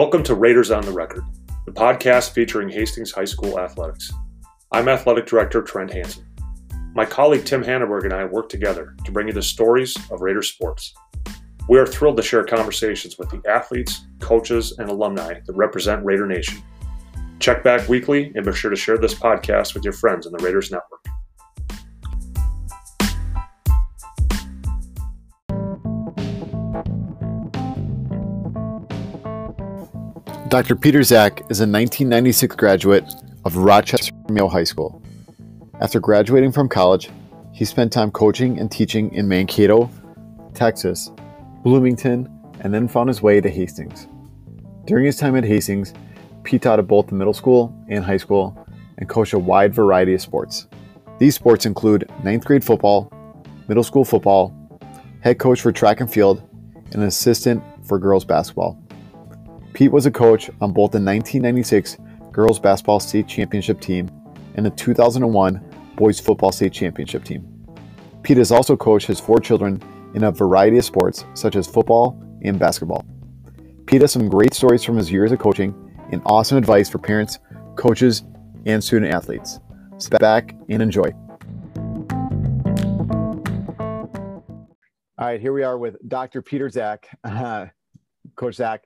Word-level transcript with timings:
Welcome 0.00 0.22
to 0.22 0.34
Raiders 0.34 0.70
on 0.70 0.82
the 0.82 0.92
Record, 0.92 1.24
the 1.66 1.72
podcast 1.72 2.30
featuring 2.30 2.70
Hastings 2.70 3.12
High 3.12 3.26
School 3.26 3.60
athletics. 3.60 4.10
I'm 4.72 4.88
Athletic 4.88 5.26
Director 5.26 5.60
Trent 5.60 5.92
Hansen. 5.92 6.24
My 6.94 7.04
colleague 7.04 7.44
Tim 7.44 7.62
Hanneberg 7.62 8.04
and 8.04 8.14
I 8.14 8.24
work 8.24 8.48
together 8.48 8.96
to 9.04 9.12
bring 9.12 9.26
you 9.26 9.34
the 9.34 9.42
stories 9.42 9.94
of 10.10 10.22
Raider 10.22 10.40
sports. 10.40 10.94
We 11.68 11.78
are 11.78 11.86
thrilled 11.86 12.16
to 12.16 12.22
share 12.22 12.44
conversations 12.44 13.18
with 13.18 13.28
the 13.28 13.42
athletes, 13.46 14.06
coaches, 14.20 14.74
and 14.78 14.88
alumni 14.88 15.34
that 15.44 15.52
represent 15.52 16.02
Raider 16.02 16.26
Nation. 16.26 16.62
Check 17.38 17.62
back 17.62 17.86
weekly 17.86 18.32
and 18.34 18.42
be 18.42 18.54
sure 18.54 18.70
to 18.70 18.76
share 18.76 18.96
this 18.96 19.12
podcast 19.12 19.74
with 19.74 19.84
your 19.84 19.92
friends 19.92 20.24
in 20.24 20.32
the 20.32 20.42
Raiders 20.42 20.70
Network. 20.70 21.04
Dr. 30.50 30.74
Peter 30.74 31.04
Zach 31.04 31.42
is 31.42 31.60
a 31.60 31.62
1996 31.62 32.56
graduate 32.56 33.04
of 33.44 33.56
Rochester 33.56 34.12
Mayo 34.28 34.48
High 34.48 34.64
School. 34.64 35.00
After 35.80 36.00
graduating 36.00 36.50
from 36.50 36.68
college, 36.68 37.08
he 37.52 37.64
spent 37.64 37.92
time 37.92 38.10
coaching 38.10 38.58
and 38.58 38.68
teaching 38.68 39.14
in 39.14 39.28
Mankato, 39.28 39.88
Texas, 40.52 41.12
Bloomington, 41.62 42.28
and 42.62 42.74
then 42.74 42.88
found 42.88 43.06
his 43.06 43.22
way 43.22 43.40
to 43.40 43.48
Hastings. 43.48 44.08
During 44.86 45.04
his 45.04 45.16
time 45.16 45.36
at 45.36 45.44
Hastings, 45.44 45.94
Pete 46.42 46.62
taught 46.62 46.80
at 46.80 46.88
both 46.88 47.06
the 47.06 47.14
middle 47.14 47.32
school 47.32 47.72
and 47.88 48.04
high 48.04 48.16
school 48.16 48.58
and 48.98 49.08
coached 49.08 49.34
a 49.34 49.38
wide 49.38 49.72
variety 49.72 50.14
of 50.14 50.20
sports. 50.20 50.66
These 51.20 51.36
sports 51.36 51.64
include 51.64 52.10
ninth 52.24 52.44
grade 52.44 52.64
football, 52.64 53.12
middle 53.68 53.84
school 53.84 54.04
football, 54.04 54.52
head 55.20 55.38
coach 55.38 55.60
for 55.60 55.70
track 55.70 56.00
and 56.00 56.12
field, 56.12 56.42
and 56.86 57.02
an 57.02 57.04
assistant 57.04 57.62
for 57.86 58.00
girls 58.00 58.24
basketball. 58.24 58.82
Pete 59.72 59.92
was 59.92 60.04
a 60.06 60.10
coach 60.10 60.50
on 60.60 60.72
both 60.72 60.90
the 60.90 61.00
1996 61.00 61.96
Girls 62.32 62.58
Basketball 62.58 63.00
State 63.00 63.28
Championship 63.28 63.80
team 63.80 64.10
and 64.54 64.66
the 64.66 64.70
2001 64.70 65.64
Boys 65.96 66.18
Football 66.18 66.52
State 66.52 66.72
Championship 66.72 67.24
team. 67.24 67.46
Pete 68.22 68.38
has 68.38 68.50
also 68.50 68.76
coached 68.76 69.06
his 69.06 69.20
four 69.20 69.38
children 69.38 69.80
in 70.14 70.24
a 70.24 70.32
variety 70.32 70.78
of 70.78 70.84
sports, 70.84 71.24
such 71.34 71.56
as 71.56 71.66
football 71.66 72.20
and 72.42 72.58
basketball. 72.58 73.04
Pete 73.86 74.00
has 74.00 74.12
some 74.12 74.28
great 74.28 74.54
stories 74.54 74.82
from 74.82 74.96
his 74.96 75.10
years 75.10 75.30
of 75.32 75.38
coaching 75.38 75.74
and 76.10 76.20
awesome 76.26 76.58
advice 76.58 76.88
for 76.88 76.98
parents, 76.98 77.38
coaches, 77.76 78.24
and 78.66 78.82
student 78.82 79.12
athletes. 79.12 79.60
Sit 79.98 80.18
back 80.18 80.54
and 80.68 80.82
enjoy. 80.82 81.12
All 85.18 85.26
right, 85.26 85.40
here 85.40 85.52
we 85.52 85.62
are 85.62 85.78
with 85.78 85.96
Dr. 86.08 86.42
Peter 86.42 86.68
Zach, 86.68 87.06
uh, 87.24 87.66
Coach 88.36 88.54
Zach 88.54 88.84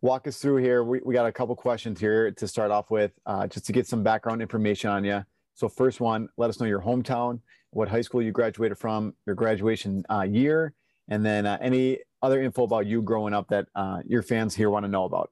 walk 0.00 0.26
us 0.26 0.38
through 0.38 0.56
here. 0.56 0.84
We, 0.84 1.00
we 1.04 1.14
got 1.14 1.26
a 1.26 1.32
couple 1.32 1.54
questions 1.56 1.98
here 1.98 2.30
to 2.30 2.48
start 2.48 2.70
off 2.70 2.90
with, 2.90 3.12
uh, 3.26 3.46
just 3.46 3.66
to 3.66 3.72
get 3.72 3.86
some 3.86 4.02
background 4.02 4.42
information 4.42 4.90
on 4.90 5.04
you. 5.04 5.24
So 5.54 5.68
first 5.68 6.00
one, 6.00 6.28
let 6.36 6.50
us 6.50 6.60
know 6.60 6.66
your 6.66 6.80
hometown, 6.80 7.40
what 7.70 7.88
high 7.88 8.00
school 8.00 8.22
you 8.22 8.30
graduated 8.30 8.78
from, 8.78 9.14
your 9.26 9.34
graduation 9.34 10.04
uh, 10.08 10.22
year, 10.22 10.72
and 11.08 11.24
then 11.24 11.46
uh, 11.46 11.58
any 11.60 11.98
other 12.22 12.40
info 12.40 12.62
about 12.62 12.86
you 12.86 13.02
growing 13.02 13.34
up 13.34 13.48
that 13.48 13.66
uh, 13.74 14.00
your 14.06 14.22
fans 14.22 14.54
here 14.54 14.70
want 14.70 14.84
to 14.84 14.88
know 14.88 15.04
about. 15.04 15.30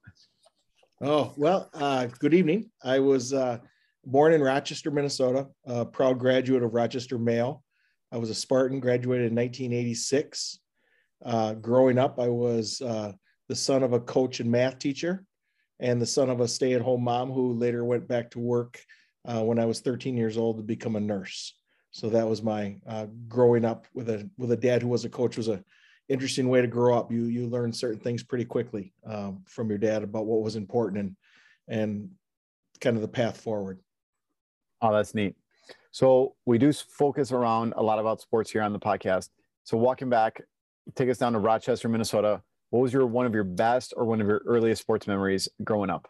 Oh, 1.00 1.32
well, 1.36 1.70
uh, 1.74 2.06
good 2.18 2.34
evening. 2.34 2.70
I 2.82 2.98
was 2.98 3.32
uh, 3.32 3.58
born 4.04 4.32
in 4.32 4.40
Rochester, 4.40 4.90
Minnesota, 4.90 5.46
a 5.64 5.84
proud 5.84 6.18
graduate 6.18 6.62
of 6.62 6.74
Rochester 6.74 7.18
Mayo. 7.18 7.62
I 8.10 8.18
was 8.18 8.30
a 8.30 8.34
Spartan, 8.34 8.80
graduated 8.80 9.30
in 9.30 9.36
1986. 9.36 10.58
growing 11.60 11.98
up, 11.98 12.18
I 12.18 12.28
was 12.28 12.80
the 13.48 13.56
son 13.56 13.82
of 13.82 13.92
a 13.92 14.00
coach 14.00 14.40
and 14.40 14.50
math 14.50 14.78
teacher, 14.78 15.24
and 15.80 16.00
the 16.00 16.06
son 16.06 16.30
of 16.30 16.40
a 16.40 16.48
stay 16.48 16.72
at 16.74 16.80
home 16.80 17.04
mom 17.04 17.30
who 17.30 17.52
later 17.52 17.84
went 17.84 18.08
back 18.08 18.30
to 18.30 18.38
work 18.38 18.80
uh, 19.26 19.42
when 19.42 19.58
I 19.58 19.66
was 19.66 19.80
13 19.80 20.16
years 20.16 20.38
old 20.38 20.56
to 20.56 20.62
become 20.62 20.96
a 20.96 21.00
nurse. 21.00 21.54
So 21.90 22.10
that 22.10 22.28
was 22.28 22.42
my 22.42 22.76
uh, 22.86 23.06
growing 23.28 23.64
up 23.64 23.86
with 23.94 24.10
a 24.10 24.28
with 24.36 24.52
a 24.52 24.56
dad 24.56 24.82
who 24.82 24.88
was 24.88 25.04
a 25.04 25.08
coach 25.08 25.36
was 25.36 25.48
a 25.48 25.62
interesting 26.08 26.48
way 26.48 26.60
to 26.60 26.66
grow 26.66 26.96
up. 26.96 27.10
You 27.10 27.24
you 27.24 27.46
learn 27.46 27.72
certain 27.72 28.00
things 28.00 28.22
pretty 28.22 28.44
quickly 28.44 28.92
um, 29.06 29.42
from 29.46 29.68
your 29.68 29.78
dad 29.78 30.02
about 30.02 30.26
what 30.26 30.42
was 30.42 30.56
important 30.56 31.00
and 31.00 31.16
and 31.68 32.10
kind 32.80 32.96
of 32.96 33.02
the 33.02 33.08
path 33.08 33.40
forward. 33.40 33.80
Oh, 34.82 34.92
that's 34.92 35.14
neat. 35.14 35.36
So 35.90 36.34
we 36.44 36.58
do 36.58 36.72
focus 36.72 37.32
around 37.32 37.72
a 37.76 37.82
lot 37.82 37.98
about 37.98 38.20
sports 38.20 38.50
here 38.50 38.62
on 38.62 38.72
the 38.74 38.78
podcast. 38.78 39.30
So 39.64 39.78
walking 39.78 40.10
back, 40.10 40.42
take 40.94 41.08
us 41.08 41.16
down 41.16 41.32
to 41.32 41.38
Rochester, 41.38 41.88
Minnesota 41.88 42.42
what 42.70 42.80
was 42.80 42.92
your 42.92 43.06
one 43.06 43.26
of 43.26 43.34
your 43.34 43.44
best 43.44 43.94
or 43.96 44.04
one 44.04 44.20
of 44.20 44.26
your 44.26 44.42
earliest 44.46 44.82
sports 44.82 45.06
memories 45.06 45.48
growing 45.62 45.90
up? 45.90 46.08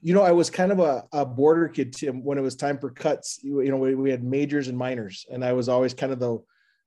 You 0.00 0.14
know, 0.14 0.22
I 0.22 0.32
was 0.32 0.48
kind 0.48 0.70
of 0.70 0.78
a, 0.78 1.04
a 1.12 1.26
border 1.26 1.68
kid, 1.68 1.92
Tim, 1.92 2.22
when 2.22 2.38
it 2.38 2.42
was 2.42 2.54
time 2.54 2.78
for 2.78 2.90
cuts. 2.90 3.40
You, 3.42 3.62
you 3.62 3.70
know, 3.70 3.78
we, 3.78 3.94
we 3.94 4.10
had 4.10 4.22
majors 4.22 4.68
and 4.68 4.78
minors, 4.78 5.26
and 5.30 5.44
I 5.44 5.52
was 5.52 5.68
always 5.68 5.94
kind 5.94 6.12
of 6.12 6.20
the 6.20 6.38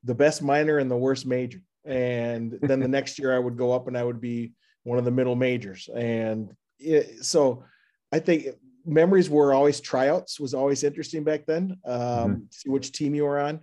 the 0.04 0.16
best 0.16 0.42
minor 0.42 0.78
and 0.80 0.90
the 0.90 0.98
worst 0.98 1.26
major. 1.26 1.62
And 1.86 2.58
then 2.62 2.80
the 2.80 2.88
next 2.98 3.20
year 3.20 3.36
I 3.36 3.40
would 3.40 3.58
go 3.58 3.72
up 3.72 3.88
and 3.88 3.98
I 3.98 4.04
would 4.04 4.22
be 4.22 4.54
one 4.84 4.98
of 4.98 5.06
the 5.06 5.12
middle 5.12 5.36
majors. 5.36 5.90
And 5.94 6.56
it, 6.80 7.24
so 7.24 7.64
I 8.12 8.20
think 8.20 8.48
memories 8.86 9.30
were 9.30 9.54
always 9.54 9.80
tryouts 9.80 10.40
was 10.40 10.54
always 10.54 10.84
interesting 10.84 11.24
back 11.24 11.46
then. 11.46 11.78
Um, 11.86 12.00
mm-hmm. 12.00 12.40
See 12.50 12.70
which 12.70 12.92
team 12.92 13.14
you 13.14 13.26
were 13.26 13.40
on. 13.40 13.60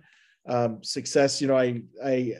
Um, 0.47 0.83
success, 0.83 1.41
you 1.41 1.47
know, 1.47 1.57
I 1.57 1.81
I 2.03 2.35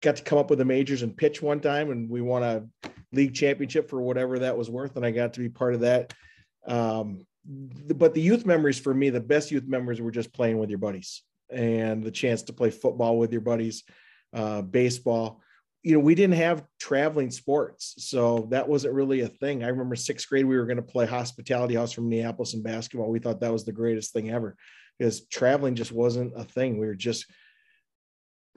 got 0.00 0.16
to 0.16 0.22
come 0.22 0.38
up 0.38 0.50
with 0.50 0.58
the 0.58 0.64
majors 0.64 1.02
and 1.02 1.16
pitch 1.16 1.42
one 1.42 1.60
time, 1.60 1.90
and 1.90 2.08
we 2.08 2.20
won 2.20 2.42
a 2.42 2.66
league 3.12 3.34
championship 3.34 3.88
for 3.88 4.00
whatever 4.00 4.38
that 4.38 4.56
was 4.56 4.70
worth, 4.70 4.96
and 4.96 5.04
I 5.04 5.10
got 5.10 5.34
to 5.34 5.40
be 5.40 5.48
part 5.48 5.74
of 5.74 5.80
that. 5.80 6.14
Um, 6.66 7.26
but 7.44 8.14
the 8.14 8.20
youth 8.20 8.46
memories 8.46 8.78
for 8.78 8.94
me, 8.94 9.10
the 9.10 9.20
best 9.20 9.50
youth 9.50 9.66
memories 9.66 10.00
were 10.00 10.10
just 10.10 10.32
playing 10.32 10.58
with 10.58 10.70
your 10.70 10.78
buddies 10.78 11.22
and 11.50 12.02
the 12.02 12.10
chance 12.10 12.42
to 12.42 12.52
play 12.52 12.70
football 12.70 13.18
with 13.18 13.32
your 13.32 13.40
buddies, 13.40 13.82
uh, 14.32 14.62
baseball. 14.62 15.40
You 15.82 15.94
know, 15.94 16.00
we 16.00 16.14
didn't 16.14 16.36
have 16.36 16.64
traveling 16.78 17.30
sports, 17.30 17.94
so 17.98 18.46
that 18.50 18.68
wasn't 18.68 18.94
really 18.94 19.22
a 19.22 19.28
thing. 19.28 19.64
I 19.64 19.68
remember 19.68 19.96
sixth 19.96 20.28
grade, 20.28 20.44
we 20.44 20.56
were 20.56 20.66
going 20.66 20.76
to 20.76 20.82
play 20.82 21.06
hospitality 21.06 21.74
house 21.74 21.92
from 21.92 22.08
Minneapolis 22.08 22.54
in 22.54 22.62
basketball. 22.62 23.10
We 23.10 23.18
thought 23.18 23.40
that 23.40 23.52
was 23.52 23.64
the 23.64 23.72
greatest 23.72 24.12
thing 24.12 24.30
ever 24.30 24.56
because 24.98 25.26
traveling 25.26 25.74
just 25.74 25.92
wasn't 25.92 26.34
a 26.36 26.44
thing. 26.44 26.78
We 26.78 26.86
were 26.86 26.94
just 26.94 27.24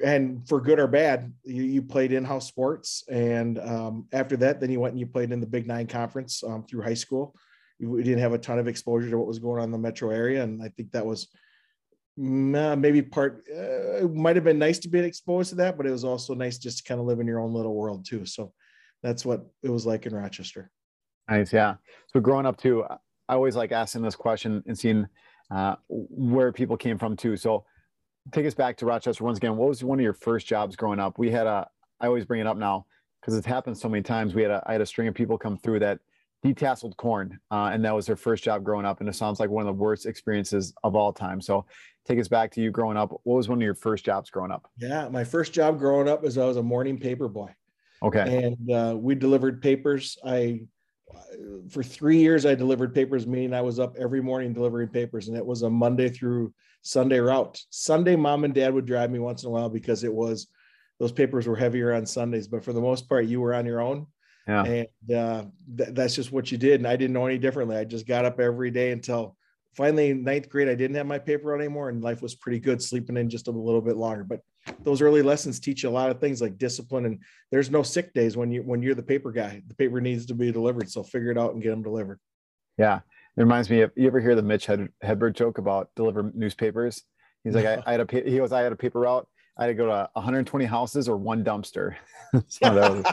and 0.03 0.47
for 0.47 0.61
good 0.61 0.79
or 0.79 0.87
bad, 0.87 1.33
you, 1.43 1.63
you 1.63 1.81
played 1.81 2.11
in-house 2.11 2.47
sports. 2.47 3.03
And 3.09 3.59
um, 3.59 4.07
after 4.11 4.37
that, 4.37 4.59
then 4.59 4.71
you 4.71 4.79
went 4.79 4.93
and 4.93 4.99
you 4.99 5.05
played 5.05 5.31
in 5.31 5.39
the 5.39 5.47
Big 5.47 5.67
Nine 5.67 5.87
Conference 5.87 6.43
um, 6.43 6.63
through 6.63 6.81
high 6.81 6.93
school. 6.93 7.35
We 7.79 8.03
didn't 8.03 8.19
have 8.19 8.33
a 8.33 8.37
ton 8.37 8.59
of 8.59 8.67
exposure 8.67 9.09
to 9.09 9.17
what 9.17 9.27
was 9.27 9.39
going 9.39 9.59
on 9.59 9.65
in 9.65 9.71
the 9.71 9.77
metro 9.77 10.09
area, 10.09 10.43
and 10.43 10.61
I 10.63 10.69
think 10.69 10.91
that 10.91 11.05
was 11.05 11.27
maybe 12.15 13.01
part. 13.01 13.43
Uh, 13.51 14.05
it 14.05 14.13
might 14.13 14.35
have 14.35 14.45
been 14.45 14.59
nice 14.59 14.79
to 14.79 14.89
be 14.89 14.99
exposed 14.99 15.49
to 15.49 15.55
that, 15.55 15.75
but 15.75 15.85
it 15.85 15.91
was 15.91 16.05
also 16.05 16.33
nice 16.33 16.57
just 16.57 16.77
to 16.77 16.83
kind 16.83 17.01
of 17.01 17.07
live 17.07 17.19
in 17.19 17.27
your 17.27 17.39
own 17.39 17.53
little 17.53 17.73
world 17.73 18.05
too. 18.05 18.25
So 18.25 18.53
that's 19.01 19.25
what 19.25 19.45
it 19.63 19.69
was 19.69 19.85
like 19.85 20.05
in 20.05 20.15
Rochester. 20.15 20.71
Nice, 21.29 21.51
yeah. 21.51 21.75
So 22.13 22.19
growing 22.19 22.45
up 22.45 22.57
too, 22.57 22.85
I 22.89 23.33
always 23.33 23.55
like 23.55 23.71
asking 23.71 24.03
this 24.03 24.15
question 24.15 24.63
and 24.67 24.77
seeing 24.77 25.07
uh, 25.51 25.75
where 25.89 26.53
people 26.53 26.77
came 26.77 26.97
from 26.97 27.17
too. 27.17 27.35
So 27.35 27.65
take 28.31 28.45
us 28.45 28.53
back 28.53 28.77
to 28.77 28.85
Rochester 28.85 29.23
once 29.23 29.37
again. 29.37 29.57
What 29.57 29.69
was 29.69 29.83
one 29.83 29.99
of 29.99 30.03
your 30.03 30.13
first 30.13 30.47
jobs 30.47 30.75
growing 30.75 30.99
up? 30.99 31.17
We 31.17 31.31
had 31.31 31.47
a, 31.47 31.67
I 31.99 32.07
always 32.07 32.25
bring 32.25 32.41
it 32.41 32.47
up 32.47 32.57
now 32.57 32.85
because 33.21 33.35
it's 33.35 33.47
happened 33.47 33.77
so 33.77 33.89
many 33.89 34.03
times. 34.03 34.33
We 34.33 34.41
had 34.43 34.51
a, 34.51 34.63
I 34.65 34.73
had 34.73 34.81
a 34.81 34.85
string 34.85 35.07
of 35.07 35.13
people 35.13 35.37
come 35.37 35.57
through 35.57 35.79
that 35.79 35.99
detasseled 36.45 36.97
corn, 36.97 37.39
uh, 37.51 37.69
and 37.73 37.83
that 37.85 37.95
was 37.95 38.05
their 38.05 38.15
first 38.15 38.43
job 38.43 38.63
growing 38.63 38.85
up. 38.85 38.99
And 38.99 39.09
it 39.09 39.15
sounds 39.15 39.39
like 39.39 39.49
one 39.49 39.61
of 39.61 39.67
the 39.67 39.81
worst 39.81 40.05
experiences 40.05 40.73
of 40.83 40.95
all 40.95 41.13
time. 41.13 41.41
So 41.41 41.65
take 42.05 42.19
us 42.19 42.27
back 42.27 42.51
to 42.51 42.61
you 42.61 42.71
growing 42.71 42.97
up. 42.97 43.11
What 43.23 43.35
was 43.35 43.49
one 43.49 43.59
of 43.59 43.63
your 43.63 43.75
first 43.75 44.05
jobs 44.05 44.29
growing 44.29 44.51
up? 44.51 44.69
Yeah, 44.77 45.09
my 45.09 45.23
first 45.23 45.53
job 45.53 45.79
growing 45.79 46.07
up 46.09 46.23
was 46.23 46.37
I 46.37 46.45
was 46.45 46.57
a 46.57 46.63
morning 46.63 46.99
paper 46.99 47.27
boy. 47.27 47.53
Okay. 48.01 48.45
And 48.45 48.71
uh, 48.71 48.97
we 48.97 49.15
delivered 49.15 49.61
papers. 49.61 50.17
I 50.25 50.61
for 51.69 51.83
three 51.83 52.17
years 52.17 52.45
I 52.45 52.55
delivered 52.55 52.93
papers, 52.93 53.27
meaning 53.27 53.53
I 53.53 53.61
was 53.61 53.79
up 53.79 53.95
every 53.97 54.21
morning 54.21 54.53
delivering 54.53 54.89
papers, 54.89 55.27
and 55.27 55.37
it 55.37 55.45
was 55.45 55.61
a 55.61 55.69
Monday 55.69 56.09
through 56.09 56.53
Sunday 56.83 57.19
route. 57.19 57.59
Sunday, 57.69 58.15
mom 58.15 58.43
and 58.43 58.53
dad 58.53 58.73
would 58.73 58.85
drive 58.85 59.09
me 59.09 59.19
once 59.19 59.43
in 59.43 59.49
a 59.49 59.51
while 59.51 59.69
because 59.69 60.03
it 60.03 60.13
was 60.13 60.47
those 60.99 61.11
papers 61.11 61.47
were 61.47 61.55
heavier 61.55 61.93
on 61.93 62.05
Sundays, 62.05 62.47
but 62.47 62.63
for 62.63 62.71
the 62.71 62.81
most 62.81 63.09
part, 63.09 63.25
you 63.25 63.41
were 63.41 63.53
on 63.53 63.65
your 63.65 63.81
own. 63.81 64.07
Yeah. 64.47 64.63
And 64.63 65.11
uh, 65.11 65.45
th- 65.77 65.89
that's 65.93 66.15
just 66.15 66.31
what 66.31 66.51
you 66.51 66.57
did. 66.57 66.81
And 66.81 66.87
I 66.87 66.95
didn't 66.95 67.13
know 67.13 67.25
any 67.25 67.37
differently. 67.37 67.77
I 67.77 67.85
just 67.85 68.05
got 68.05 68.25
up 68.25 68.39
every 68.39 68.69
day 68.69 68.91
until 68.91 69.35
finally 69.75 70.13
ninth 70.13 70.49
grade. 70.49 70.69
I 70.69 70.75
didn't 70.75 70.97
have 70.97 71.07
my 71.07 71.19
paper 71.19 71.55
anymore, 71.55 71.89
and 71.89 72.03
life 72.03 72.21
was 72.21 72.35
pretty 72.35 72.59
good, 72.59 72.81
sleeping 72.81 73.17
in 73.17 73.29
just 73.29 73.47
a 73.47 73.51
little 73.51 73.81
bit 73.81 73.95
longer. 73.95 74.23
But 74.23 74.41
those 74.81 75.01
early 75.01 75.21
lessons 75.21 75.59
teach 75.59 75.83
you 75.83 75.89
a 75.89 75.91
lot 75.91 76.09
of 76.09 76.19
things 76.19 76.41
like 76.41 76.57
discipline 76.57 77.05
and 77.05 77.19
there's 77.51 77.69
no 77.69 77.83
sick 77.83 78.13
days 78.13 78.37
when 78.37 78.51
you 78.51 78.61
when 78.61 78.81
you're 78.81 78.95
the 78.95 79.03
paper 79.03 79.31
guy 79.31 79.61
the 79.67 79.75
paper 79.75 79.99
needs 79.99 80.25
to 80.25 80.33
be 80.33 80.51
delivered 80.51 80.89
so 80.89 81.03
figure 81.03 81.31
it 81.31 81.37
out 81.37 81.53
and 81.53 81.61
get 81.61 81.69
them 81.71 81.83
delivered 81.83 82.19
yeah 82.77 83.01
it 83.35 83.41
reminds 83.41 83.69
me 83.69 83.81
of 83.81 83.91
you 83.95 84.07
ever 84.07 84.19
hear 84.19 84.35
the 84.35 84.43
mitch 84.43 84.65
Hed- 84.67 84.89
hedberg 85.03 85.33
joke 85.33 85.57
about 85.57 85.89
deliver 85.95 86.31
newspapers? 86.33 87.03
He's 87.43 87.55
like 87.55 87.65
I, 87.65 87.83
I, 87.85 87.91
had 87.91 88.01
a 88.01 88.21
he 88.29 88.37
goes 88.37 88.51
i 88.51 88.61
had 88.61 88.71
a 88.71 88.75
paper 88.75 89.01
route. 89.01 89.27
I 89.57 89.63
had 89.63 89.67
to 89.67 89.73
go 89.75 89.85
to 89.85 90.09
120 90.13 90.65
houses 90.65 91.07
or 91.07 91.17
one 91.17 91.43
dumpster. 91.43 91.95
So 92.47 92.73
that 92.73 92.91
was 92.91 93.05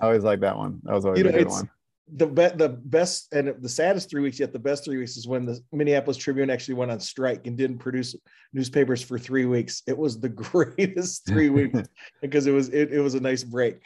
i 0.00 0.06
always 0.06 0.22
like 0.22 0.38
that 0.40 0.56
one. 0.56 0.78
That 0.84 0.94
was 0.94 1.04
always 1.04 1.18
you 1.18 1.24
know, 1.24 1.30
a 1.30 1.38
good 1.38 1.48
one. 1.48 1.68
the 2.14 2.26
be- 2.26 2.56
the 2.56 2.68
best 2.68 3.32
and 3.32 3.52
the 3.60 3.68
saddest 3.68 4.08
three 4.08 4.22
weeks 4.22 4.38
yet 4.38 4.52
the 4.52 4.58
best 4.58 4.84
three 4.84 4.98
weeks 4.98 5.16
is 5.16 5.26
when 5.26 5.44
the 5.44 5.60
Minneapolis 5.72 6.16
Tribune 6.16 6.48
actually 6.48 6.74
went 6.74 6.92
on 6.92 7.00
strike 7.00 7.48
and 7.48 7.56
didn't 7.56 7.78
produce 7.78 8.14
newspapers 8.52 9.02
for 9.02 9.18
three 9.18 9.46
weeks. 9.46 9.82
It 9.88 9.98
was 9.98 10.20
the 10.20 10.28
greatest 10.50 11.26
three 11.26 11.48
weeks 11.48 11.88
because 12.22 12.46
it 12.46 12.52
was 12.52 12.68
it, 12.68 12.92
it 12.92 13.00
was 13.00 13.14
a 13.14 13.20
nice 13.20 13.42
break. 13.42 13.82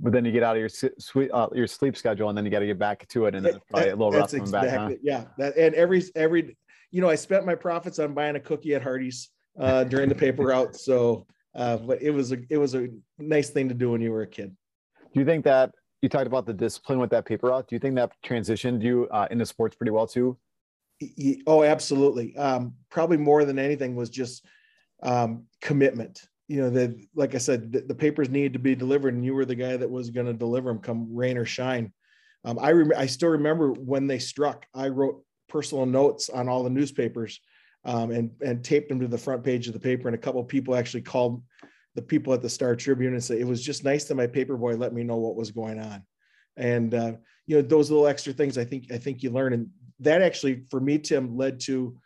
But 0.00 0.12
then 0.12 0.24
you 0.24 0.32
get 0.32 0.42
out 0.42 0.56
of 0.56 0.60
your 0.60 0.68
sweet 0.98 1.30
uh, 1.32 1.48
your 1.52 1.66
sleep 1.66 1.96
schedule 1.96 2.28
and 2.28 2.38
then 2.38 2.44
you 2.44 2.50
got 2.50 2.60
to 2.60 2.66
get 2.66 2.78
back 2.78 3.06
to 3.08 3.26
it 3.26 3.34
and 3.34 3.46
it's 3.46 3.58
probably 3.70 3.90
a 3.90 3.96
little 3.96 4.12
rough 4.12 4.30
coming 4.30 4.42
exactly, 4.42 4.70
back. 4.70 4.90
Huh? 4.90 4.94
Yeah, 5.02 5.24
that 5.38 5.56
and 5.56 5.74
every 5.74 6.04
every 6.14 6.56
you 6.90 7.00
know 7.00 7.08
I 7.08 7.16
spent 7.16 7.44
my 7.44 7.54
profits 7.54 7.98
on 7.98 8.14
buying 8.14 8.36
a 8.36 8.40
cookie 8.40 8.74
at 8.74 8.82
Hardee's 8.82 9.30
uh, 9.58 9.84
during 9.84 10.08
the 10.08 10.14
paper 10.14 10.42
route. 10.46 10.76
So, 10.76 11.26
uh, 11.54 11.78
but 11.78 12.00
it 12.00 12.10
was 12.10 12.32
a 12.32 12.38
it 12.48 12.58
was 12.58 12.74
a 12.74 12.88
nice 13.18 13.50
thing 13.50 13.68
to 13.68 13.74
do 13.74 13.90
when 13.90 14.00
you 14.00 14.12
were 14.12 14.22
a 14.22 14.26
kid. 14.26 14.54
Do 15.12 15.20
you 15.20 15.26
think 15.26 15.44
that 15.44 15.72
you 16.02 16.08
talked 16.08 16.26
about 16.26 16.46
the 16.46 16.54
discipline 16.54 16.98
with 16.98 17.10
that 17.10 17.24
paper 17.24 17.48
route? 17.48 17.68
Do 17.68 17.74
you 17.74 17.80
think 17.80 17.96
that 17.96 18.12
transitioned 18.24 18.82
you 18.82 19.08
uh, 19.10 19.26
into 19.30 19.46
sports 19.46 19.76
pretty 19.76 19.90
well 19.90 20.06
too? 20.06 20.38
Oh, 21.46 21.62
absolutely. 21.62 22.36
Um, 22.36 22.74
probably 22.90 23.16
more 23.16 23.44
than 23.44 23.58
anything 23.58 23.94
was 23.94 24.10
just 24.10 24.44
um, 25.02 25.44
commitment. 25.60 26.26
You 26.48 26.62
know, 26.62 26.70
that 26.70 26.98
like 27.14 27.34
I 27.34 27.38
said, 27.38 27.72
the, 27.72 27.80
the, 27.80 27.94
papers 27.94 28.30
needed 28.30 28.54
to 28.54 28.58
be 28.58 28.74
delivered, 28.74 29.12
and 29.12 29.24
you 29.24 29.34
were 29.34 29.44
the 29.44 29.54
guy 29.54 29.76
that 29.76 29.90
was 29.90 30.08
going 30.08 30.26
to 30.26 30.32
deliver 30.32 30.70
them, 30.70 30.78
come 30.78 31.14
rain 31.14 31.36
or 31.36 31.44
shine. 31.44 31.92
Um, 32.44 32.58
I 32.58 32.72
rem- 32.72 32.92
I 32.96 33.06
still 33.06 33.28
remember 33.30 33.72
when 33.72 34.06
they 34.06 34.18
struck. 34.18 34.64
I 34.74 34.88
wrote 34.88 35.22
personal 35.48 35.84
notes 35.84 36.30
on 36.30 36.48
all 36.48 36.62
the 36.62 36.70
newspapers 36.70 37.40
um, 37.84 38.10
and 38.10 38.30
and 38.40 38.64
taped 38.64 38.88
them 38.88 39.00
to 39.00 39.08
the 39.08 39.18
front 39.18 39.44
page 39.44 39.66
of 39.66 39.74
the 39.74 39.80
paper. 39.80 40.08
And 40.08 40.14
a 40.14 40.18
couple 40.18 40.42
people 40.44 40.74
actually 40.74 41.02
called 41.02 41.42
the 41.94 42.02
people 42.02 42.32
at 42.32 42.42
the 42.42 42.48
Star 42.48 42.76
Tribune 42.76 43.14
and 43.14 43.22
said 43.22 43.38
it 43.38 43.46
was 43.46 43.62
just 43.62 43.84
nice 43.84 44.04
that 44.04 44.14
my 44.14 44.26
paper 44.26 44.56
boy 44.56 44.76
let 44.76 44.92
me 44.92 45.02
know 45.02 45.16
what 45.16 45.36
was 45.36 45.50
going 45.50 45.80
on. 45.80 46.02
And 46.56 46.94
uh, 46.94 47.12
you 47.46 47.56
know 47.56 47.62
those 47.62 47.90
little 47.90 48.06
extra 48.06 48.32
things 48.32 48.58
I 48.58 48.64
think 48.64 48.92
I 48.92 48.98
think 48.98 49.22
you 49.22 49.30
learn, 49.30 49.52
and 49.52 49.68
that 50.00 50.22
actually 50.22 50.64
for 50.70 50.80
me, 50.80 50.98
Tim, 50.98 51.36
led 51.36 51.60
to 51.60 51.96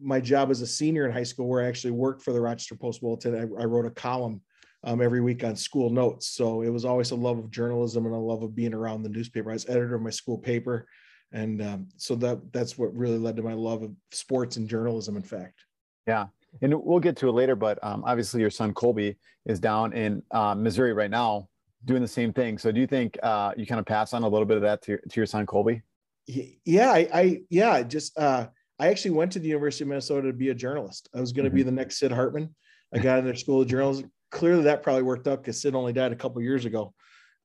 my 0.00 0.20
job 0.20 0.50
as 0.50 0.60
a 0.60 0.66
senior 0.66 1.06
in 1.06 1.12
high 1.12 1.22
school, 1.22 1.48
where 1.48 1.62
I 1.62 1.68
actually 1.68 1.92
worked 1.92 2.22
for 2.22 2.32
the 2.32 2.40
Rochester 2.40 2.76
Post 2.76 3.00
Bulletin. 3.00 3.34
I, 3.34 3.62
I 3.62 3.64
wrote 3.64 3.86
a 3.86 3.90
column 3.90 4.40
um, 4.84 5.02
every 5.02 5.20
week 5.20 5.44
on 5.44 5.56
school 5.56 5.90
notes. 5.90 6.28
So 6.28 6.62
it 6.62 6.70
was 6.70 6.84
always 6.84 7.10
a 7.10 7.16
love 7.16 7.38
of 7.38 7.50
journalism 7.50 8.06
and 8.06 8.14
a 8.14 8.18
love 8.18 8.42
of 8.42 8.54
being 8.54 8.74
around 8.74 9.02
the 9.02 9.10
newspaper. 9.10 9.50
I 9.50 9.54
was 9.54 9.68
editor 9.68 9.94
of 9.94 10.02
my 10.02 10.10
school 10.10 10.38
paper 10.38 10.86
and 11.32 11.62
um, 11.62 11.88
so 11.96 12.14
that 12.16 12.52
that's 12.52 12.76
what 12.76 12.94
really 12.94 13.18
led 13.18 13.36
to 13.36 13.42
my 13.42 13.52
love 13.52 13.82
of 13.82 13.92
sports 14.10 14.56
and 14.56 14.68
journalism 14.68 15.16
in 15.16 15.22
fact 15.22 15.64
yeah 16.06 16.26
and 16.62 16.74
we'll 16.74 17.00
get 17.00 17.16
to 17.16 17.28
it 17.28 17.32
later 17.32 17.54
but 17.54 17.82
um, 17.82 18.02
obviously 18.04 18.40
your 18.40 18.50
son 18.50 18.72
colby 18.74 19.16
is 19.46 19.60
down 19.60 19.92
in 19.92 20.22
uh, 20.32 20.54
missouri 20.54 20.92
right 20.92 21.10
now 21.10 21.48
doing 21.84 22.02
the 22.02 22.08
same 22.08 22.32
thing 22.32 22.58
so 22.58 22.72
do 22.72 22.80
you 22.80 22.86
think 22.86 23.18
uh, 23.22 23.52
you 23.56 23.66
kind 23.66 23.80
of 23.80 23.86
pass 23.86 24.12
on 24.12 24.22
a 24.22 24.28
little 24.28 24.46
bit 24.46 24.56
of 24.56 24.62
that 24.62 24.82
to 24.82 24.92
your, 24.92 25.00
to 25.08 25.20
your 25.20 25.26
son 25.26 25.46
colby 25.46 25.82
yeah 26.26 26.90
I, 26.90 27.08
I 27.12 27.40
yeah 27.48 27.82
just 27.82 28.16
uh, 28.18 28.46
i 28.80 28.88
actually 28.88 29.12
went 29.12 29.30
to 29.30 29.38
the 29.38 29.48
university 29.48 29.84
of 29.84 29.88
minnesota 29.88 30.26
to 30.26 30.32
be 30.32 30.48
a 30.48 30.54
journalist 30.54 31.08
i 31.14 31.20
was 31.20 31.32
going 31.32 31.44
to 31.44 31.50
mm-hmm. 31.50 31.56
be 31.56 31.62
the 31.62 31.70
next 31.70 31.98
sid 31.98 32.10
hartman 32.10 32.52
i 32.92 32.98
got 32.98 33.18
in 33.18 33.24
their 33.24 33.36
school 33.36 33.62
of 33.62 33.68
journalism 33.68 34.10
clearly 34.32 34.64
that 34.64 34.82
probably 34.82 35.02
worked 35.02 35.28
out 35.28 35.42
because 35.42 35.60
sid 35.60 35.74
only 35.74 35.92
died 35.92 36.12
a 36.12 36.16
couple 36.16 36.42
years 36.42 36.64
ago 36.64 36.92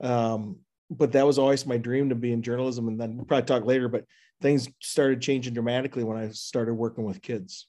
um, 0.03 0.57
but 0.89 1.11
that 1.13 1.25
was 1.25 1.39
always 1.39 1.65
my 1.65 1.77
dream 1.77 2.09
to 2.09 2.15
be 2.15 2.31
in 2.31 2.41
journalism. 2.41 2.87
And 2.87 2.99
then 2.99 3.15
we'll 3.15 3.25
probably 3.25 3.45
talk 3.45 3.65
later, 3.65 3.87
but 3.87 4.05
things 4.41 4.69
started 4.81 5.21
changing 5.21 5.53
dramatically 5.53 6.03
when 6.03 6.17
I 6.17 6.29
started 6.29 6.73
working 6.73 7.03
with 7.03 7.21
kids. 7.21 7.67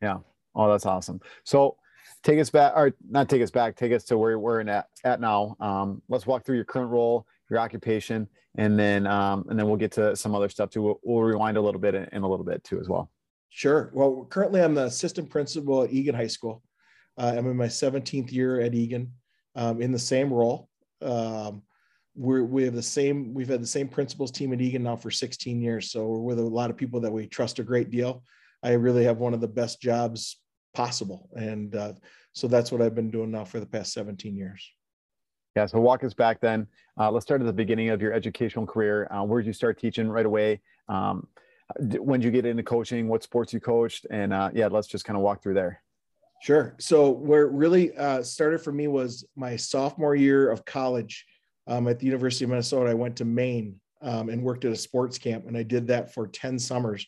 Yeah. 0.00 0.18
Oh, 0.54 0.70
that's 0.70 0.86
awesome. 0.86 1.20
So 1.44 1.76
take 2.22 2.38
us 2.38 2.50
back 2.50 2.72
or 2.76 2.94
not 3.08 3.28
take 3.28 3.42
us 3.42 3.50
back, 3.50 3.76
take 3.76 3.92
us 3.92 4.04
to 4.04 4.18
where 4.18 4.38
we're 4.38 4.60
at, 4.60 4.86
at 5.04 5.20
now. 5.20 5.56
Um, 5.60 6.02
let's 6.08 6.26
walk 6.26 6.44
through 6.44 6.56
your 6.56 6.64
current 6.64 6.90
role, 6.90 7.26
your 7.50 7.58
occupation, 7.58 8.28
and 8.56 8.78
then, 8.78 9.06
um, 9.06 9.44
and 9.48 9.58
then 9.58 9.66
we'll 9.66 9.76
get 9.76 9.92
to 9.92 10.16
some 10.16 10.34
other 10.34 10.48
stuff 10.48 10.70
too. 10.70 10.82
We'll, 10.82 11.00
we'll 11.02 11.22
rewind 11.22 11.56
a 11.56 11.60
little 11.60 11.80
bit 11.80 11.94
in, 11.94 12.08
in, 12.12 12.22
a 12.22 12.28
little 12.28 12.44
bit 12.44 12.64
too, 12.64 12.80
as 12.80 12.88
well. 12.88 13.10
Sure. 13.50 13.90
Well, 13.94 14.26
currently 14.28 14.62
I'm 14.62 14.74
the 14.74 14.84
assistant 14.84 15.30
principal 15.30 15.82
at 15.82 15.92
Eagan 15.92 16.14
High 16.14 16.26
School. 16.26 16.62
Uh, 17.18 17.34
I'm 17.36 17.46
in 17.46 17.56
my 17.56 17.66
17th 17.66 18.30
year 18.32 18.60
at 18.60 18.74
Eagan 18.74 19.12
um, 19.54 19.80
in 19.80 19.92
the 19.92 19.98
same 19.98 20.32
role. 20.32 20.68
Um, 21.00 21.62
we're, 22.14 22.44
we 22.44 22.64
have 22.64 22.74
the 22.74 22.82
same, 22.82 23.34
we've 23.34 23.48
had 23.48 23.62
the 23.62 23.66
same 23.66 23.88
principals 23.88 24.30
team 24.30 24.52
at 24.52 24.60
Eagan 24.60 24.82
now 24.82 24.96
for 24.96 25.10
16 25.10 25.60
years. 25.60 25.90
So 25.90 26.06
we're 26.06 26.18
with 26.18 26.38
a 26.38 26.42
lot 26.42 26.70
of 26.70 26.76
people 26.76 27.00
that 27.00 27.12
we 27.12 27.26
trust 27.26 27.58
a 27.58 27.62
great 27.62 27.90
deal. 27.90 28.22
I 28.62 28.72
really 28.72 29.04
have 29.04 29.18
one 29.18 29.34
of 29.34 29.40
the 29.40 29.48
best 29.48 29.80
jobs 29.80 30.40
possible. 30.74 31.28
And 31.36 31.74
uh, 31.74 31.92
so 32.32 32.48
that's 32.48 32.72
what 32.72 32.82
I've 32.82 32.94
been 32.94 33.10
doing 33.10 33.30
now 33.30 33.44
for 33.44 33.60
the 33.60 33.66
past 33.66 33.92
17 33.92 34.36
years. 34.36 34.70
Yeah. 35.56 35.64
So 35.64 35.80
walk 35.80 36.04
us 36.04 36.12
back 36.12 36.40
then. 36.40 36.66
Uh, 37.00 37.10
let's 37.10 37.24
start 37.24 37.40
at 37.40 37.46
the 37.46 37.52
beginning 37.52 37.88
of 37.88 38.02
your 38.02 38.12
educational 38.12 38.66
career. 38.66 39.08
Uh, 39.10 39.24
where 39.24 39.40
did 39.40 39.46
you 39.46 39.54
start 39.54 39.80
teaching 39.80 40.06
right 40.06 40.26
away? 40.26 40.60
Um, 40.88 41.26
when 41.78 42.20
did 42.20 42.26
you 42.26 42.30
get 42.30 42.44
into 42.44 42.62
coaching? 42.62 43.08
What 43.08 43.22
sports 43.22 43.54
you 43.54 43.58
coached? 43.58 44.06
And 44.10 44.34
uh, 44.34 44.50
yeah, 44.52 44.66
let's 44.66 44.86
just 44.86 45.06
kind 45.06 45.16
of 45.16 45.22
walk 45.22 45.42
through 45.42 45.54
there. 45.54 45.82
Sure. 46.42 46.76
So 46.78 47.10
where 47.10 47.46
it 47.46 47.52
really 47.52 47.96
uh, 47.96 48.22
started 48.22 48.60
for 48.60 48.70
me 48.70 48.86
was 48.86 49.24
my 49.34 49.56
sophomore 49.56 50.14
year 50.14 50.50
of 50.50 50.66
college 50.66 51.24
um, 51.66 51.88
at 51.88 51.98
the 51.98 52.06
University 52.06 52.44
of 52.44 52.50
Minnesota, 52.50 52.90
I 52.90 52.94
went 52.94 53.16
to 53.16 53.24
Maine 53.24 53.80
um, 54.02 54.28
and 54.28 54.42
worked 54.42 54.66
at 54.66 54.72
a 54.72 54.76
sports 54.76 55.16
camp, 55.18 55.46
and 55.48 55.56
I 55.56 55.62
did 55.62 55.86
that 55.88 56.12
for 56.12 56.28
10 56.28 56.58
summers. 56.58 57.04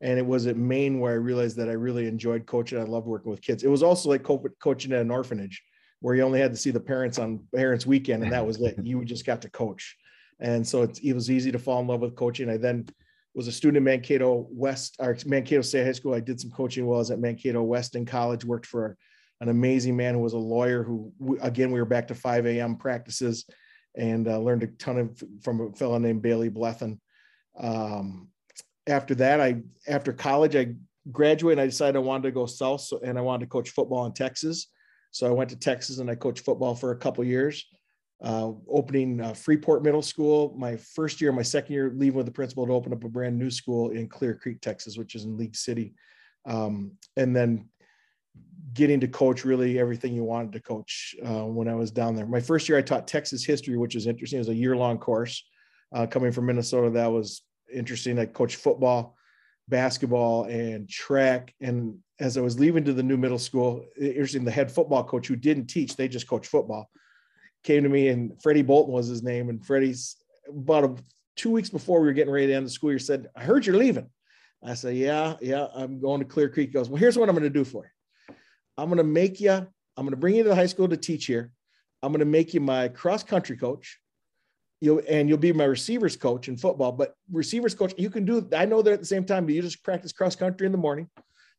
And 0.00 0.18
it 0.18 0.26
was 0.26 0.48
at 0.48 0.56
Maine 0.56 0.98
where 0.98 1.12
I 1.12 1.16
realized 1.16 1.56
that 1.58 1.68
I 1.68 1.72
really 1.72 2.08
enjoyed 2.08 2.44
coaching. 2.44 2.78
I 2.78 2.82
loved 2.82 3.06
working 3.06 3.30
with 3.30 3.40
kids. 3.40 3.62
It 3.62 3.70
was 3.70 3.84
also 3.84 4.10
like 4.10 4.24
co- 4.24 4.44
coaching 4.60 4.92
at 4.92 5.00
an 5.00 5.12
orphanage 5.12 5.62
where 6.04 6.14
you 6.14 6.22
only 6.22 6.38
had 6.38 6.50
to 6.50 6.58
see 6.58 6.70
the 6.70 6.78
parents 6.78 7.18
on 7.18 7.42
parents 7.54 7.86
weekend, 7.86 8.22
and 8.22 8.30
that 8.30 8.46
was 8.46 8.60
it. 8.60 8.76
You 8.84 9.02
just 9.06 9.24
got 9.24 9.40
to 9.40 9.48
coach. 9.48 9.96
And 10.38 10.66
so 10.66 10.82
it 10.82 11.14
was 11.14 11.30
easy 11.30 11.50
to 11.50 11.58
fall 11.58 11.80
in 11.80 11.86
love 11.86 12.02
with 12.02 12.14
coaching. 12.14 12.50
I 12.50 12.58
then 12.58 12.86
was 13.34 13.48
a 13.48 13.52
student 13.52 13.78
in 13.78 13.84
Mankato 13.84 14.46
West, 14.50 14.96
or 14.98 15.16
Mankato 15.24 15.62
State 15.62 15.86
High 15.86 15.92
School. 15.92 16.12
I 16.12 16.20
did 16.20 16.38
some 16.38 16.50
coaching 16.50 16.84
while 16.84 16.96
I 16.96 16.98
was 16.98 17.10
at 17.10 17.20
Mankato 17.20 17.62
Weston 17.62 18.04
College, 18.04 18.44
worked 18.44 18.66
for 18.66 18.98
an 19.40 19.48
amazing 19.48 19.96
man 19.96 20.12
who 20.12 20.20
was 20.20 20.34
a 20.34 20.38
lawyer 20.38 20.82
who, 20.82 21.10
again, 21.40 21.70
we 21.70 21.80
were 21.80 21.86
back 21.86 22.08
to 22.08 22.14
5 22.14 22.44
a.m. 22.48 22.76
practices 22.76 23.46
and 23.94 24.28
uh, 24.28 24.38
learned 24.38 24.64
a 24.64 24.66
ton 24.66 24.98
of 24.98 25.22
from 25.42 25.60
a 25.62 25.72
fellow 25.72 25.96
named 25.96 26.20
Bailey 26.20 26.50
Blethen. 26.50 26.98
Um, 27.58 28.28
after 28.86 29.14
that, 29.14 29.40
I 29.40 29.62
after 29.88 30.12
college, 30.12 30.54
I 30.54 30.74
graduated. 31.10 31.62
I 31.62 31.66
decided 31.66 31.96
I 31.96 32.00
wanted 32.00 32.24
to 32.24 32.32
go 32.32 32.44
south, 32.44 32.82
so, 32.82 33.00
and 33.02 33.16
I 33.16 33.22
wanted 33.22 33.46
to 33.46 33.50
coach 33.50 33.70
football 33.70 34.04
in 34.04 34.12
Texas. 34.12 34.66
So 35.14 35.28
I 35.28 35.30
went 35.30 35.48
to 35.50 35.56
Texas 35.56 35.98
and 35.98 36.10
I 36.10 36.16
coached 36.16 36.44
football 36.44 36.74
for 36.74 36.90
a 36.90 36.96
couple 36.96 37.22
years. 37.22 37.64
Uh, 38.20 38.50
opening 38.68 39.20
uh, 39.20 39.32
Freeport 39.32 39.84
Middle 39.84 40.02
School, 40.02 40.52
my 40.58 40.76
first 40.76 41.20
year, 41.20 41.30
my 41.30 41.42
second 41.42 41.72
year, 41.72 41.92
leaving 41.94 42.16
with 42.16 42.26
the 42.26 42.32
principal 42.32 42.66
to 42.66 42.72
open 42.72 42.92
up 42.92 43.04
a 43.04 43.08
brand 43.08 43.38
new 43.38 43.50
school 43.50 43.90
in 43.90 44.08
Clear 44.08 44.34
Creek, 44.34 44.60
Texas, 44.60 44.98
which 44.98 45.14
is 45.14 45.24
in 45.24 45.36
League 45.36 45.54
City. 45.54 45.94
Um, 46.46 46.92
and 47.16 47.34
then 47.34 47.68
getting 48.72 48.98
to 49.00 49.06
coach 49.06 49.44
really 49.44 49.78
everything 49.78 50.14
you 50.14 50.24
wanted 50.24 50.52
to 50.52 50.60
coach 50.60 51.14
uh, 51.24 51.44
when 51.44 51.68
I 51.68 51.76
was 51.76 51.92
down 51.92 52.16
there. 52.16 52.26
My 52.26 52.40
first 52.40 52.68
year, 52.68 52.76
I 52.76 52.82
taught 52.82 53.06
Texas 53.06 53.44
history, 53.44 53.76
which 53.76 53.94
is 53.94 54.08
interesting. 54.08 54.38
It 54.38 54.40
was 54.40 54.48
a 54.48 54.54
year 54.54 54.76
long 54.76 54.98
course. 54.98 55.44
Uh, 55.94 56.06
coming 56.06 56.32
from 56.32 56.46
Minnesota, 56.46 56.90
that 56.90 57.12
was 57.12 57.42
interesting. 57.72 58.18
I 58.18 58.26
coached 58.26 58.56
football, 58.56 59.14
basketball, 59.68 60.44
and 60.44 60.88
track. 60.88 61.54
And 61.60 61.98
as 62.20 62.36
I 62.36 62.40
was 62.40 62.58
leaving 62.58 62.84
to 62.84 62.92
the 62.92 63.02
new 63.02 63.16
middle 63.16 63.38
school, 63.38 63.84
interesting, 63.98 64.44
the 64.44 64.50
head 64.50 64.70
football 64.70 65.02
coach 65.02 65.26
who 65.26 65.36
didn't 65.36 65.66
teach, 65.66 65.96
they 65.96 66.08
just 66.08 66.28
coached 66.28 66.46
football, 66.46 66.88
came 67.64 67.82
to 67.82 67.88
me, 67.88 68.08
and 68.08 68.40
Freddie 68.40 68.62
Bolton 68.62 68.92
was 68.92 69.08
his 69.08 69.22
name. 69.22 69.48
And 69.48 69.64
Freddie's 69.64 70.16
about 70.48 70.84
a, 70.84 70.94
two 71.36 71.50
weeks 71.50 71.70
before 71.70 72.00
we 72.00 72.06
were 72.06 72.12
getting 72.12 72.32
ready 72.32 72.48
to 72.48 72.54
end 72.54 72.66
the 72.66 72.70
school 72.70 72.90
year 72.90 72.98
said, 72.98 73.28
I 73.34 73.42
heard 73.42 73.66
you're 73.66 73.76
leaving. 73.76 74.08
I 74.62 74.74
said, 74.74 74.96
Yeah, 74.96 75.34
yeah, 75.40 75.66
I'm 75.74 76.00
going 76.00 76.20
to 76.20 76.26
Clear 76.26 76.48
Creek. 76.48 76.68
He 76.68 76.74
goes, 76.74 76.88
Well, 76.88 76.98
here's 76.98 77.18
what 77.18 77.28
I'm 77.28 77.34
going 77.34 77.44
to 77.44 77.50
do 77.50 77.64
for 77.64 77.84
you. 77.84 78.34
I'm 78.78 78.88
going 78.88 78.98
to 78.98 79.04
make 79.04 79.40
you, 79.40 79.50
I'm 79.50 79.68
going 79.96 80.10
to 80.10 80.16
bring 80.16 80.36
you 80.36 80.42
to 80.44 80.48
the 80.48 80.54
high 80.54 80.66
school 80.66 80.88
to 80.88 80.96
teach 80.96 81.26
here. 81.26 81.50
I'm 82.02 82.12
going 82.12 82.20
to 82.20 82.26
make 82.26 82.54
you 82.54 82.60
my 82.60 82.88
cross 82.88 83.22
country 83.22 83.56
coach. 83.56 83.98
You'll, 84.80 85.02
and 85.08 85.28
you'll 85.28 85.38
be 85.38 85.52
my 85.52 85.64
receivers 85.64 86.16
coach 86.16 86.48
in 86.48 86.58
football, 86.58 86.92
but 86.92 87.14
receivers 87.32 87.74
coach, 87.74 87.94
you 87.96 88.10
can 88.10 88.26
do, 88.26 88.46
I 88.54 88.66
know 88.66 88.82
they're 88.82 88.92
at 88.92 89.00
the 89.00 89.06
same 89.06 89.24
time, 89.24 89.46
but 89.46 89.54
you 89.54 89.62
just 89.62 89.82
practice 89.82 90.12
cross 90.12 90.36
country 90.36 90.66
in 90.66 90.72
the 90.72 90.78
morning. 90.78 91.08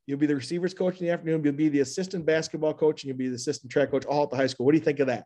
You'll 0.08 0.20
be 0.20 0.28
the 0.28 0.36
receivers 0.36 0.74
coach 0.74 1.00
in 1.00 1.08
the 1.08 1.12
afternoon. 1.12 1.44
You'll 1.44 1.54
be 1.54 1.70
the 1.70 1.80
assistant 1.80 2.26
basketball 2.26 2.74
coach 2.74 3.04
and 3.04 3.08
you'll 3.08 3.18
be 3.18 3.30
the 3.30 3.36
assistant 3.36 3.72
track 3.72 3.92
coach 3.92 4.06
all 4.06 4.24
at 4.24 4.30
the 4.30 4.36
high 4.36 4.48
school. 4.48 4.66
What 4.66 4.74
do 4.74 4.78
you 4.78 4.84
think 4.84 5.00
of 5.00 5.08
that? 5.08 5.26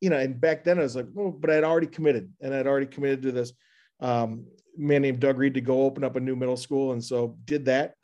You 0.00 0.10
know, 0.10 0.18
and 0.18 0.40
back 0.40 0.62
then 0.62 0.78
I 0.78 0.82
was 0.82 0.94
like, 0.94 1.06
oh, 1.18 1.32
but 1.32 1.50
I'd 1.50 1.64
already 1.64 1.88
committed 1.88 2.32
and 2.40 2.54
I'd 2.54 2.68
already 2.68 2.86
committed 2.86 3.22
to 3.22 3.32
this 3.32 3.52
um, 4.00 4.46
man 4.76 5.02
named 5.02 5.18
Doug 5.18 5.38
Reed 5.38 5.54
to 5.54 5.60
go 5.60 5.82
open 5.82 6.04
up 6.04 6.14
a 6.14 6.20
new 6.20 6.36
middle 6.36 6.56
school. 6.56 6.92
And 6.92 7.02
so 7.02 7.36
did 7.44 7.64
that 7.64 7.94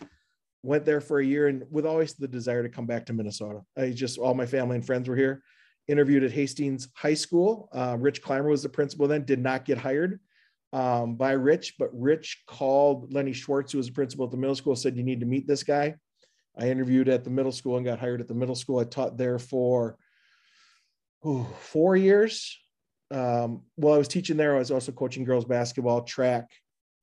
went 0.65 0.85
there 0.85 1.01
for 1.01 1.21
a 1.21 1.25
year 1.25 1.49
and 1.49 1.63
with 1.71 1.85
always 1.85 2.15
the 2.15 2.27
desire 2.27 2.63
to 2.63 2.69
come 2.71 2.87
back 2.87 3.05
to 3.07 3.13
Minnesota. 3.13 3.61
I 3.77 3.91
just, 3.91 4.19
all 4.19 4.35
my 4.35 4.47
family 4.47 4.77
and 4.77 4.85
friends 4.85 5.09
were 5.09 5.17
here. 5.17 5.43
Interviewed 5.87 6.25
at 6.25 6.33
Hastings 6.33 6.89
High 6.95 7.15
School. 7.15 7.69
Uh, 7.71 7.99
Rich 8.01 8.23
Clymer 8.23 8.49
was 8.49 8.63
the 8.63 8.71
principal 8.71 9.07
then, 9.07 9.25
did 9.27 9.39
not 9.39 9.67
get 9.67 9.77
hired 9.77 10.19
um, 10.75 11.15
by 11.15 11.33
Rich, 11.33 11.77
but 11.79 11.89
Rich 11.93 12.43
called 12.49 13.15
Lenny 13.15 13.33
Schwartz, 13.33 13.71
who 13.71 13.79
was 13.79 13.87
the 13.87 13.93
principal 13.93 14.25
at 14.25 14.33
the 14.33 14.37
middle 14.37 14.57
school, 14.57 14.75
said, 14.75 14.97
You 14.97 15.05
need 15.05 15.21
to 15.21 15.27
meet 15.27 15.47
this 15.47 15.63
guy. 15.63 15.95
I 16.59 16.69
interviewed 16.69 17.09
at 17.09 17.23
the 17.23 17.31
middle 17.31 17.53
school 17.53 17.77
and 17.77 17.87
got 17.87 18.01
hired 18.01 18.21
at 18.21 18.27
the 18.27 18.35
middle 18.35 18.57
school. 18.57 18.81
I 18.81 18.85
taught 18.85 19.17
there 19.17 19.39
for 19.39 19.97
four 21.59 21.97
years. 21.97 22.59
um, 23.13 23.63
while 23.77 23.95
I 23.95 23.99
was 23.99 24.09
teaching 24.09 24.37
there, 24.37 24.57
I 24.57 24.59
was 24.59 24.73
also 24.73 24.91
coaching 24.91 25.25
girls 25.25 25.45
basketball, 25.45 26.03
track, 26.03 26.51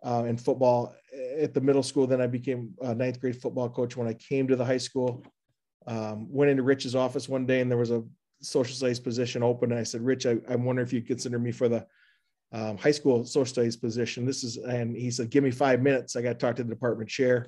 uh, 0.04 0.26
and 0.28 0.40
football 0.40 0.94
at 1.40 1.54
the 1.54 1.62
middle 1.62 1.84
school. 1.84 2.08
Then 2.08 2.22
I 2.22 2.28
became 2.28 2.74
a 2.82 2.94
ninth 2.94 3.22
grade 3.22 3.42
football 3.42 3.70
coach 3.70 3.96
when 3.96 4.08
I 4.08 4.14
came 4.14 4.50
to 4.50 4.58
the 4.58 4.66
high 4.66 4.78
school. 4.78 5.24
Um, 5.88 6.28
went 6.30 6.52
into 6.52 6.64
Rich's 6.64 6.96
office 6.96 7.30
one 7.30 7.46
day 7.46 7.62
and 7.62 7.72
there 7.72 7.78
was 7.78 7.92
a 7.92 8.04
social 8.42 8.76
studies 8.76 9.00
position 9.00 9.44
open. 9.44 9.72
And 9.72 9.80
I 9.80 9.84
said, 9.84 10.02
Rich, 10.02 10.26
I, 10.26 10.38
I 10.50 10.58
wonder 10.58 10.82
if 10.82 10.92
you'd 10.92 11.08
consider 11.08 11.40
me 11.40 11.54
for 11.54 11.70
the 11.70 11.88
um, 12.52 12.78
high 12.78 12.92
school 12.92 13.26
social 13.26 13.46
studies 13.46 13.78
position. 13.78 14.26
This 14.26 14.44
is, 14.44 14.58
and 14.58 14.96
he 14.96 15.12
said, 15.12 15.30
give 15.30 15.44
me 15.44 15.52
five 15.52 15.82
minutes. 15.82 16.16
I 16.16 16.22
got 16.22 16.34
to 16.34 16.46
talk 16.46 16.56
to 16.58 16.64
the 16.64 16.70
department 16.70 17.10
chair. 17.10 17.48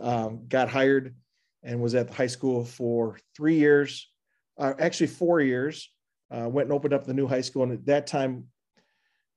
Um, 0.00 0.46
got 0.48 0.68
hired 0.68 1.14
and 1.62 1.80
was 1.80 1.94
at 1.94 2.08
the 2.08 2.14
high 2.14 2.26
school 2.26 2.64
for 2.64 3.18
three 3.36 3.56
years, 3.56 4.10
uh, 4.58 4.74
actually 4.78 5.08
four 5.08 5.40
years. 5.40 5.90
Uh, 6.30 6.48
went 6.48 6.66
and 6.66 6.72
opened 6.72 6.94
up 6.94 7.04
the 7.04 7.12
new 7.12 7.26
high 7.26 7.42
school. 7.42 7.62
And 7.62 7.72
at 7.72 7.86
that 7.86 8.06
time, 8.06 8.46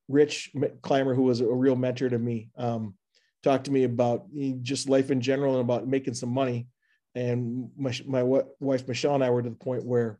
Rich 0.07 0.51
Clymer, 0.81 1.13
who 1.13 1.23
was 1.23 1.41
a 1.41 1.45
real 1.45 1.75
mentor 1.75 2.09
to 2.09 2.17
me, 2.17 2.49
um, 2.57 2.95
talked 3.43 3.65
to 3.65 3.71
me 3.71 3.83
about 3.83 4.27
just 4.61 4.87
life 4.87 5.11
in 5.11 5.19
general 5.19 5.53
and 5.53 5.61
about 5.61 5.87
making 5.87 6.13
some 6.13 6.29
money. 6.29 6.67
And 7.13 7.69
my, 7.77 7.93
my 8.07 8.23
wife, 8.23 8.87
Michelle, 8.87 9.15
and 9.15 9.23
I 9.23 9.29
were 9.29 9.43
to 9.43 9.49
the 9.49 9.55
point 9.55 9.85
where 9.85 10.19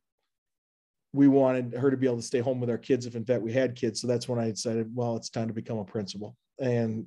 we 1.15 1.27
wanted 1.27 1.73
her 1.73 1.89
to 1.89 1.97
be 1.97 2.05
able 2.05 2.17
to 2.17 2.21
stay 2.21 2.39
home 2.39 2.59
with 2.59 2.69
our 2.69 2.77
kids 2.77 3.05
if 3.05 3.15
in 3.15 3.25
fact 3.25 3.41
we 3.41 3.53
had 3.53 3.75
kids. 3.75 4.01
So 4.01 4.07
that's 4.07 4.27
when 4.27 4.39
I 4.39 4.49
decided, 4.51 4.93
well, 4.93 5.15
it's 5.15 5.29
time 5.29 5.47
to 5.47 5.53
become 5.53 5.77
a 5.77 5.85
principal. 5.85 6.35
And 6.59 7.05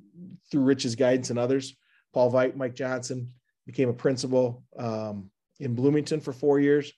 through 0.51 0.63
Rich's 0.63 0.95
guidance 0.95 1.31
and 1.31 1.39
others, 1.39 1.77
Paul 2.15 2.33
Veit, 2.33 2.57
Mike 2.57 2.75
Johnson 2.75 3.29
became 3.67 3.91
a 3.91 3.95
principal 3.95 4.65
um, 4.79 5.31
in 5.61 5.75
Bloomington 5.75 6.21
for 6.21 6.33
four 6.33 6.59
years, 6.59 6.93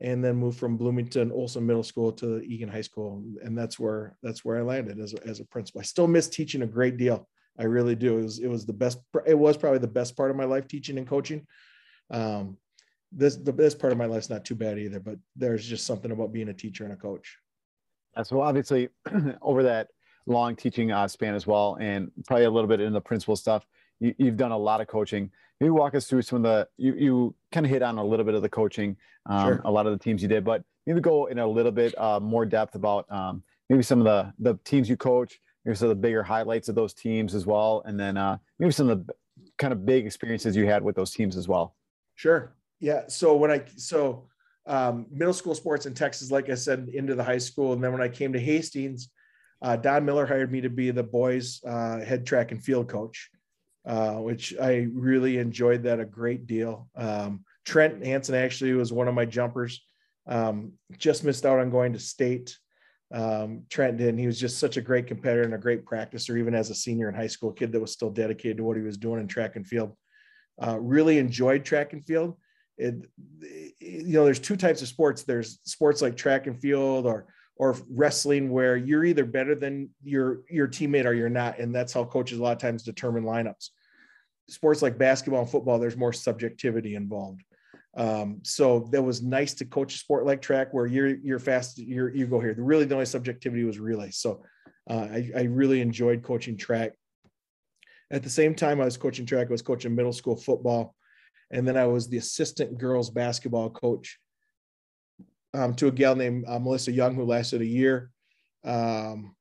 and 0.00 0.22
then 0.22 0.36
moved 0.36 0.58
from 0.58 0.76
Bloomington 0.76 1.32
Olson 1.32 1.66
Middle 1.66 1.82
School 1.82 2.12
to 2.12 2.40
Eagan 2.42 2.68
High 2.68 2.82
School, 2.82 3.24
and 3.42 3.58
that's 3.58 3.78
where 3.78 4.16
that's 4.22 4.44
where 4.44 4.58
I 4.58 4.62
landed 4.62 5.00
as 5.00 5.14
a, 5.14 5.26
as 5.26 5.40
a 5.40 5.44
principal. 5.44 5.80
I 5.80 5.84
still 5.84 6.06
miss 6.06 6.28
teaching 6.28 6.62
a 6.62 6.66
great 6.66 6.96
deal. 6.96 7.28
I 7.58 7.64
really 7.64 7.94
do. 7.94 8.18
It 8.18 8.22
was 8.22 8.38
it 8.38 8.48
was 8.48 8.66
the 8.66 8.72
best. 8.72 8.98
It 9.26 9.38
was 9.38 9.56
probably 9.56 9.80
the 9.80 9.88
best 9.88 10.16
part 10.16 10.30
of 10.30 10.36
my 10.36 10.44
life 10.44 10.68
teaching 10.68 10.98
and 10.98 11.06
coaching. 11.06 11.46
Um, 12.10 12.56
this 13.14 13.36
the 13.36 13.52
best 13.52 13.78
part 13.78 13.92
of 13.92 13.98
my 13.98 14.06
life's 14.06 14.30
not 14.30 14.44
too 14.44 14.54
bad 14.54 14.78
either, 14.78 15.00
but 15.00 15.18
there's 15.36 15.66
just 15.66 15.86
something 15.86 16.10
about 16.10 16.32
being 16.32 16.48
a 16.48 16.54
teacher 16.54 16.84
and 16.84 16.92
a 16.92 16.96
coach. 16.96 17.38
So 18.24 18.40
obviously, 18.40 18.88
over 19.42 19.62
that 19.62 19.88
long 20.26 20.56
teaching 20.56 20.92
uh, 20.92 21.08
span 21.08 21.34
as 21.34 21.46
well, 21.46 21.76
and 21.80 22.10
probably 22.26 22.44
a 22.44 22.50
little 22.50 22.68
bit 22.68 22.80
in 22.80 22.92
the 22.92 23.00
principal 23.00 23.36
stuff, 23.36 23.66
you, 24.00 24.14
have 24.20 24.36
done 24.36 24.52
a 24.52 24.58
lot 24.58 24.80
of 24.80 24.86
coaching. 24.86 25.30
Maybe 25.60 25.70
walk 25.70 25.94
us 25.94 26.06
through 26.06 26.22
some 26.22 26.36
of 26.36 26.42
the 26.42 26.68
you 26.76 26.94
you 26.94 27.34
kind 27.52 27.64
of 27.64 27.70
hit 27.70 27.82
on 27.82 27.98
a 27.98 28.04
little 28.04 28.24
bit 28.24 28.34
of 28.34 28.42
the 28.42 28.48
coaching, 28.48 28.96
um, 29.26 29.46
sure. 29.46 29.62
a 29.64 29.70
lot 29.70 29.86
of 29.86 29.92
the 29.92 30.02
teams 30.02 30.22
you 30.22 30.28
did, 30.28 30.44
but 30.44 30.64
maybe 30.86 31.00
go 31.00 31.26
in 31.26 31.38
a 31.38 31.46
little 31.46 31.72
bit 31.72 31.96
uh, 31.98 32.18
more 32.18 32.44
depth 32.44 32.74
about 32.74 33.10
um, 33.10 33.42
maybe 33.68 33.82
some 33.82 34.00
of 34.00 34.04
the 34.04 34.32
the 34.38 34.58
teams 34.64 34.88
you 34.88 34.96
coach, 34.96 35.38
maybe 35.64 35.76
some 35.76 35.88
of 35.88 35.96
the 35.96 36.00
bigger 36.00 36.22
highlights 36.22 36.68
of 36.68 36.74
those 36.74 36.94
teams 36.94 37.34
as 37.34 37.46
well, 37.46 37.82
and 37.86 37.98
then 37.98 38.16
uh, 38.16 38.38
maybe 38.58 38.72
some 38.72 38.88
of 38.88 39.06
the 39.06 39.14
kind 39.58 39.72
of 39.72 39.86
big 39.86 40.06
experiences 40.06 40.56
you 40.56 40.66
had 40.66 40.82
with 40.82 40.96
those 40.96 41.12
teams 41.12 41.36
as 41.36 41.46
well. 41.46 41.76
Sure. 42.14 42.52
Yeah. 42.82 43.02
So 43.06 43.36
when 43.36 43.52
I 43.52 43.62
so 43.76 44.26
um, 44.66 45.06
middle 45.08 45.32
school 45.32 45.54
sports 45.54 45.86
in 45.86 45.94
Texas, 45.94 46.32
like 46.32 46.50
I 46.50 46.56
said, 46.56 46.88
into 46.92 47.14
the 47.14 47.22
high 47.22 47.38
school, 47.38 47.72
and 47.72 47.82
then 47.82 47.92
when 47.92 48.02
I 48.02 48.08
came 48.08 48.32
to 48.32 48.40
Hastings, 48.40 49.08
uh, 49.62 49.76
Don 49.76 50.04
Miller 50.04 50.26
hired 50.26 50.50
me 50.50 50.60
to 50.62 50.68
be 50.68 50.90
the 50.90 51.04
boys' 51.04 51.62
uh, 51.64 52.00
head 52.00 52.26
track 52.26 52.50
and 52.50 52.62
field 52.62 52.88
coach, 52.88 53.30
uh, 53.86 54.14
which 54.14 54.52
I 54.60 54.88
really 54.92 55.38
enjoyed 55.38 55.84
that 55.84 56.00
a 56.00 56.04
great 56.04 56.48
deal. 56.48 56.88
Um, 56.96 57.44
Trent 57.64 58.04
Hansen 58.04 58.34
actually 58.34 58.72
was 58.72 58.92
one 58.92 59.06
of 59.06 59.14
my 59.14 59.26
jumpers. 59.26 59.80
Um, 60.26 60.72
just 60.98 61.22
missed 61.22 61.46
out 61.46 61.60
on 61.60 61.70
going 61.70 61.92
to 61.92 62.00
state. 62.00 62.58
Um, 63.14 63.62
Trent 63.70 63.96
did. 63.96 64.18
He 64.18 64.26
was 64.26 64.40
just 64.40 64.58
such 64.58 64.76
a 64.76 64.82
great 64.82 65.06
competitor 65.06 65.42
and 65.42 65.54
a 65.54 65.58
great 65.58 65.84
practicer, 65.84 66.36
even 66.36 66.52
as 66.52 66.70
a 66.70 66.74
senior 66.74 67.08
in 67.08 67.14
high 67.14 67.28
school, 67.28 67.52
kid 67.52 67.70
that 67.70 67.80
was 67.80 67.92
still 67.92 68.10
dedicated 68.10 68.56
to 68.56 68.64
what 68.64 68.76
he 68.76 68.82
was 68.82 68.96
doing 68.96 69.20
in 69.20 69.28
track 69.28 69.54
and 69.54 69.64
field. 69.68 69.96
Uh, 70.60 70.80
really 70.80 71.18
enjoyed 71.18 71.64
track 71.64 71.92
and 71.92 72.04
field 72.04 72.36
it, 72.82 72.94
you 73.80 74.14
know, 74.14 74.24
there's 74.24 74.38
two 74.38 74.56
types 74.56 74.82
of 74.82 74.88
sports. 74.88 75.22
There's 75.22 75.60
sports 75.64 76.02
like 76.02 76.16
track 76.16 76.46
and 76.46 76.60
field 76.60 77.06
or 77.06 77.26
or 77.56 77.76
wrestling 77.90 78.50
where 78.50 78.76
you're 78.76 79.04
either 79.04 79.24
better 79.24 79.54
than 79.54 79.90
your 80.02 80.40
your 80.50 80.68
teammate 80.68 81.04
or 81.04 81.12
you're 81.12 81.28
not, 81.28 81.58
and 81.58 81.74
that's 81.74 81.92
how 81.92 82.04
coaches 82.04 82.38
a 82.38 82.42
lot 82.42 82.52
of 82.52 82.58
times 82.58 82.82
determine 82.82 83.24
lineups. 83.24 83.70
Sports 84.48 84.82
like 84.82 84.98
basketball 84.98 85.42
and 85.42 85.50
football, 85.50 85.78
there's 85.78 85.96
more 85.96 86.12
subjectivity 86.12 86.94
involved. 86.94 87.42
Um, 87.94 88.40
so 88.42 88.88
that 88.90 89.02
was 89.02 89.22
nice 89.22 89.54
to 89.54 89.66
coach 89.66 89.94
a 89.94 89.98
sport 89.98 90.26
like 90.26 90.40
track 90.40 90.72
where 90.72 90.86
you're 90.86 91.16
you're 91.16 91.38
fast, 91.38 91.78
you're 91.78 92.14
you 92.14 92.26
go 92.26 92.40
here. 92.40 92.54
Really, 92.58 92.84
the 92.84 92.94
only 92.94 93.06
subjectivity 93.06 93.64
was 93.64 93.78
relay. 93.78 94.10
So 94.10 94.42
uh, 94.90 95.06
I, 95.12 95.30
I 95.36 95.42
really 95.42 95.80
enjoyed 95.80 96.22
coaching 96.22 96.56
track. 96.56 96.92
At 98.10 98.22
the 98.22 98.30
same 98.30 98.54
time, 98.54 98.80
I 98.80 98.84
was 98.84 98.96
coaching 98.96 99.24
track. 99.24 99.48
I 99.48 99.52
was 99.52 99.62
coaching 99.62 99.94
middle 99.94 100.12
school 100.12 100.36
football 100.36 100.94
and 101.52 101.68
then 101.68 101.76
I 101.76 101.86
was 101.86 102.08
the 102.08 102.16
assistant 102.16 102.78
girls 102.78 103.10
basketball 103.10 103.70
coach 103.70 104.18
um, 105.54 105.74
to 105.74 105.88
a 105.88 105.92
gal 105.92 106.16
named 106.16 106.44
uh, 106.48 106.58
Melissa 106.58 106.92
Young 106.92 107.14
who 107.14 107.24
lasted 107.24 107.60
a 107.60 107.66
year. 107.66 108.10
Um, 108.64 109.36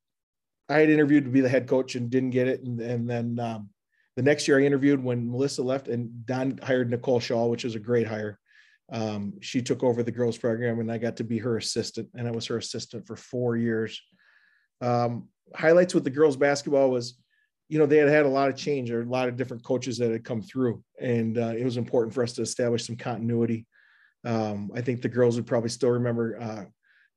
I 0.69 0.79
had 0.79 0.89
interviewed 0.89 1.25
to 1.25 1.31
be 1.31 1.41
the 1.41 1.49
head 1.49 1.67
coach 1.67 1.95
and 1.95 2.09
didn't 2.09 2.31
get 2.31 2.47
it, 2.47 2.63
and, 2.63 2.79
and 2.79 3.09
then 3.09 3.39
um, 3.39 3.69
the 4.15 4.21
next 4.21 4.47
year 4.47 4.59
I 4.59 4.63
interviewed 4.63 5.03
when 5.03 5.31
Melissa 5.31 5.63
left, 5.63 5.87
and 5.87 6.25
Don 6.25 6.59
hired 6.61 6.89
Nicole 6.89 7.19
Shaw, 7.19 7.47
which 7.47 7.63
was 7.63 7.75
a 7.75 7.79
great 7.79 8.07
hire. 8.07 8.37
Um, 8.91 9.33
she 9.39 9.61
took 9.61 9.83
over 9.83 10.03
the 10.03 10.11
girls 10.11 10.37
program, 10.37 10.79
and 10.79 10.91
I 10.91 10.97
got 10.97 11.17
to 11.17 11.23
be 11.23 11.37
her 11.39 11.57
assistant, 11.57 12.09
and 12.15 12.27
I 12.27 12.31
was 12.31 12.45
her 12.47 12.57
assistant 12.57 13.07
for 13.07 13.15
four 13.15 13.55
years. 13.55 14.01
Um, 14.81 15.29
highlights 15.55 15.93
with 15.93 16.03
the 16.03 16.09
girls 16.09 16.35
basketball 16.35 16.89
was 16.89 17.20
you 17.71 17.79
know, 17.79 17.85
they 17.85 17.99
had 17.99 18.09
had 18.09 18.25
a 18.25 18.29
lot 18.29 18.49
of 18.49 18.57
change 18.57 18.91
or 18.91 19.01
a 19.01 19.05
lot 19.05 19.29
of 19.29 19.37
different 19.37 19.63
coaches 19.63 19.97
that 19.97 20.11
had 20.11 20.25
come 20.25 20.41
through, 20.41 20.83
and 20.99 21.37
uh, 21.37 21.53
it 21.57 21.63
was 21.63 21.77
important 21.77 22.13
for 22.13 22.21
us 22.21 22.33
to 22.33 22.41
establish 22.41 22.85
some 22.85 22.97
continuity. 22.97 23.65
Um, 24.25 24.71
I 24.75 24.81
think 24.81 25.01
the 25.01 25.07
girls 25.07 25.37
would 25.37 25.47
probably 25.47 25.69
still 25.69 25.91
remember 25.91 26.37
uh, 26.37 26.65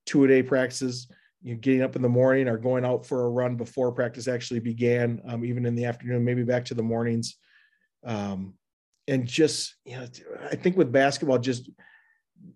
two 0.06 0.22
a 0.22 0.28
day 0.28 0.44
practices, 0.44 1.08
you 1.42 1.54
know, 1.54 1.60
getting 1.60 1.82
up 1.82 1.96
in 1.96 2.02
the 2.02 2.08
morning 2.08 2.46
or 2.46 2.56
going 2.56 2.84
out 2.84 3.04
for 3.04 3.24
a 3.24 3.30
run 3.30 3.56
before 3.56 3.90
practice 3.90 4.28
actually 4.28 4.60
began, 4.60 5.20
um, 5.26 5.44
even 5.44 5.66
in 5.66 5.74
the 5.74 5.86
afternoon, 5.86 6.24
maybe 6.24 6.44
back 6.44 6.64
to 6.66 6.74
the 6.74 6.84
mornings. 6.84 7.34
Um, 8.06 8.54
and 9.08 9.26
just, 9.26 9.74
you 9.84 9.96
know, 9.96 10.06
I 10.52 10.54
think 10.54 10.76
with 10.76 10.92
basketball, 10.92 11.38
just 11.38 11.68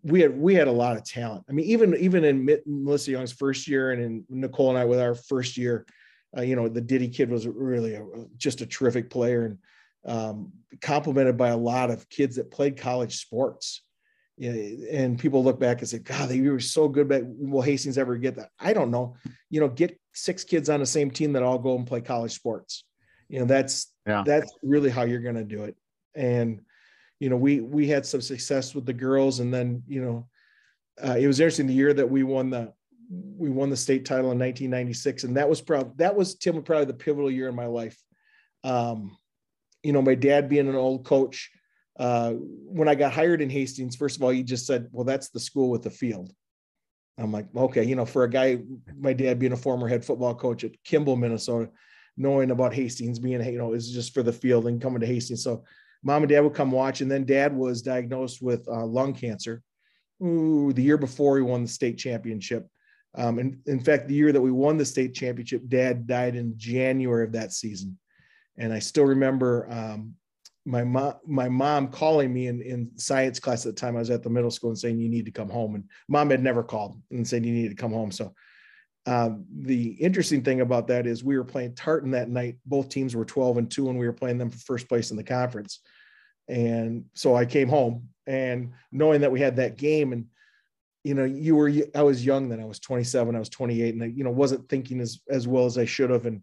we 0.04 0.20
had 0.20 0.38
we 0.38 0.54
had 0.54 0.68
a 0.68 0.72
lot 0.72 0.96
of 0.96 1.04
talent. 1.04 1.46
I 1.48 1.52
mean, 1.52 1.66
even 1.66 1.96
even 1.96 2.22
in 2.22 2.48
Melissa 2.64 3.10
Young's 3.10 3.32
first 3.32 3.66
year 3.66 3.90
and 3.90 4.00
in 4.00 4.24
Nicole 4.28 4.68
and 4.68 4.78
I 4.78 4.84
with 4.84 5.00
our 5.00 5.16
first 5.16 5.56
year, 5.56 5.84
uh, 6.38 6.42
you 6.42 6.56
know, 6.56 6.68
the 6.68 6.80
Diddy 6.80 7.08
kid 7.08 7.30
was 7.30 7.46
really 7.46 7.94
a, 7.94 8.04
just 8.36 8.60
a 8.60 8.66
terrific 8.66 9.10
player 9.10 9.44
and 9.46 9.58
um, 10.06 10.52
complemented 10.80 11.36
by 11.36 11.48
a 11.48 11.56
lot 11.56 11.90
of 11.90 12.08
kids 12.08 12.36
that 12.36 12.50
played 12.50 12.78
college 12.78 13.16
sports. 13.16 13.82
You 14.36 14.52
know, 14.52 14.86
and 14.92 15.18
people 15.18 15.42
look 15.42 15.58
back 15.58 15.80
and 15.80 15.88
say, 15.88 15.98
God, 15.98 16.28
they 16.28 16.40
were 16.40 16.60
so 16.60 16.88
good. 16.88 17.08
But 17.08 17.24
will 17.26 17.62
Hastings 17.62 17.98
ever 17.98 18.16
get 18.16 18.36
that? 18.36 18.50
I 18.60 18.72
don't 18.72 18.92
know. 18.92 19.16
You 19.50 19.60
know, 19.60 19.68
get 19.68 19.98
six 20.14 20.44
kids 20.44 20.70
on 20.70 20.78
the 20.78 20.86
same 20.86 21.10
team 21.10 21.32
that 21.32 21.42
all 21.42 21.58
go 21.58 21.76
and 21.76 21.86
play 21.86 22.00
college 22.00 22.32
sports. 22.32 22.84
You 23.28 23.40
know, 23.40 23.46
that's 23.46 23.92
yeah. 24.06 24.22
that's 24.24 24.52
really 24.62 24.90
how 24.90 25.02
you're 25.02 25.20
going 25.20 25.34
to 25.34 25.44
do 25.44 25.64
it. 25.64 25.76
And 26.14 26.60
you 27.18 27.28
know, 27.28 27.36
we 27.36 27.60
we 27.60 27.88
had 27.88 28.06
some 28.06 28.20
success 28.20 28.76
with 28.76 28.86
the 28.86 28.92
girls, 28.92 29.40
and 29.40 29.52
then 29.52 29.82
you 29.88 30.02
know, 30.02 30.28
uh, 31.04 31.16
it 31.18 31.26
was 31.26 31.40
interesting 31.40 31.66
the 31.66 31.74
year 31.74 31.92
that 31.92 32.08
we 32.08 32.22
won 32.22 32.50
the 32.50 32.72
we 33.10 33.50
won 33.50 33.70
the 33.70 33.76
state 33.76 34.04
title 34.04 34.32
in 34.32 34.38
1996, 34.38 35.24
and 35.24 35.36
that 35.36 35.48
was 35.48 35.60
probably 35.60 35.92
that 35.96 36.14
was 36.14 36.34
Tim 36.34 36.62
probably 36.62 36.86
the 36.86 36.94
pivotal 36.94 37.30
year 37.30 37.48
in 37.48 37.54
my 37.54 37.66
life. 37.66 37.96
Um, 38.64 39.16
you 39.82 39.92
know, 39.92 40.02
my 40.02 40.14
dad 40.14 40.48
being 40.48 40.68
an 40.68 40.74
old 40.74 41.04
coach. 41.04 41.50
Uh, 41.98 42.32
when 42.32 42.88
I 42.88 42.94
got 42.94 43.12
hired 43.12 43.40
in 43.40 43.50
Hastings, 43.50 43.96
first 43.96 44.16
of 44.16 44.22
all, 44.22 44.30
he 44.30 44.44
just 44.44 44.66
said, 44.66 44.88
"Well, 44.92 45.04
that's 45.04 45.30
the 45.30 45.40
school 45.40 45.70
with 45.70 45.82
the 45.82 45.90
field." 45.90 46.32
I'm 47.18 47.32
like, 47.32 47.46
okay, 47.54 47.82
you 47.82 47.96
know, 47.96 48.06
for 48.06 48.24
a 48.24 48.30
guy, 48.30 48.58
my 48.96 49.12
dad 49.12 49.38
being 49.38 49.52
a 49.52 49.56
former 49.56 49.88
head 49.88 50.04
football 50.04 50.34
coach 50.34 50.62
at 50.62 50.82
Kimball, 50.84 51.16
Minnesota, 51.16 51.68
knowing 52.16 52.50
about 52.50 52.72
Hastings 52.72 53.18
being, 53.18 53.44
you 53.44 53.58
know, 53.58 53.72
is 53.72 53.90
just 53.90 54.14
for 54.14 54.22
the 54.22 54.32
field 54.32 54.66
and 54.66 54.80
coming 54.80 55.00
to 55.00 55.06
Hastings. 55.06 55.42
So, 55.42 55.64
mom 56.02 56.22
and 56.22 56.30
dad 56.30 56.40
would 56.40 56.54
come 56.54 56.70
watch, 56.70 57.00
and 57.00 57.10
then 57.10 57.24
dad 57.24 57.54
was 57.54 57.82
diagnosed 57.82 58.40
with 58.40 58.66
uh, 58.68 58.86
lung 58.86 59.14
cancer. 59.14 59.62
Ooh, 60.22 60.72
the 60.72 60.82
year 60.82 60.98
before 60.98 61.36
he 61.36 61.42
won 61.42 61.62
the 61.62 61.68
state 61.68 61.98
championship. 61.98 62.68
Um, 63.14 63.38
and 63.38 63.58
in 63.66 63.80
fact, 63.80 64.08
the 64.08 64.14
year 64.14 64.32
that 64.32 64.40
we 64.40 64.52
won 64.52 64.76
the 64.76 64.84
state 64.84 65.14
championship, 65.14 65.62
dad 65.68 66.06
died 66.06 66.36
in 66.36 66.54
January 66.56 67.24
of 67.24 67.32
that 67.32 67.52
season. 67.52 67.98
And 68.58 68.72
I 68.72 68.78
still 68.78 69.04
remember 69.04 69.70
um, 69.70 70.14
my 70.64 70.84
mom, 70.84 71.14
my 71.26 71.48
mom 71.48 71.88
calling 71.88 72.32
me 72.32 72.48
in, 72.48 72.60
in 72.60 72.90
science 72.96 73.40
class 73.40 73.64
at 73.64 73.74
the 73.74 73.80
time 73.80 73.96
I 73.96 74.00
was 74.00 74.10
at 74.10 74.22
the 74.22 74.30
middle 74.30 74.50
school 74.50 74.70
and 74.70 74.78
saying, 74.78 74.98
you 74.98 75.08
need 75.08 75.24
to 75.24 75.30
come 75.30 75.48
home. 75.48 75.74
And 75.74 75.84
mom 76.08 76.30
had 76.30 76.42
never 76.42 76.62
called 76.62 77.00
and 77.10 77.26
said, 77.26 77.46
you 77.46 77.52
need 77.52 77.70
to 77.70 77.74
come 77.74 77.92
home. 77.92 78.10
So 78.10 78.34
um, 79.06 79.46
the 79.50 79.92
interesting 79.92 80.42
thing 80.42 80.60
about 80.60 80.86
that 80.88 81.06
is 81.06 81.24
we 81.24 81.38
were 81.38 81.44
playing 81.44 81.74
Tartan 81.74 82.10
that 82.10 82.28
night. 82.28 82.56
Both 82.66 82.90
teams 82.90 83.16
were 83.16 83.24
12 83.24 83.56
and 83.56 83.70
two, 83.70 83.88
and 83.88 83.98
we 83.98 84.06
were 84.06 84.12
playing 84.12 84.36
them 84.36 84.50
for 84.50 84.58
first 84.58 84.86
place 84.86 85.10
in 85.10 85.16
the 85.16 85.24
conference. 85.24 85.80
And 86.48 87.06
so 87.14 87.34
I 87.34 87.46
came 87.46 87.68
home 87.68 88.08
and 88.26 88.72
knowing 88.92 89.22
that 89.22 89.32
we 89.32 89.40
had 89.40 89.56
that 89.56 89.78
game 89.78 90.12
and 90.12 90.26
you 91.08 91.14
know, 91.14 91.24
you 91.24 91.56
were, 91.56 91.72
I 91.94 92.02
was 92.02 92.26
young 92.26 92.50
then 92.50 92.60
I 92.60 92.66
was 92.66 92.80
27, 92.80 93.34
I 93.34 93.38
was 93.38 93.48
28 93.48 93.94
and 93.94 94.02
I, 94.02 94.06
you 94.08 94.24
know, 94.24 94.30
wasn't 94.30 94.68
thinking 94.68 95.00
as, 95.00 95.20
as 95.30 95.48
well 95.48 95.64
as 95.64 95.78
I 95.78 95.86
should 95.86 96.10
have. 96.10 96.26
And 96.26 96.42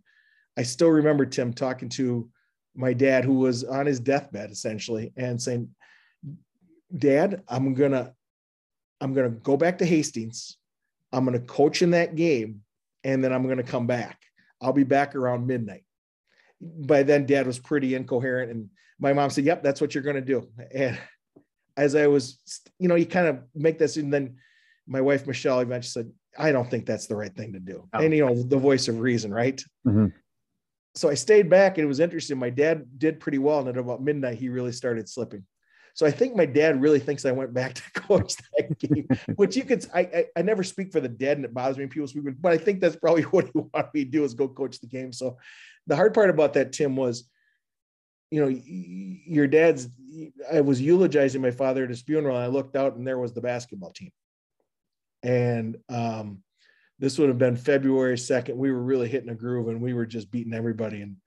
I 0.58 0.64
still 0.64 0.90
remember 0.90 1.24
Tim 1.24 1.54
talking 1.54 1.88
to 1.90 2.28
my 2.76 2.92
dad 2.92 3.26
who 3.26 3.36
was 3.36 3.64
on 3.64 3.86
his 3.86 4.00
deathbed 4.00 4.50
essentially 4.50 5.14
and 5.18 5.40
saying, 5.40 5.70
dad, 6.98 7.44
I'm 7.48 7.76
to, 7.76 8.12
I'm 9.00 9.14
to 9.32 9.38
go 9.38 9.56
back 9.56 9.78
to 9.78 9.86
Hastings. 9.86 10.58
I'm 11.14 11.26
to 11.32 11.46
coach 11.46 11.84
in 11.84 11.92
that 11.92 12.16
game 12.16 12.62
and 13.04 13.24
then 13.24 13.32
I'm 13.32 13.44
to 13.58 13.64
come 13.64 13.86
back. 13.86 14.20
I'll 14.60 14.74
be 14.74 14.84
back 14.84 15.14
around 15.14 15.46
midnight. 15.46 15.84
By 16.60 17.04
then 17.04 17.28
dad 17.28 17.46
was 17.46 17.60
pretty 17.60 17.94
incoherent 17.94 18.50
and 18.50 18.70
my 18.98 19.14
mom 19.14 19.30
said, 19.30 19.46
yep, 19.46 19.62
that's 19.62 19.80
what 19.80 19.94
you're 19.94 20.04
to 20.16 20.22
do. 20.22 20.50
And 20.74 20.98
as 21.78 21.94
I 21.94 22.08
was, 22.08 22.40
you 22.80 22.88
know, 22.88 22.96
you 22.96 23.06
kind 23.06 23.28
of 23.28 23.44
make 23.54 23.78
this, 23.78 23.98
and 23.98 24.12
then 24.12 24.38
my 24.88 25.02
wife 25.02 25.26
Michelle 25.28 25.60
eventually 25.60 26.04
said, 26.04 26.12
"I 26.38 26.52
don't 26.52 26.70
think 26.70 26.86
that's 26.86 27.08
the 27.08 27.16
right 27.16 27.36
thing 27.36 27.54
to 27.54 27.60
do," 27.60 27.88
oh. 27.94 28.00
and 28.00 28.14
you 28.14 28.26
know, 28.26 28.34
the 28.34 28.58
voice 28.58 28.88
of 28.88 29.00
reason, 29.00 29.34
right? 29.34 29.62
Mm-hmm. 29.88 30.08
So 30.96 31.10
I 31.10 31.14
stayed 31.14 31.50
back, 31.50 31.78
and 31.78 31.86
it 31.86 31.88
was 31.88 32.00
interesting. 32.00 32.38
My 32.38 32.50
dad 32.50 32.86
did 32.98 33.20
pretty 33.20 33.38
well, 33.38 33.60
and 33.60 33.68
at 33.68 33.78
about 33.78 34.02
midnight, 34.02 34.38
he 34.38 34.50
really 34.50 34.72
started 34.72 35.10
slipping. 35.10 35.44
So 35.94 36.06
I 36.06 36.12
think 36.12 36.36
my 36.36 36.46
dad 36.46 36.82
really 36.82 37.00
thinks 37.00 37.26
I 37.26 37.32
went 37.32 37.54
back 37.54 37.74
to 37.76 37.92
coach 37.94 38.36
that 38.58 38.78
game, 38.80 39.08
which 39.36 39.56
you 39.56 39.64
could. 39.64 39.86
I, 39.94 40.00
I, 40.00 40.26
I 40.38 40.42
never 40.42 40.64
speak 40.64 40.92
for 40.92 41.00
the 41.00 41.10
dead, 41.10 41.38
and 41.38 41.46
it 41.46 41.54
bothers 41.54 41.78
me 41.78 41.84
when 41.84 41.90
people 41.90 42.08
speak, 42.08 42.24
but 42.40 42.52
I 42.52 42.58
think 42.58 42.80
that's 42.80 42.96
probably 42.96 43.24
what 43.34 43.46
he 43.46 43.52
wanted 43.56 43.90
me 43.94 44.06
to 44.06 44.12
do 44.12 44.24
is 44.24 44.34
go 44.34 44.48
coach 44.48 44.80
the 44.80 44.88
game. 44.88 45.12
So 45.12 45.38
the 45.88 45.96
hard 45.96 46.14
part 46.14 46.30
about 46.30 46.54
that, 46.54 46.72
Tim, 46.72 46.96
was 46.96 47.30
you 48.32 48.42
know, 48.42 48.60
your 49.28 49.48
dad's, 49.48 49.88
I 50.52 50.62
was 50.62 50.82
eulogizing 50.82 51.42
my 51.42 51.52
father 51.52 51.84
at 51.84 51.90
his 51.90 52.02
funeral. 52.02 52.36
And 52.36 52.44
I 52.44 52.48
looked 52.48 52.76
out 52.76 52.96
and 52.96 53.08
there 53.08 53.20
was 53.20 53.34
the 53.34 53.42
basketball 53.42 53.92
team. 53.92 54.12
And 55.26 55.78
um, 55.90 56.44
this 57.00 57.18
would 57.18 57.30
have 57.30 57.38
been 57.38 57.58
February 57.58 58.16
2nd. 58.16 58.56
We 58.56 58.72
were 58.72 58.82
really 58.82 59.10
hitting 59.10 59.30
a 59.30 59.36
groove 59.36 59.68
and 59.68 59.82
we 59.82 59.94
were 59.94 60.06
just 60.06 60.32
beating 60.32 60.54
everybody. 60.54 61.02
And, 61.02 61.18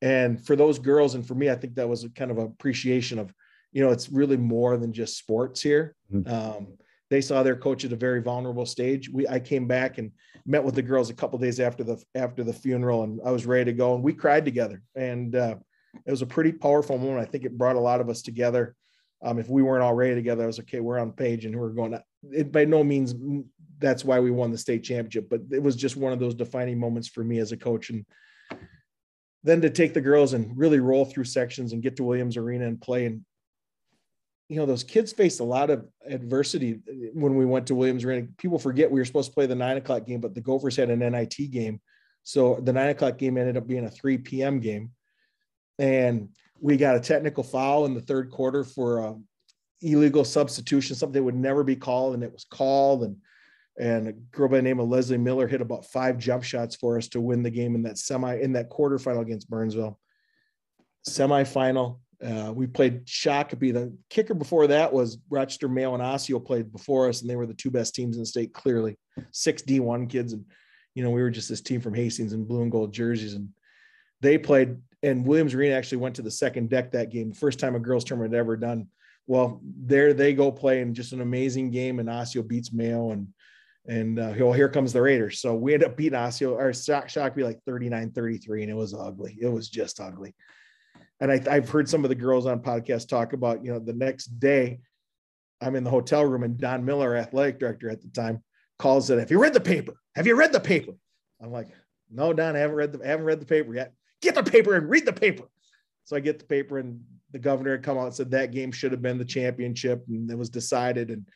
and 0.00 0.44
for 0.44 0.56
those 0.56 0.78
girls, 0.78 1.14
and 1.14 1.26
for 1.26 1.34
me, 1.34 1.50
I 1.50 1.56
think 1.56 1.74
that 1.74 1.88
was 1.88 2.04
a 2.04 2.10
kind 2.10 2.30
of 2.30 2.38
appreciation 2.38 3.18
of, 3.18 3.34
you 3.72 3.82
know, 3.82 3.90
it's 3.90 4.08
really 4.08 4.36
more 4.36 4.76
than 4.76 4.92
just 4.92 5.18
sports 5.18 5.60
here. 5.60 5.96
Mm-hmm. 6.12 6.32
Um, 6.32 6.78
they 7.10 7.20
saw 7.20 7.42
their 7.42 7.56
coach 7.56 7.84
at 7.84 7.92
a 7.92 7.96
very 7.96 8.22
vulnerable 8.22 8.64
stage. 8.64 9.10
We, 9.10 9.28
I 9.28 9.38
came 9.38 9.66
back 9.66 9.98
and 9.98 10.12
met 10.46 10.64
with 10.64 10.74
the 10.74 10.82
girls 10.82 11.10
a 11.10 11.14
couple 11.14 11.38
days 11.38 11.60
after 11.60 11.84
the, 11.84 12.02
after 12.14 12.42
the 12.44 12.54
funeral 12.54 13.02
and 13.02 13.20
I 13.24 13.32
was 13.32 13.44
ready 13.44 13.66
to 13.66 13.72
go 13.72 13.94
and 13.94 14.02
we 14.02 14.14
cried 14.14 14.44
together. 14.44 14.82
And, 14.94 15.34
uh, 15.36 15.56
it 16.06 16.10
was 16.10 16.22
a 16.22 16.26
pretty 16.26 16.52
powerful 16.52 16.96
moment. 16.96 17.26
I 17.26 17.30
think 17.30 17.44
it 17.44 17.58
brought 17.58 17.76
a 17.76 17.80
lot 17.80 18.00
of 18.00 18.08
us 18.08 18.22
together. 18.22 18.74
Um, 19.22 19.38
if 19.38 19.48
we 19.48 19.62
weren't 19.62 19.84
already 19.84 20.14
together, 20.14 20.44
I 20.44 20.46
was 20.46 20.58
okay. 20.60 20.80
We're 20.80 20.98
on 20.98 21.12
page 21.12 21.44
and 21.44 21.54
we're 21.54 21.70
going. 21.70 21.98
It 22.30 22.52
by 22.52 22.64
no 22.64 22.84
means 22.84 23.14
mm, 23.14 23.44
that's 23.78 24.04
why 24.04 24.20
we 24.20 24.30
won 24.30 24.52
the 24.52 24.58
state 24.58 24.84
championship, 24.84 25.28
but 25.28 25.40
it 25.50 25.62
was 25.62 25.74
just 25.74 25.96
one 25.96 26.12
of 26.12 26.20
those 26.20 26.34
defining 26.34 26.78
moments 26.78 27.08
for 27.08 27.24
me 27.24 27.38
as 27.38 27.52
a 27.52 27.56
coach. 27.56 27.90
And 27.90 28.04
then 29.42 29.60
to 29.62 29.70
take 29.70 29.92
the 29.92 30.00
girls 30.00 30.34
and 30.34 30.56
really 30.56 30.78
roll 30.78 31.04
through 31.04 31.24
sections 31.24 31.72
and 31.72 31.82
get 31.82 31.96
to 31.96 32.04
Williams 32.04 32.36
Arena 32.36 32.66
and 32.66 32.80
play. 32.80 33.06
And 33.06 33.24
you 34.48 34.56
know, 34.56 34.66
those 34.66 34.84
kids 34.84 35.12
faced 35.12 35.40
a 35.40 35.44
lot 35.44 35.70
of 35.70 35.88
adversity 36.06 36.80
uh, 36.88 37.08
when 37.14 37.36
we 37.36 37.44
went 37.44 37.66
to 37.68 37.74
Williams 37.74 38.04
Arena. 38.04 38.28
People 38.38 38.58
forget 38.58 38.90
we 38.90 39.00
were 39.00 39.04
supposed 39.04 39.30
to 39.30 39.34
play 39.34 39.46
the 39.46 39.54
nine 39.54 39.78
o'clock 39.78 40.06
game, 40.06 40.20
but 40.20 40.34
the 40.34 40.40
Gophers 40.40 40.76
had 40.76 40.90
an 40.90 41.00
NIT 41.00 41.50
game, 41.50 41.80
so 42.22 42.60
the 42.62 42.72
nine 42.72 42.90
o'clock 42.90 43.18
game 43.18 43.36
ended 43.36 43.56
up 43.56 43.66
being 43.66 43.84
a 43.84 43.90
three 43.90 44.18
p.m. 44.18 44.60
game 44.60 44.92
and 45.78 46.28
we 46.60 46.76
got 46.76 46.96
a 46.96 47.00
technical 47.00 47.42
foul 47.42 47.86
in 47.86 47.94
the 47.94 48.00
third 48.00 48.30
quarter 48.30 48.64
for 48.64 48.98
a 48.98 49.16
illegal 49.82 50.24
substitution, 50.24 50.96
something 50.96 51.20
that 51.20 51.24
would 51.24 51.34
never 51.34 51.64
be 51.64 51.76
called, 51.76 52.14
and 52.14 52.22
it 52.22 52.32
was 52.32 52.44
called. 52.44 53.04
And 53.04 53.16
and 53.78 54.08
a 54.08 54.12
girl 54.12 54.48
by 54.48 54.56
the 54.56 54.62
name 54.62 54.80
of 54.80 54.88
Leslie 54.88 55.16
Miller 55.16 55.46
hit 55.46 55.62
about 55.62 55.86
five 55.86 56.18
jump 56.18 56.44
shots 56.44 56.76
for 56.76 56.98
us 56.98 57.08
to 57.08 57.20
win 57.20 57.42
the 57.42 57.50
game 57.50 57.74
in 57.74 57.82
that 57.84 57.98
semi 57.98 58.36
in 58.36 58.52
that 58.52 58.70
quarterfinal 58.70 59.22
against 59.22 59.48
Burnsville. 59.48 59.98
Semifinal, 61.08 61.98
uh, 62.24 62.52
we 62.54 62.66
played 62.66 63.06
Shakopee. 63.06 63.72
The 63.72 63.96
kicker 64.10 64.34
before 64.34 64.66
that 64.68 64.92
was 64.92 65.18
Rochester 65.30 65.68
Mayo 65.68 65.94
and 65.94 66.02
Osseo 66.02 66.38
played 66.38 66.72
before 66.72 67.08
us, 67.08 67.22
and 67.22 67.30
they 67.30 67.36
were 67.36 67.46
the 67.46 67.54
two 67.54 67.70
best 67.70 67.94
teams 67.94 68.16
in 68.16 68.22
the 68.22 68.26
state, 68.26 68.52
clearly. 68.52 68.96
Six 69.32 69.62
D1 69.62 70.08
kids, 70.08 70.32
and 70.32 70.44
you 70.94 71.02
know 71.02 71.10
we 71.10 71.22
were 71.22 71.30
just 71.30 71.48
this 71.48 71.62
team 71.62 71.80
from 71.80 71.94
Hastings 71.94 72.32
in 72.32 72.44
blue 72.44 72.62
and 72.62 72.70
gold 72.70 72.92
jerseys, 72.92 73.34
and 73.34 73.48
they 74.20 74.38
played 74.38 74.76
and 75.02 75.26
Williams 75.26 75.54
Arena 75.54 75.74
actually 75.74 75.98
went 75.98 76.14
to 76.16 76.22
the 76.22 76.30
second 76.30 76.70
deck 76.70 76.92
that 76.92 77.10
game, 77.10 77.32
first 77.32 77.58
time 77.58 77.74
a 77.74 77.80
girls 77.80 78.04
tournament 78.04 78.32
had 78.32 78.38
ever 78.38 78.56
done. 78.56 78.86
Well, 79.32 79.62
there 79.64 80.12
they 80.12 80.34
go 80.34 80.52
play 80.52 80.74
playing 80.74 80.92
just 80.92 81.14
an 81.14 81.22
amazing 81.22 81.70
game, 81.70 82.00
and 82.00 82.08
Osseo 82.10 82.42
beats 82.42 82.70
Mayo, 82.70 83.12
and 83.12 83.28
and 83.86 84.18
uh, 84.18 84.34
well, 84.38 84.52
here 84.52 84.68
comes 84.68 84.92
the 84.92 85.00
Raiders. 85.00 85.40
So 85.40 85.54
we 85.54 85.72
end 85.72 85.82
up 85.82 85.96
beating 85.96 86.18
Osseo 86.18 86.52
or 86.54 86.74
shock 86.74 87.08
Shakopee 87.08 87.42
like 87.42 87.58
39-33, 87.66 88.60
and 88.60 88.70
it 88.70 88.74
was 88.74 88.92
ugly. 88.92 89.38
It 89.40 89.48
was 89.48 89.70
just 89.70 90.00
ugly. 90.00 90.34
And 91.20 91.32
I, 91.32 91.40
I've 91.50 91.70
heard 91.70 91.88
some 91.88 92.04
of 92.04 92.10
the 92.10 92.14
girls 92.14 92.44
on 92.44 92.60
podcast 92.60 93.08
talk 93.08 93.32
about, 93.32 93.64
you 93.64 93.72
know, 93.72 93.78
the 93.78 93.94
next 93.94 94.26
day, 94.38 94.80
I'm 95.62 95.76
in 95.76 95.84
the 95.84 95.90
hotel 95.90 96.26
room, 96.26 96.42
and 96.42 96.58
Don 96.58 96.84
Miller, 96.84 97.16
athletic 97.16 97.58
director 97.58 97.88
at 97.88 98.02
the 98.02 98.08
time, 98.08 98.42
calls 98.78 99.08
it. 99.08 99.18
Have 99.18 99.30
you 99.30 99.40
read 99.40 99.54
the 99.54 99.60
paper? 99.60 99.94
Have 100.14 100.26
you 100.26 100.36
read 100.36 100.52
the 100.52 100.60
paper? 100.60 100.92
I'm 101.40 101.50
like, 101.50 101.68
no, 102.10 102.34
Don, 102.34 102.54
I 102.54 102.58
haven't 102.58 102.76
read 102.76 102.92
the 102.92 103.02
I 103.02 103.08
haven't 103.08 103.24
read 103.24 103.40
the 103.40 103.46
paper 103.46 103.74
yet 103.74 103.94
get 104.22 104.34
the 104.36 104.42
paper 104.42 104.76
and 104.76 104.88
read 104.88 105.04
the 105.04 105.12
paper. 105.12 105.44
So 106.04 106.16
I 106.16 106.20
get 106.20 106.38
the 106.38 106.44
paper, 106.46 106.78
and 106.78 107.00
the 107.32 107.38
governor 107.38 107.72
had 107.72 107.82
come 107.82 107.98
out 107.98 108.06
and 108.06 108.14
said 108.14 108.30
that 108.30 108.52
game 108.52 108.70
should 108.70 108.92
have 108.92 109.02
been 109.02 109.18
the 109.18 109.24
championship, 109.24 110.04
and 110.08 110.30
it 110.30 110.38
was 110.38 110.50
decided. 110.50 111.10
And 111.10 111.26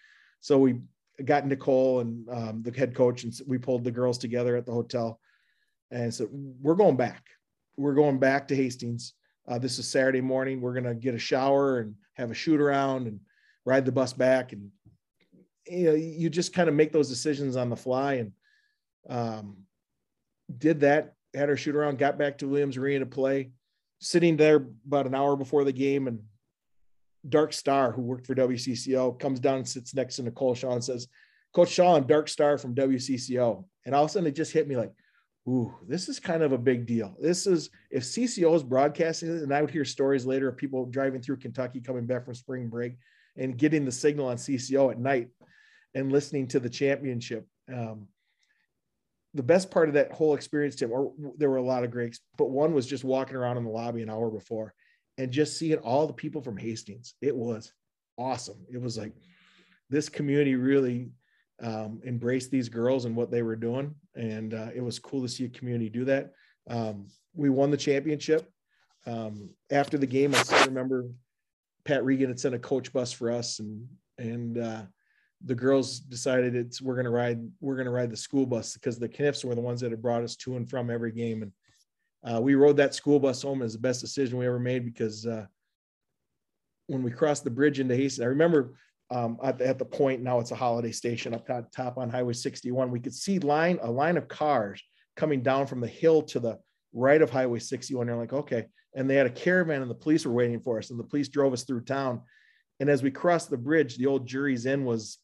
so 0.40 0.58
we 0.58 0.80
got 1.24 1.46
Nicole 1.46 2.00
and 2.00 2.28
um, 2.28 2.62
the 2.62 2.70
head 2.76 2.94
coach, 2.94 3.24
and 3.24 3.32
we 3.46 3.58
pulled 3.58 3.84
the 3.84 3.90
girls 3.90 4.18
together 4.18 4.56
at 4.56 4.66
the 4.66 4.72
hotel, 4.72 5.20
and 5.90 6.12
said 6.12 6.28
we're 6.30 6.74
going 6.74 6.96
back. 6.96 7.24
We're 7.76 7.94
going 7.94 8.18
back 8.18 8.48
to 8.48 8.56
Hastings. 8.56 9.14
Uh, 9.48 9.58
this 9.58 9.78
is 9.78 9.88
Saturday 9.88 10.20
morning. 10.20 10.60
We're 10.60 10.74
gonna 10.74 10.94
get 10.94 11.14
a 11.14 11.18
shower 11.18 11.80
and 11.80 11.94
have 12.14 12.30
a 12.30 12.34
shoot 12.34 12.60
around 12.60 13.06
and 13.06 13.20
ride 13.64 13.84
the 13.84 13.92
bus 13.92 14.12
back. 14.12 14.52
And 14.52 14.70
you 15.66 15.84
know, 15.86 15.94
you 15.94 16.30
just 16.30 16.54
kind 16.54 16.68
of 16.68 16.74
make 16.74 16.92
those 16.92 17.08
decisions 17.08 17.56
on 17.56 17.70
the 17.70 17.76
fly, 17.76 18.14
and 18.14 18.32
um, 19.08 19.58
did 20.58 20.80
that 20.80 21.14
had 21.34 21.48
our 21.50 21.56
shoot 21.56 21.76
around, 21.76 21.98
got 21.98 22.18
back 22.18 22.38
to 22.38 22.48
Williams 22.48 22.76
Arena 22.76 23.00
to 23.00 23.06
play, 23.06 23.50
sitting 24.00 24.36
there 24.36 24.66
about 24.86 25.06
an 25.06 25.14
hour 25.14 25.36
before 25.36 25.64
the 25.64 25.72
game, 25.72 26.08
and 26.08 26.20
Dark 27.28 27.52
Star, 27.52 27.92
who 27.92 28.02
worked 28.02 28.26
for 28.26 28.34
WCCO, 28.34 29.18
comes 29.18 29.40
down 29.40 29.58
and 29.58 29.68
sits 29.68 29.94
next 29.94 30.16
to 30.16 30.22
Nicole 30.22 30.54
Shaw 30.54 30.72
and 30.72 30.84
says, 30.84 31.08
Coach 31.54 31.70
Shaw, 31.70 31.96
I'm 31.96 32.06
Dark 32.06 32.28
Star 32.28 32.58
from 32.58 32.74
WCCO. 32.74 33.64
And 33.84 33.94
all 33.94 34.04
of 34.04 34.10
a 34.10 34.12
sudden 34.12 34.28
it 34.28 34.36
just 34.36 34.52
hit 34.52 34.68
me 34.68 34.76
like, 34.76 34.92
ooh, 35.48 35.74
this 35.86 36.08
is 36.08 36.20
kind 36.20 36.42
of 36.42 36.52
a 36.52 36.58
big 36.58 36.86
deal. 36.86 37.16
This 37.20 37.46
is 37.46 37.70
if 37.90 38.02
CCO 38.02 38.54
is 38.54 38.62
broadcasting 38.62 39.34
it, 39.34 39.42
and 39.42 39.54
I 39.54 39.60
would 39.60 39.70
hear 39.70 39.84
stories 39.84 40.26
later 40.26 40.48
of 40.48 40.56
people 40.56 40.86
driving 40.86 41.22
through 41.22 41.38
Kentucky 41.38 41.80
coming 41.80 42.06
back 42.06 42.24
from 42.24 42.34
spring 42.34 42.68
break 42.68 42.96
and 43.36 43.56
getting 43.56 43.84
the 43.84 43.92
signal 43.92 44.28
on 44.28 44.36
CCO 44.36 44.90
at 44.90 44.98
night 44.98 45.28
and 45.94 46.12
listening 46.12 46.48
to 46.48 46.60
the 46.60 46.70
championship. 46.70 47.46
Um, 47.72 48.08
the 49.36 49.42
best 49.42 49.70
part 49.70 49.88
of 49.88 49.94
that 49.94 50.12
whole 50.12 50.34
experience, 50.34 50.76
Tim, 50.76 50.90
or 50.90 51.12
there 51.36 51.50
were 51.50 51.58
a 51.58 51.62
lot 51.62 51.84
of 51.84 51.90
greats, 51.90 52.20
but 52.38 52.50
one 52.50 52.72
was 52.72 52.86
just 52.86 53.04
walking 53.04 53.36
around 53.36 53.58
in 53.58 53.64
the 53.64 53.70
lobby 53.70 54.02
an 54.02 54.10
hour 54.10 54.30
before 54.30 54.72
and 55.18 55.30
just 55.30 55.58
seeing 55.58 55.78
all 55.78 56.06
the 56.06 56.12
people 56.12 56.40
from 56.40 56.56
Hastings. 56.56 57.14
It 57.20 57.36
was 57.36 57.72
awesome. 58.18 58.64
It 58.72 58.80
was 58.80 58.96
like 58.96 59.12
this 59.90 60.08
community 60.08 60.56
really 60.56 61.10
um, 61.62 62.00
embraced 62.04 62.50
these 62.50 62.68
girls 62.68 63.04
and 63.04 63.14
what 63.14 63.30
they 63.30 63.42
were 63.42 63.56
doing. 63.56 63.94
And 64.14 64.54
uh, 64.54 64.68
it 64.74 64.80
was 64.80 64.98
cool 64.98 65.22
to 65.22 65.28
see 65.28 65.44
a 65.44 65.50
community 65.50 65.90
do 65.90 66.04
that. 66.06 66.32
Um, 66.68 67.08
we 67.34 67.50
won 67.50 67.70
the 67.70 67.76
championship. 67.76 68.50
Um, 69.06 69.50
after 69.70 69.98
the 69.98 70.06
game, 70.06 70.34
I 70.34 70.38
still 70.38 70.66
remember 70.66 71.06
Pat 71.84 72.04
Regan 72.04 72.28
had 72.28 72.40
sent 72.40 72.54
a 72.54 72.58
coach 72.58 72.92
bus 72.92 73.12
for 73.12 73.30
us 73.30 73.60
and, 73.60 73.86
and, 74.18 74.58
uh, 74.58 74.82
the 75.44 75.54
girls 75.54 76.00
decided 76.00 76.54
it's 76.54 76.80
we're 76.80 76.96
gonna 76.96 77.10
ride 77.10 77.38
we're 77.60 77.76
gonna 77.76 77.90
ride 77.90 78.10
the 78.10 78.16
school 78.16 78.46
bus 78.46 78.74
because 78.74 78.98
the 78.98 79.08
Kniffs 79.08 79.44
were 79.44 79.54
the 79.54 79.60
ones 79.60 79.80
that 79.80 79.90
had 79.90 80.02
brought 80.02 80.22
us 80.22 80.36
to 80.36 80.56
and 80.56 80.68
from 80.68 80.90
every 80.90 81.12
game, 81.12 81.42
and 81.42 81.52
uh, 82.24 82.40
we 82.40 82.54
rode 82.54 82.76
that 82.78 82.94
school 82.94 83.20
bus 83.20 83.42
home 83.42 83.62
as 83.62 83.74
the 83.74 83.78
best 83.78 84.00
decision 84.00 84.38
we 84.38 84.46
ever 84.46 84.58
made 84.58 84.84
because 84.84 85.26
uh, 85.26 85.46
when 86.86 87.02
we 87.02 87.10
crossed 87.10 87.44
the 87.44 87.50
bridge 87.50 87.80
into 87.80 87.94
Hastings, 87.94 88.24
I 88.24 88.28
remember 88.28 88.74
um, 89.10 89.38
at, 89.42 89.58
the, 89.58 89.66
at, 89.66 89.78
the 89.78 89.84
point 89.84 90.22
now 90.22 90.40
it's 90.40 90.50
a 90.50 90.56
holiday 90.56 90.90
station 90.90 91.32
up 91.32 91.46
top, 91.46 91.70
top 91.70 91.98
on 91.98 92.10
Highway 92.10 92.32
61. 92.32 92.90
We 92.90 92.98
could 92.98 93.14
see 93.14 93.38
line 93.38 93.78
a 93.82 93.90
line 93.90 94.16
of 94.16 94.26
cars 94.26 94.82
coming 95.16 95.42
down 95.42 95.66
from 95.66 95.80
the 95.80 95.86
hill 95.86 96.22
to 96.22 96.40
the 96.40 96.58
right 96.92 97.22
of 97.22 97.30
Highway 97.30 97.60
61. 97.60 98.06
They're 98.06 98.16
like, 98.16 98.32
okay, 98.32 98.66
and 98.94 99.08
they 99.08 99.14
had 99.14 99.26
a 99.26 99.30
caravan 99.30 99.82
and 99.82 99.90
the 99.90 99.94
police 99.94 100.24
were 100.24 100.32
waiting 100.32 100.60
for 100.60 100.78
us, 100.78 100.90
and 100.90 100.98
the 100.98 101.04
police 101.04 101.28
drove 101.28 101.52
us 101.52 101.62
through 101.62 101.82
town. 101.82 102.22
And 102.80 102.90
as 102.90 103.02
we 103.02 103.10
crossed 103.10 103.50
the 103.50 103.56
bridge, 103.56 103.96
the 103.96 104.06
old 104.06 104.26
Jury's 104.26 104.66
Inn 104.66 104.84
was 104.84 105.18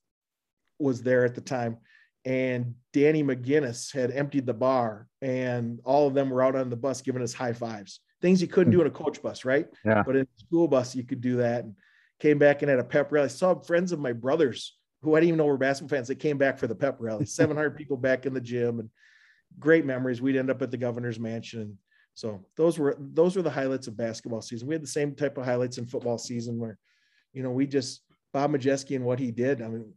was 0.83 1.03
there 1.03 1.25
at 1.25 1.35
the 1.35 1.41
time 1.41 1.79
and 2.25 2.75
Danny 2.93 3.23
McGinnis 3.23 3.93
had 3.93 4.11
emptied 4.11 4.47
the 4.47 4.55
bar 4.55 5.09
and 5.21 5.81
all 5.85 6.07
of 6.07 6.15
them 6.15 6.31
were 6.31 6.43
out 6.43 6.55
on 6.55 6.71
the 6.71 6.77
bus 6.77 7.03
giving 7.03 7.23
us 7.23 7.33
high 7.33 7.53
fives. 7.53 8.01
Things 8.21 8.41
you 8.41 8.47
couldn't 8.47 8.73
do 8.73 8.81
in 8.81 8.87
a 8.87 8.91
coach 8.91 9.21
bus, 9.21 9.45
right? 9.45 9.67
Yeah. 9.85 10.03
But 10.07 10.17
in 10.17 10.23
a 10.23 10.41
school 10.41 10.69
bus, 10.69 10.95
you 10.95 11.03
could 11.03 11.21
do 11.21 11.37
that. 11.37 11.65
And 11.65 11.75
came 12.21 12.39
back 12.39 12.63
and 12.63 12.71
had 12.71 12.79
a 12.79 12.85
pep 12.85 13.11
rally. 13.11 13.25
I 13.25 13.29
saw 13.29 13.59
friends 13.59 13.91
of 13.91 13.99
my 13.99 14.13
brothers 14.13 14.77
who 15.03 15.17
I 15.17 15.21
didn't 15.21 15.29
even 15.29 15.39
know 15.39 15.47
were 15.47 15.59
basketball 15.59 15.97
fans 15.97 16.07
that 16.07 16.21
came 16.21 16.39
back 16.39 16.57
for 16.57 16.69
the 16.69 16.75
pep 16.75 16.97
rally. 17.01 17.25
700 17.27 17.77
people 17.77 17.97
back 17.97 18.27
in 18.27 18.33
the 18.33 18.41
gym 18.41 18.79
and 18.79 18.89
great 19.59 19.85
memories. 19.85 20.23
We'd 20.23 20.37
end 20.37 20.51
up 20.51 20.63
at 20.63 20.71
the 20.71 20.77
governor's 20.77 21.19
mansion. 21.19 21.79
So 22.15 22.45
those 22.57 22.79
were 22.79 22.97
those 22.99 23.35
were 23.35 23.43
the 23.43 23.51
highlights 23.51 23.89
of 23.89 23.97
basketball 23.97 24.43
season. 24.43 24.69
We 24.69 24.75
had 24.75 24.83
the 24.83 24.87
same 24.87 25.17
type 25.17 25.37
of 25.37 25.45
highlights 25.45 25.79
in 25.79 25.87
football 25.87 26.19
season 26.19 26.59
where, 26.59 26.79
you 27.33 27.43
know, 27.43 27.51
we 27.51 27.67
just 27.67 28.03
Bob 28.33 28.53
Majeski 28.53 28.95
and 28.95 29.05
what 29.05 29.19
he 29.19 29.33
did. 29.33 29.61
I 29.61 29.69
mean, 29.69 29.93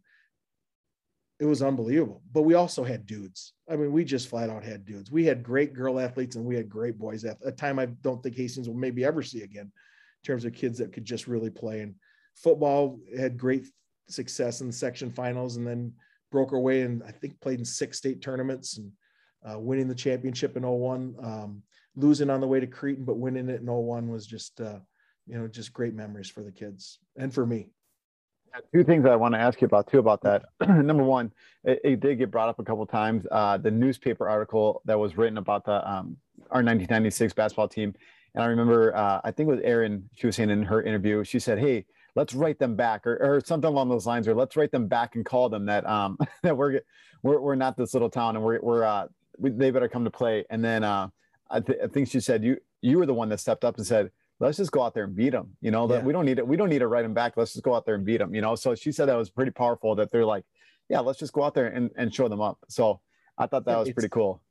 it 1.39 1.45
was 1.45 1.61
unbelievable. 1.61 2.21
But 2.31 2.43
we 2.43 2.53
also 2.53 2.83
had 2.83 3.05
dudes. 3.05 3.53
I 3.69 3.75
mean, 3.75 3.91
we 3.91 4.05
just 4.05 4.29
flat 4.29 4.49
out 4.49 4.63
had 4.63 4.85
dudes. 4.85 5.11
We 5.11 5.25
had 5.25 5.43
great 5.43 5.73
girl 5.73 5.99
athletes 5.99 6.35
and 6.35 6.45
we 6.45 6.55
had 6.55 6.69
great 6.69 6.97
boys. 6.97 7.25
At 7.25 7.37
a 7.43 7.51
time 7.51 7.77
I 7.77 7.87
don't 7.87 8.23
think 8.23 8.35
Hastings 8.35 8.67
will 8.67 8.75
maybe 8.75 9.03
ever 9.03 9.21
see 9.21 9.41
again 9.41 9.65
in 9.65 10.25
terms 10.25 10.45
of 10.45 10.53
kids 10.53 10.77
that 10.77 10.93
could 10.93 11.05
just 11.05 11.27
really 11.27 11.49
play. 11.49 11.81
And 11.81 11.95
football 12.35 12.99
had 13.17 13.37
great 13.37 13.65
success 14.07 14.61
in 14.61 14.67
the 14.67 14.73
section 14.73 15.11
finals 15.11 15.57
and 15.57 15.67
then 15.67 15.93
broke 16.31 16.53
our 16.53 16.59
way 16.59 16.81
and 16.81 17.03
I 17.03 17.11
think 17.11 17.39
played 17.41 17.59
in 17.59 17.65
six 17.65 17.97
state 17.97 18.21
tournaments 18.21 18.77
and 18.77 18.91
uh, 19.47 19.59
winning 19.59 19.87
the 19.87 19.95
championship 19.95 20.55
in 20.57 20.63
01, 20.63 21.15
um, 21.21 21.63
losing 21.95 22.29
on 22.29 22.41
the 22.41 22.47
way 22.47 22.59
to 22.59 22.67
Cretin, 22.67 23.05
but 23.05 23.17
winning 23.17 23.49
it 23.49 23.61
in 23.61 23.67
01 23.67 24.09
was 24.09 24.25
just, 24.25 24.59
uh, 24.61 24.79
you 25.27 25.37
know, 25.37 25.47
just 25.47 25.73
great 25.73 25.93
memories 25.93 26.29
for 26.29 26.43
the 26.43 26.51
kids 26.51 26.99
and 27.17 27.33
for 27.33 27.45
me. 27.45 27.69
Two 28.73 28.83
things 28.83 29.05
I 29.05 29.15
want 29.15 29.33
to 29.33 29.39
ask 29.39 29.61
you 29.61 29.65
about 29.65 29.91
too 29.91 29.99
about 29.99 30.21
that. 30.23 30.45
Number 30.67 31.03
one, 31.03 31.31
it, 31.63 31.79
it, 31.83 31.99
did 31.99 32.17
get 32.17 32.31
brought 32.31 32.49
up 32.49 32.59
a 32.59 32.63
couple 32.63 32.85
times. 32.85 33.25
Uh, 33.31 33.57
the 33.57 33.71
newspaper 33.71 34.29
article 34.29 34.81
that 34.85 34.97
was 34.97 35.17
written 35.17 35.37
about 35.37 35.65
the 35.65 35.73
um, 35.73 36.17
our 36.51 36.61
1996 36.61 37.33
basketball 37.33 37.67
team, 37.67 37.93
and 38.33 38.43
I 38.43 38.47
remember 38.47 38.95
uh, 38.95 39.21
I 39.23 39.31
think 39.31 39.49
it 39.49 39.51
was 39.51 39.61
Erin. 39.63 40.09
She 40.15 40.27
was 40.27 40.35
saying 40.35 40.49
in 40.49 40.63
her 40.63 40.81
interview, 40.83 41.23
she 41.23 41.39
said, 41.39 41.59
"Hey, 41.59 41.85
let's 42.15 42.33
write 42.33 42.59
them 42.59 42.75
back 42.75 43.05
or, 43.05 43.17
or 43.17 43.41
something 43.45 43.67
along 43.67 43.89
those 43.89 44.05
lines 44.05 44.27
or 44.27 44.33
let's 44.33 44.55
write 44.55 44.71
them 44.71 44.87
back 44.87 45.15
and 45.15 45.25
call 45.25 45.49
them 45.49 45.65
that 45.65 45.85
um 45.85 46.17
that 46.43 46.55
we're 46.55 46.81
we're, 47.21 47.39
we're 47.39 47.55
not 47.55 47.77
this 47.77 47.93
little 47.93 48.09
town 48.09 48.35
and 48.35 48.43
we're 48.43 48.59
we're 48.61 48.83
uh 48.83 49.07
we, 49.37 49.49
they 49.49 49.69
better 49.71 49.89
come 49.89 50.03
to 50.03 50.11
play 50.11 50.45
and 50.49 50.63
then 50.63 50.83
uh 50.83 51.07
I, 51.49 51.59
th- 51.59 51.79
I 51.83 51.87
think 51.87 52.09
she 52.09 52.19
said 52.19 52.43
you 52.43 52.57
you 52.81 52.97
were 52.97 53.05
the 53.05 53.13
one 53.13 53.29
that 53.29 53.39
stepped 53.39 53.63
up 53.63 53.77
and 53.77 53.85
said 53.85 54.11
let's 54.39 54.57
just 54.57 54.71
go 54.71 54.81
out 54.81 54.93
there 54.93 55.05
and 55.05 55.15
beat 55.15 55.31
them 55.31 55.49
you 55.61 55.71
know 55.71 55.87
that 55.87 55.99
yeah. 55.99 56.03
we 56.03 56.13
don't 56.13 56.25
need 56.25 56.39
it 56.39 56.47
we 56.47 56.57
don't 56.57 56.69
need 56.69 56.79
to 56.79 56.87
write 56.87 57.03
them 57.03 57.13
back 57.13 57.33
let's 57.37 57.53
just 57.53 57.63
go 57.63 57.73
out 57.73 57.85
there 57.85 57.95
and 57.95 58.05
beat 58.05 58.17
them 58.17 58.33
you 58.35 58.41
know 58.41 58.55
so 58.55 58.75
she 58.75 58.91
said 58.91 59.07
that 59.07 59.17
was 59.17 59.29
pretty 59.29 59.51
powerful 59.51 59.95
that 59.95 60.11
they're 60.11 60.25
like 60.25 60.43
yeah 60.89 60.99
let's 60.99 61.19
just 61.19 61.33
go 61.33 61.43
out 61.43 61.53
there 61.53 61.67
and, 61.67 61.89
and 61.97 62.13
show 62.13 62.27
them 62.27 62.41
up 62.41 62.57
so 62.67 62.99
i 63.37 63.45
thought 63.45 63.65
that 63.65 63.71
yeah, 63.71 63.79
was 63.79 63.91
pretty 63.91 64.09
cool 64.09 64.41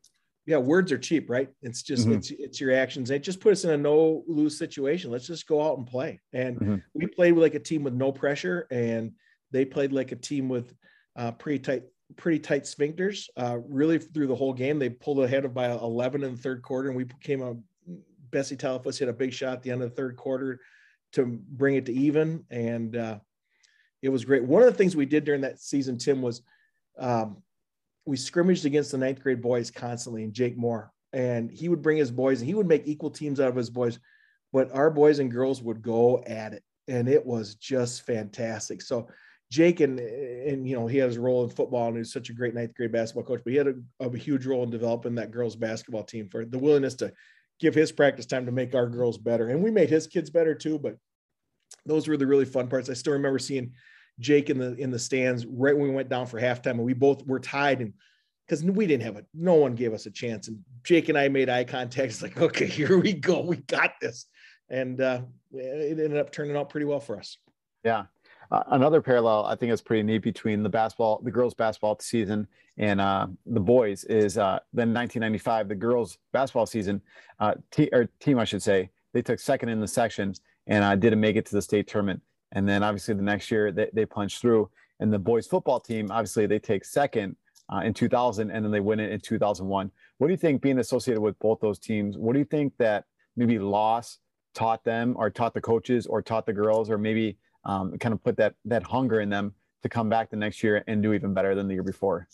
yeah, 0.47 0.59
words 0.59 0.92
are 0.92 0.99
cheap, 0.99 1.31
right? 1.31 1.49
It's 1.62 1.83
just 1.83 2.03
mm-hmm. 2.03 2.18
it's 2.18 2.31
it's 2.31 2.61
your 2.61 2.75
actions. 2.75 3.11
It 3.11 3.23
just 3.23 3.40
put 3.40 3.53
us 3.53 3.64
in 3.64 3.70
a 3.70 3.77
no 3.77 4.23
lose 4.27 4.59
situation. 4.59 5.11
Let's 5.11 5.27
just 5.27 5.47
go 5.47 5.62
out 5.66 5.79
and 5.79 5.87
play. 5.87 6.20
And 6.33 6.57
mm-hmm. 6.59 6.77
we 6.92 7.07
played 7.07 7.37
like 7.37 7.55
a 7.55 7.59
team 7.59 7.83
with 7.83 7.94
no 7.94 8.12
pressure, 8.12 8.66
and 8.70 9.12
they 9.53 9.64
played 9.64 9.92
like 9.92 10.12
a 10.12 10.16
team 10.16 10.49
with 10.49 10.75
uh, 11.16 11.33
pretty 11.33 11.61
tight 11.61 11.83
pretty 12.16 12.38
tight 12.40 12.64
sphincters. 12.64 13.29
Uh, 13.37 13.59
really 13.66 13.99
through 13.99 14.27
the 14.27 14.35
whole 14.35 14.53
game, 14.53 14.79
they 14.79 14.90
pulled 14.90 15.20
ahead 15.20 15.47
of 15.47 15.55
by 15.55 15.70
11 15.70 16.23
in 16.23 16.35
the 16.35 16.40
third 16.40 16.62
quarter, 16.62 16.88
and 16.88 16.97
we 16.97 17.07
came 17.23 17.42
up. 17.42 17.57
Bessie 18.35 18.57
Talafus 18.57 18.99
hit 18.99 19.09
a 19.09 19.12
big 19.12 19.33
shot 19.33 19.55
at 19.55 19.62
the 19.62 19.70
end 19.70 19.81
of 19.83 19.88
the 19.88 19.97
third 19.97 20.16
quarter 20.16 20.61
to 21.12 21.25
bring 21.25 21.77
it 21.77 21.87
to 21.87 21.92
even, 21.92 22.44
and 22.51 22.97
uh, 22.97 23.18
it 24.03 24.09
was 24.09 24.25
great. 24.25 24.42
One 24.42 24.61
of 24.61 24.66
the 24.66 24.77
things 24.77 24.97
we 24.97 25.07
did 25.07 25.25
during 25.25 25.42
that 25.42 25.61
season, 25.61 25.97
Tim, 25.97 26.20
was 26.20 26.42
um, 26.99 27.42
we 28.05 28.16
scrimmaged 28.16 28.66
against 28.66 28.90
the 28.90 28.99
ninth 28.99 29.23
grade 29.23 29.40
boys 29.40 29.70
constantly 29.70 30.25
and 30.25 30.33
Jake 30.33 30.57
Moore. 30.57 30.92
And 31.12 31.51
he 31.51 31.68
would 31.68 31.81
bring 31.81 31.97
his 31.97 32.11
boys 32.11 32.40
and 32.40 32.49
he 32.49 32.55
would 32.55 32.66
make 32.66 32.87
equal 32.87 33.11
teams 33.11 33.40
out 33.40 33.49
of 33.49 33.57
his 33.57 33.70
boys. 33.70 33.99
But 34.53 34.75
our 34.75 34.90
boys 34.90 35.20
and 35.20 35.31
girls 35.31 35.62
would 35.62 35.81
go 35.81 36.23
at 36.27 36.53
it. 36.53 36.62
And 36.88 37.09
it 37.09 37.25
was 37.25 37.55
just 37.55 38.05
fantastic. 38.05 38.83
So 38.83 39.09
Jake 39.51 39.81
and 39.81 40.01
and 40.01 40.68
you 40.68 40.75
know 40.75 40.87
he 40.87 40.99
had 40.99 41.09
his 41.09 41.18
role 41.18 41.44
in 41.44 41.51
football 41.51 41.87
and 41.87 41.97
he 41.97 42.01
was 42.01 42.12
such 42.12 42.31
a 42.31 42.35
great 42.35 42.55
ninth 42.55 42.75
grade 42.75 42.92
basketball 42.92 43.23
coach, 43.25 43.42
but 43.44 43.53
he 43.53 43.57
had 43.57 43.68
a, 43.68 43.75
a 44.01 44.16
huge 44.16 44.47
role 44.47 44.64
in 44.64 44.70
developing 44.70 45.14
that 45.14 45.31
girls 45.31 45.55
basketball 45.55 46.03
team 46.03 46.29
for 46.29 46.44
the 46.44 46.59
willingness 46.59 46.94
to 46.97 47.12
give 47.61 47.75
his 47.75 47.93
practice 47.93 48.27
time 48.27 48.47
to 48.47 48.53
make 48.53 48.75
our 48.75 48.88
girls 48.88 49.19
better. 49.19 49.49
And 49.49 49.62
we 49.62 49.71
made 49.71 49.90
his 49.90 50.07
kids 50.07 50.31
better 50.31 50.55
too. 50.55 50.79
But 50.79 50.97
those 51.87 52.09
were 52.09 52.17
the 52.17 52.27
really 52.27 52.45
fun 52.45 52.69
parts. 52.69 52.90
I 52.90 52.95
still 52.95 53.12
remember 53.12 53.38
seeing 53.38 53.73
Jake 54.21 54.51
in 54.51 54.59
the 54.59 54.75
in 54.77 54.90
the 54.90 54.99
stands 54.99 55.47
right 55.47 55.77
when 55.77 55.88
we 55.88 55.95
went 55.95 56.09
down 56.09 56.27
for 56.27 56.40
halftime, 56.40 56.73
and 56.73 56.85
we 56.85 56.95
both 56.95 57.27
were 57.27 57.40
tied 57.40 57.81
and 57.81 57.93
because 58.47 58.62
we 58.62 58.87
didn't 58.87 59.05
have 59.05 59.17
it, 59.17 59.27
no 59.33 59.55
one 59.55 59.75
gave 59.75 59.95
us 59.95 60.07
a 60.07 60.11
chance. 60.11 60.49
And 60.49 60.59
Jake 60.83 61.09
and 61.09 61.17
I 61.17 61.29
made 61.29 61.49
eye 61.49 61.64
contact. 61.64 62.11
It's 62.11 62.23
like, 62.23 62.38
okay, 62.38 62.67
here 62.69 62.99
we 62.99 63.14
go, 63.14 63.40
we 63.40 63.57
got 63.57 63.93
this, 64.01 64.27
and 64.69 65.01
uh, 65.01 65.23
it 65.53 65.99
ended 65.99 66.19
up 66.19 66.31
turning 66.31 66.57
out 66.57 66.71
pretty 66.71 66.87
well 66.87 67.01
for 67.01 67.19
us. 67.19 67.38
Yeah. 67.85 68.05
Uh, 68.51 68.62
another 68.69 69.01
parallel 69.01 69.47
I 69.47 69.57
think 69.57 69.73
is 69.73 69.81
pretty 69.81 70.03
neat 70.03 70.19
between 70.19 70.62
the 70.62 70.69
basketball, 70.69 71.21
the 71.23 71.31
girls 71.31 71.55
basketball 71.55 71.99
season 72.01 72.47
and 72.77 73.01
uh, 73.01 73.29
the 73.47 73.61
boys 73.61 74.05
is 74.05 74.37
uh, 74.37 74.59
then 74.73 74.93
1995, 74.93 75.69
the 75.69 75.75
girls 75.75 76.19
basketball 76.33 76.67
season, 76.67 77.01
uh, 77.39 77.55
t- 77.71 77.91
or 77.93 78.09
team, 78.19 78.39
I 78.39 78.45
should 78.45 78.63
say, 78.63 78.91
they 79.13 79.23
took 79.23 79.39
second 79.39 79.69
in 79.69 79.81
the 79.81 79.87
sections 79.87 80.41
and 80.67 80.83
uh, 80.83 80.97
didn't 80.97 81.21
make 81.21 81.37
it 81.37 81.47
to 81.47 81.55
the 81.55 81.63
state 81.63 81.87
tournament. 81.87 82.21
And 82.53 82.69
then 82.69 82.83
obviously 82.83 83.15
the 83.15 83.23
next 83.23 83.51
year 83.51 83.71
they, 83.71 83.91
they 83.93 84.07
punch 84.07 84.41
through. 84.41 84.71
And 85.01 85.13
the 85.13 85.19
boys 85.19 85.47
football 85.47 85.81
team, 85.81 86.11
obviously 86.11 86.47
they 86.47 86.59
take 86.59 86.85
second 86.85 87.37
uh, 87.73 87.79
in 87.79 87.95
2000 87.95 88.51
and 88.51 88.65
then 88.65 88.73
they 88.73 88.81
win 88.81 89.01
it 89.01 89.13
in 89.13 89.21
2001. 89.21 89.91
What 90.19 90.27
do 90.27 90.33
you 90.33 90.37
think 90.37 90.61
being 90.61 90.79
associated 90.79 91.21
with 91.21 91.39
both 91.39 91.61
those 91.61 91.79
teams? 91.79 92.19
What 92.19 92.33
do 92.33 92.39
you 92.41 92.45
think 92.45 92.73
that 92.79 93.05
maybe 93.37 93.59
loss 93.59 94.19
taught 94.55 94.85
them 94.85 95.15
or 95.17 95.31
taught 95.31 95.55
the 95.55 95.61
coaches 95.61 96.07
or 96.07 96.23
taught 96.23 96.47
the 96.47 96.53
girls 96.53 96.91
or 96.91 96.99
maybe 96.99 97.37
um, 97.65 97.97
kind 97.99 98.13
of 98.13 98.23
put 98.23 98.37
that, 98.37 98.55
that 98.65 98.83
hunger 98.83 99.21
in 99.21 99.29
them 99.29 99.55
to 99.83 99.89
come 99.89 100.09
back 100.09 100.31
the 100.31 100.37
next 100.37 100.63
year 100.63 100.85
and 100.87 101.03
do 101.03 101.13
even 101.13 101.35
better 101.35 101.55
than 101.55 101.69
the 101.69 101.75
year 101.75 101.83
before? 101.83 102.29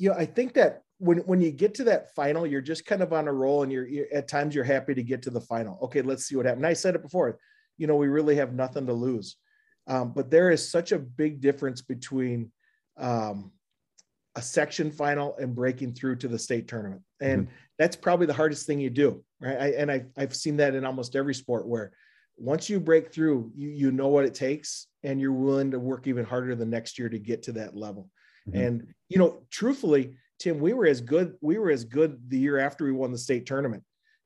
You 0.00 0.10
know, 0.10 0.16
I 0.16 0.24
think 0.24 0.54
that 0.54 0.82
when 0.98 1.18
when 1.18 1.40
you 1.40 1.52
get 1.52 1.74
to 1.74 1.84
that 1.84 2.14
final, 2.14 2.46
you're 2.46 2.60
just 2.60 2.84
kind 2.86 3.02
of 3.02 3.12
on 3.12 3.28
a 3.28 3.32
roll, 3.32 3.62
and 3.62 3.70
you're, 3.70 3.86
you're, 3.86 4.06
at 4.12 4.26
times 4.26 4.54
you're 4.54 4.64
happy 4.64 4.94
to 4.94 5.02
get 5.02 5.22
to 5.22 5.30
the 5.30 5.40
final. 5.40 5.78
Okay, 5.82 6.02
let's 6.02 6.24
see 6.24 6.34
what 6.34 6.46
happens. 6.46 6.64
I 6.64 6.72
said 6.72 6.94
it 6.94 7.02
before 7.02 7.38
you 7.80 7.86
know, 7.86 7.96
we 7.96 8.08
really 8.08 8.36
have 8.36 8.52
nothing 8.52 8.86
to 8.86 8.92
lose. 8.92 9.36
Um, 9.86 10.12
but 10.12 10.30
there 10.30 10.50
is 10.50 10.70
such 10.70 10.92
a 10.92 10.98
big 10.98 11.40
difference 11.40 11.80
between 11.80 12.52
um, 12.98 13.52
a 14.36 14.42
section 14.42 14.92
final 14.92 15.34
and 15.38 15.54
breaking 15.54 15.94
through 15.94 16.16
to 16.16 16.28
the 16.28 16.38
state 16.38 16.68
tournament. 16.68 17.00
And 17.22 17.46
mm-hmm. 17.46 17.54
that's 17.78 17.96
probably 17.96 18.26
the 18.26 18.34
hardest 18.34 18.66
thing 18.66 18.80
you 18.80 18.90
do. 18.90 19.24
Right. 19.40 19.58
I, 19.58 19.66
and 19.68 19.90
I, 19.90 20.04
I've 20.18 20.36
seen 20.36 20.58
that 20.58 20.74
in 20.74 20.84
almost 20.84 21.16
every 21.16 21.34
sport 21.34 21.66
where 21.66 21.92
once 22.36 22.68
you 22.68 22.78
break 22.80 23.12
through, 23.14 23.50
you, 23.56 23.70
you 23.70 23.92
know 23.92 24.08
what 24.08 24.26
it 24.26 24.34
takes 24.34 24.86
and 25.02 25.18
you're 25.18 25.32
willing 25.32 25.70
to 25.70 25.78
work 25.78 26.06
even 26.06 26.26
harder 26.26 26.54
the 26.54 26.66
next 26.66 26.98
year 26.98 27.08
to 27.08 27.18
get 27.18 27.44
to 27.44 27.52
that 27.52 27.74
level. 27.74 28.10
Mm-hmm. 28.48 28.60
And, 28.60 28.94
you 29.08 29.18
know, 29.18 29.42
truthfully, 29.50 30.16
Tim, 30.38 30.58
we 30.58 30.72
were 30.72 30.86
as 30.86 31.00
good, 31.00 31.34
we 31.40 31.58
were 31.58 31.70
as 31.70 31.84
good 31.84 32.18
the 32.28 32.38
year 32.38 32.58
after 32.58 32.84
we 32.84 32.92
won 32.92 33.12
the 33.12 33.18
state 33.18 33.46
tournament 33.46 33.82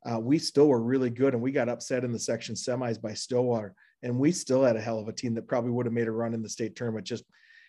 uh, 0.07 0.19
we 0.19 0.39
still 0.39 0.69
were 0.69 0.83
really 0.83 1.11
good 1.11 1.35
and 1.35 1.43
we 1.43 1.51
got 1.51 1.69
upset 1.69 2.05
in 2.05 2.13
the 2.13 2.19
section 2.19 2.55
semis 2.55 3.01
by 3.01 3.15
Stillwater. 3.15 3.75
And 4.03 4.19
we 4.19 4.33
still 4.33 4.63
had 4.63 4.77
a 4.77 4.81
hell 4.81 4.99
of 4.99 5.09
a 5.09 5.13
team 5.13 5.35
that 5.35 5.49
probably 5.49 5.71
would 5.71 5.87
have 5.87 5.95
made 5.95 6.09
a 6.09 6.13
run 6.13 6.35
in 6.35 6.43
the 6.43 6.49
state 6.49 6.77
tournament. 6.77 7.07
Just, 7.07 7.25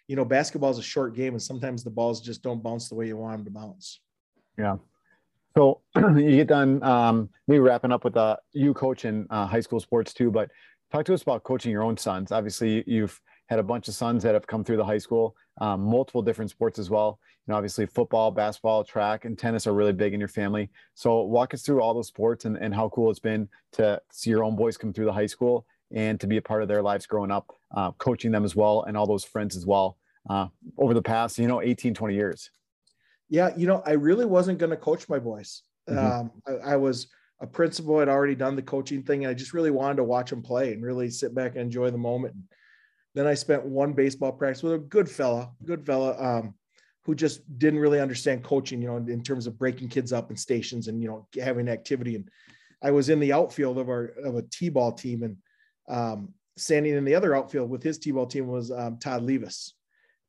you 0.08 0.18
know, 0.18 0.26
basketball 0.26 0.70
is 0.70 0.78
a 0.78 0.84
short 0.84 1.16
game 1.16 1.34
and 1.34 1.42
sometimes 1.42 1.84
the 1.84 1.90
balls 1.90 2.22
just 2.22 2.44
don't 2.44 2.62
bounce 2.62 2.90
the 2.90 2.96
way 2.96 3.08
you 3.08 3.16
want 3.16 3.38
them 3.38 3.46
to 3.46 3.52
bounce. 3.52 4.02
Yeah. 4.58 4.78
So 5.56 5.82
you 5.96 6.32
get 6.32 6.48
done, 6.48 6.84
um, 6.84 7.30
maybe 7.48 7.60
wrapping 7.60 7.94
up 7.94 8.04
with 8.04 8.18
uh, 8.18 8.36
you 8.52 8.74
coaching 8.74 9.26
uh, 9.30 9.46
high 9.46 9.62
school 9.62 9.80
sports 9.80 10.14
too, 10.14 10.30
but 10.30 10.52
talk 10.92 11.06
to 11.06 11.14
us 11.14 11.22
about 11.22 11.44
coaching 11.44 11.72
your 11.72 11.84
own 11.84 11.96
sons. 11.96 12.34
Obviously, 12.34 12.84
you've 12.86 13.20
had 13.48 13.60
a 13.60 13.64
bunch 13.64 13.88
of 13.88 13.94
sons 13.94 14.24
that 14.24 14.34
have 14.34 14.46
come 14.46 14.66
through 14.66 14.78
the 14.78 14.86
high 14.86 14.98
school, 14.98 15.38
um, 15.60 15.82
multiple 15.82 16.22
different 16.22 16.52
sports 16.52 16.80
as 16.80 16.90
well. 16.90 17.20
You 17.46 17.52
know, 17.52 17.58
obviously 17.58 17.86
football, 17.86 18.32
basketball, 18.32 18.84
track, 18.84 19.26
and 19.26 19.38
tennis 19.38 19.68
are 19.68 19.74
really 19.74 19.94
big 19.94 20.14
in 20.14 20.20
your 20.20 20.30
family. 20.30 20.70
So 20.94 21.22
walk 21.22 21.54
us 21.54 21.62
through 21.62 21.82
all 21.82 21.94
those 21.94 22.08
sports 22.08 22.46
and, 22.46 22.58
and 22.58 22.74
how 22.74 22.90
cool 22.90 23.10
it's 23.10 23.20
been 23.20 23.48
to 23.74 24.02
see 24.12 24.30
your 24.30 24.44
own 24.44 24.56
boys 24.56 24.78
come 24.78 24.94
through 24.94 25.06
the 25.06 25.14
high 25.14 25.26
school 25.28 25.66
and 25.92 26.20
to 26.20 26.28
be 26.28 26.38
a 26.38 26.42
part 26.42 26.62
of 26.62 26.68
their 26.68 26.82
lives 26.82 27.06
growing 27.06 27.32
up, 27.32 27.56
uh, 27.76 27.92
coaching 27.94 28.32
them 28.32 28.44
as 28.44 28.56
well, 28.56 28.84
and 28.84 28.98
all 28.98 29.08
those 29.08 29.24
friends 29.24 29.56
as 29.56 29.66
well 29.66 29.98
uh, 30.30 30.48
over 30.78 30.94
the 30.94 31.02
past, 31.02 31.38
you 31.38 31.48
know, 31.48 31.62
18, 31.62 31.94
20 31.94 32.16
years. 32.16 32.50
Yeah, 33.30 33.52
you 33.56 33.68
know, 33.68 33.82
I 33.86 33.92
really 33.92 34.26
wasn't 34.26 34.60
going 34.60 34.72
to 34.72 34.78
coach 34.78 35.08
my 35.08 35.20
boys. 35.20 35.62
Mm-hmm. 35.90 36.06
Um, 36.06 36.32
I, 36.48 36.74
I 36.74 36.76
was 36.76 37.08
a 37.42 37.48
principal 37.48 38.00
had 38.00 38.10
already 38.10 38.36
done 38.36 38.56
the 38.56 38.62
coaching 38.62 39.04
thing 39.04 39.24
and 39.24 39.32
I 39.32 39.34
just 39.34 39.54
really 39.54 39.72
wanted 39.72 39.98
to 39.98 40.04
watch 40.04 40.30
them 40.30 40.42
play 40.42 40.74
and 40.74 40.84
really 40.84 41.10
sit 41.10 41.36
back 41.36 41.52
and 41.52 41.62
enjoy 41.62 41.92
the 41.92 41.98
moment. 41.98 42.36
Then 43.16 43.28
I 43.28 43.34
spent 43.34 43.66
one 43.66 43.94
baseball 43.94 44.34
practice 44.34 44.62
with 44.62 44.74
a 44.74 44.78
good 44.78 45.10
fella, 45.10 45.52
good 45.64 45.86
fella, 45.86 46.22
um, 46.22 46.54
who 47.06 47.16
just 47.16 47.42
didn't 47.58 47.80
really 47.80 48.02
understand 48.02 48.44
coaching, 48.44 48.82
you 48.82 48.88
know, 48.88 48.98
in, 48.98 49.10
in 49.10 49.24
terms 49.24 49.48
of 49.48 49.58
breaking 49.58 49.90
kids 49.90 50.12
up 50.12 50.30
in 50.30 50.38
stations 50.38 50.88
and 50.88 51.02
you 51.02 51.08
know 51.08 51.28
having 51.42 51.70
activity. 51.70 52.16
And 52.16 52.30
I 52.84 52.92
was 52.92 53.10
in 53.10 53.20
the 53.20 53.34
outfield 53.34 53.78
of 53.78 53.90
our 53.90 54.12
of 54.24 54.36
a 54.36 54.44
t-ball 54.44 54.92
team, 54.92 55.24
and 55.24 55.38
um, 55.88 56.34
standing 56.58 56.94
in 56.94 57.06
the 57.06 57.16
other 57.16 57.36
outfield 57.36 57.70
with 57.70 57.82
his 57.82 57.98
t-ball 57.98 58.28
team 58.28 58.48
was 58.48 58.70
um, 58.70 58.98
Todd 58.98 59.24
Levis. 59.24 59.74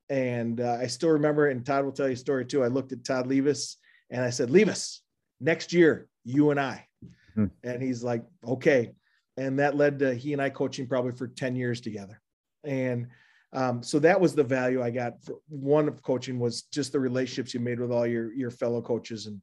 And 0.08 0.60
uh, 0.60 0.78
I 0.80 0.86
still 0.86 1.10
remember, 1.10 1.48
and 1.48 1.66
Todd 1.66 1.84
will 1.84 1.92
tell 1.92 2.06
you 2.06 2.14
a 2.14 2.16
story 2.16 2.46
too. 2.46 2.62
I 2.62 2.68
looked 2.68 2.92
at 2.92 3.04
Todd 3.04 3.26
Levis 3.26 3.76
and 4.10 4.24
I 4.24 4.30
said, 4.30 4.50
Levis, 4.50 5.02
next 5.40 5.72
year, 5.72 6.08
you 6.24 6.50
and 6.50 6.60
I. 6.60 6.86
Hmm. 7.34 7.46
And 7.64 7.82
he's 7.82 8.04
like, 8.04 8.24
okay. 8.46 8.92
And 9.36 9.58
that 9.58 9.76
led 9.76 9.98
to 9.98 10.14
he 10.14 10.32
and 10.32 10.40
I 10.40 10.50
coaching 10.50 10.86
probably 10.86 11.12
for 11.12 11.26
10 11.26 11.56
years 11.56 11.80
together. 11.80 12.20
And 12.66 13.08
Um, 13.52 13.82
so 13.82 13.98
that 14.00 14.20
was 14.20 14.34
the 14.34 14.44
value 14.44 14.82
I 14.82 14.90
got. 14.90 15.22
For 15.24 15.38
one 15.48 15.88
of 15.88 16.02
coaching 16.02 16.38
was 16.38 16.62
just 16.62 16.92
the 16.92 17.00
relationships 17.00 17.54
you 17.54 17.60
made 17.60 17.80
with 17.80 17.92
all 17.92 18.06
your 18.06 18.32
your 18.34 18.50
fellow 18.50 18.82
coaches 18.82 19.26
and 19.26 19.40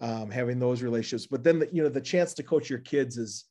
um, 0.00 0.30
having 0.30 0.58
those 0.58 0.82
relationships. 0.82 1.28
But 1.30 1.44
then 1.44 1.60
the, 1.60 1.68
you 1.72 1.82
know 1.82 1.88
the 1.88 2.00
chance 2.00 2.34
to 2.34 2.42
coach 2.42 2.68
your 2.68 2.80
kids 2.80 3.18
is 3.18 3.44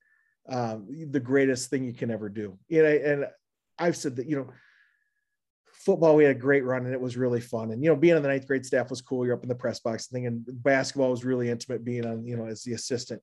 um, 0.50 0.88
the 1.12 1.20
greatest 1.20 1.70
thing 1.70 1.84
you 1.86 1.94
can 1.94 2.12
ever 2.12 2.30
do. 2.30 2.58
You 2.68 2.84
know, 2.84 2.90
and 2.90 3.26
I've 3.80 3.96
said 3.96 4.16
that 4.18 4.28
you 4.28 4.36
know 4.38 4.48
football 5.72 6.16
we 6.16 6.26
had 6.26 6.36
a 6.36 6.40
great 6.40 6.64
run 6.64 6.86
and 6.86 6.94
it 6.94 7.02
was 7.02 7.18
really 7.18 7.42
fun 7.42 7.72
and 7.72 7.84
you 7.84 7.90
know 7.90 7.96
being 7.96 8.16
on 8.16 8.22
the 8.22 8.28
ninth 8.28 8.46
grade 8.46 8.66
staff 8.66 8.92
was 8.92 9.02
cool 9.02 9.26
you're 9.26 9.34
up 9.34 9.42
in 9.42 9.50
the 9.50 9.56
press 9.56 9.80
box 9.80 10.08
thing 10.08 10.28
and 10.28 10.46
basketball 10.62 11.10
was 11.10 11.26
really 11.26 11.50
intimate 11.50 11.84
being 11.84 12.06
on 12.06 12.24
you 12.24 12.38
know 12.38 12.46
as 12.46 12.62
the 12.62 12.74
assistant 12.74 13.20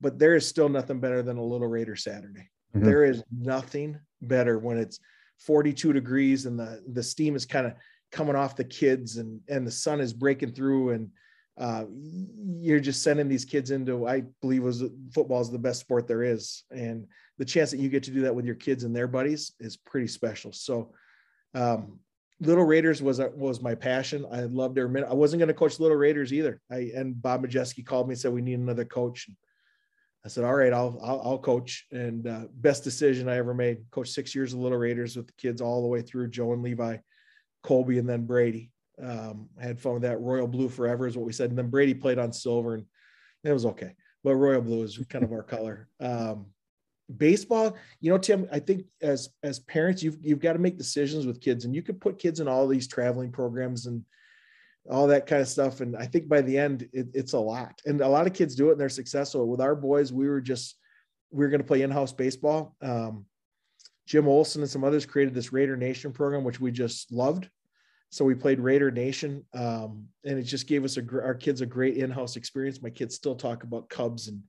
but 0.00 0.18
there 0.18 0.34
is 0.34 0.46
still 0.46 0.70
nothing 0.70 1.00
better 1.00 1.22
than 1.22 1.36
a 1.36 1.44
little 1.44 1.66
raider 1.66 1.96
saturday 1.96 2.48
mm-hmm. 2.74 2.86
there 2.86 3.04
is 3.04 3.22
nothing 3.30 3.98
better 4.22 4.58
when 4.58 4.78
it's 4.78 5.00
42 5.38 5.92
degrees 5.92 6.46
and 6.46 6.58
the 6.58 6.82
the 6.92 7.02
steam 7.02 7.36
is 7.36 7.46
kind 7.46 7.66
of 7.66 7.74
coming 8.10 8.36
off 8.36 8.56
the 8.56 8.64
kids 8.64 9.16
and 9.16 9.40
and 9.48 9.66
the 9.66 9.70
sun 9.70 10.00
is 10.00 10.12
breaking 10.12 10.52
through 10.52 10.90
and 10.90 11.10
uh, 11.58 11.84
you're 12.60 12.78
just 12.78 13.02
sending 13.02 13.28
these 13.28 13.44
kids 13.44 13.72
into 13.72 14.06
i 14.06 14.22
believe 14.40 14.62
was 14.62 14.84
football 15.12 15.40
is 15.40 15.50
the 15.50 15.58
best 15.58 15.80
sport 15.80 16.06
there 16.06 16.22
is. 16.22 16.64
And 16.70 17.06
the 17.38 17.44
chance 17.44 17.70
that 17.70 17.80
you 17.80 17.88
get 17.88 18.02
to 18.04 18.10
do 18.10 18.22
that 18.22 18.34
with 18.34 18.44
your 18.44 18.54
kids 18.54 18.84
and 18.84 18.94
their 18.94 19.08
buddies 19.08 19.52
is 19.60 19.76
pretty 19.76 20.08
special. 20.08 20.52
So 20.52 20.92
um, 21.54 21.98
little 22.40 22.64
raiders 22.64 23.02
was 23.02 23.20
was 23.34 23.60
my 23.60 23.74
passion. 23.74 24.26
I 24.30 24.42
loved 24.42 24.78
every 24.78 24.90
minute 24.90 25.08
i 25.10 25.14
wasn't 25.14 25.40
going 25.40 25.48
to 25.48 25.54
coach 25.54 25.80
little 25.80 25.96
raiders 25.96 26.32
either. 26.32 26.60
I 26.70 26.90
and 26.94 27.20
bob 27.20 27.44
majeski 27.44 27.84
called 27.84 28.08
me 28.08 28.12
and 28.12 28.20
said 28.20 28.32
we 28.32 28.42
need 28.42 28.58
another 28.58 28.84
coach 28.84 29.28
I 30.24 30.28
said, 30.28 30.44
all 30.44 30.54
right, 30.54 30.72
I'll, 30.72 30.98
I'll, 31.02 31.20
I'll 31.24 31.38
coach. 31.38 31.86
And 31.90 32.26
uh, 32.26 32.44
best 32.54 32.84
decision 32.84 33.28
I 33.28 33.36
ever 33.36 33.54
made. 33.54 33.78
Coach 33.90 34.10
six 34.10 34.34
years 34.34 34.52
of 34.52 34.58
Little 34.58 34.78
Raiders 34.78 35.16
with 35.16 35.26
the 35.26 35.32
kids 35.34 35.60
all 35.60 35.82
the 35.82 35.88
way 35.88 36.02
through 36.02 36.30
Joe 36.30 36.52
and 36.52 36.62
Levi, 36.62 36.98
Colby, 37.62 37.98
and 37.98 38.08
then 38.08 38.26
Brady. 38.26 38.70
Um, 39.02 39.48
I 39.60 39.64
had 39.64 39.78
fun 39.78 39.94
with 39.94 40.02
that. 40.02 40.20
Royal 40.20 40.48
Blue 40.48 40.68
forever 40.68 41.06
is 41.06 41.16
what 41.16 41.26
we 41.26 41.32
said. 41.32 41.50
And 41.50 41.58
then 41.58 41.70
Brady 41.70 41.94
played 41.94 42.18
on 42.18 42.32
silver, 42.32 42.74
and 42.74 42.84
it 43.44 43.52
was 43.52 43.66
okay. 43.66 43.94
But 44.24 44.34
Royal 44.34 44.60
Blue 44.60 44.82
is 44.82 44.98
kind 45.08 45.24
of 45.24 45.32
our 45.32 45.44
color. 45.44 45.88
Um, 46.00 46.46
baseball, 47.16 47.76
you 48.00 48.10
know, 48.10 48.18
Tim, 48.18 48.48
I 48.52 48.58
think 48.58 48.86
as 49.00 49.28
as 49.42 49.60
parents, 49.60 50.02
you've 50.02 50.18
you've 50.20 50.40
got 50.40 50.54
to 50.54 50.58
make 50.58 50.76
decisions 50.76 51.26
with 51.26 51.40
kids, 51.40 51.64
and 51.64 51.74
you 51.74 51.82
could 51.82 52.00
put 52.00 52.18
kids 52.18 52.40
in 52.40 52.48
all 52.48 52.66
these 52.66 52.88
traveling 52.88 53.30
programs 53.30 53.86
and 53.86 54.04
all 54.90 55.06
that 55.08 55.26
kind 55.26 55.42
of 55.42 55.48
stuff. 55.48 55.80
And 55.80 55.96
I 55.96 56.06
think 56.06 56.28
by 56.28 56.40
the 56.40 56.58
end, 56.58 56.88
it, 56.92 57.08
it's 57.14 57.34
a 57.34 57.38
lot. 57.38 57.80
And 57.84 58.00
a 58.00 58.08
lot 58.08 58.26
of 58.26 58.32
kids 58.32 58.54
do 58.54 58.68
it 58.68 58.72
and 58.72 58.80
they're 58.80 58.88
successful. 58.88 59.46
With 59.46 59.60
our 59.60 59.74
boys, 59.74 60.12
we 60.12 60.28
were 60.28 60.40
just, 60.40 60.76
we 61.30 61.44
were 61.44 61.50
going 61.50 61.60
to 61.60 61.66
play 61.66 61.82
in 61.82 61.90
house 61.90 62.12
baseball. 62.12 62.74
Um, 62.80 63.26
Jim 64.06 64.26
Olson 64.26 64.62
and 64.62 64.70
some 64.70 64.84
others 64.84 65.04
created 65.04 65.34
this 65.34 65.52
Raider 65.52 65.76
Nation 65.76 66.12
program, 66.12 66.42
which 66.42 66.60
we 66.60 66.70
just 66.70 67.12
loved. 67.12 67.50
So 68.10 68.24
we 68.24 68.34
played 68.34 68.58
Raider 68.58 68.90
Nation, 68.90 69.44
um, 69.52 70.06
and 70.24 70.38
it 70.38 70.44
just 70.44 70.66
gave 70.66 70.82
us 70.82 70.96
a, 70.96 71.02
our 71.22 71.34
kids 71.34 71.60
a 71.60 71.66
great 71.66 71.98
in-house 71.98 72.36
experience. 72.36 72.80
My 72.80 72.88
kids 72.88 73.14
still 73.14 73.34
talk 73.34 73.64
about 73.64 73.90
Cubs 73.90 74.28
and 74.28 74.42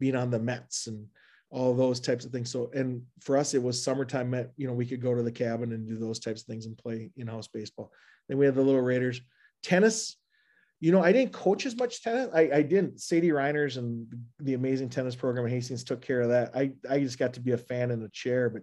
being 0.00 0.16
on 0.16 0.30
the 0.30 0.40
Mets 0.40 0.88
and 0.88 1.06
all 1.50 1.74
those 1.74 2.00
types 2.00 2.24
of 2.24 2.32
things. 2.32 2.50
So, 2.50 2.72
and 2.74 3.02
for 3.20 3.36
us, 3.36 3.54
it 3.54 3.62
was 3.62 3.80
summertime. 3.80 4.30
Met 4.30 4.50
you 4.56 4.66
know 4.66 4.72
we 4.72 4.86
could 4.86 5.00
go 5.00 5.14
to 5.14 5.22
the 5.22 5.30
cabin 5.30 5.72
and 5.72 5.86
do 5.86 5.96
those 5.96 6.18
types 6.18 6.40
of 6.40 6.48
things 6.48 6.66
and 6.66 6.76
play 6.76 7.12
in-house 7.16 7.46
baseball. 7.46 7.92
Then 8.28 8.36
we 8.36 8.46
had 8.46 8.56
the 8.56 8.62
little 8.62 8.80
Raiders 8.80 9.20
tennis, 9.64 10.16
you 10.80 10.92
know, 10.92 11.02
I 11.02 11.12
didn't 11.12 11.32
coach 11.32 11.66
as 11.66 11.76
much 11.76 12.02
tennis. 12.02 12.28
I, 12.34 12.50
I 12.52 12.62
didn't. 12.62 13.00
Sadie 13.00 13.30
Reiners 13.30 13.78
and 13.78 14.06
the 14.38 14.54
amazing 14.54 14.90
tennis 14.90 15.16
program 15.16 15.46
at 15.46 15.52
Hastings 15.52 15.82
took 15.82 16.02
care 16.02 16.20
of 16.20 16.28
that. 16.28 16.54
I, 16.54 16.72
I 16.88 17.00
just 17.00 17.18
got 17.18 17.32
to 17.34 17.40
be 17.40 17.52
a 17.52 17.58
fan 17.58 17.90
in 17.90 18.02
a 18.02 18.08
chair, 18.10 18.50
but 18.50 18.62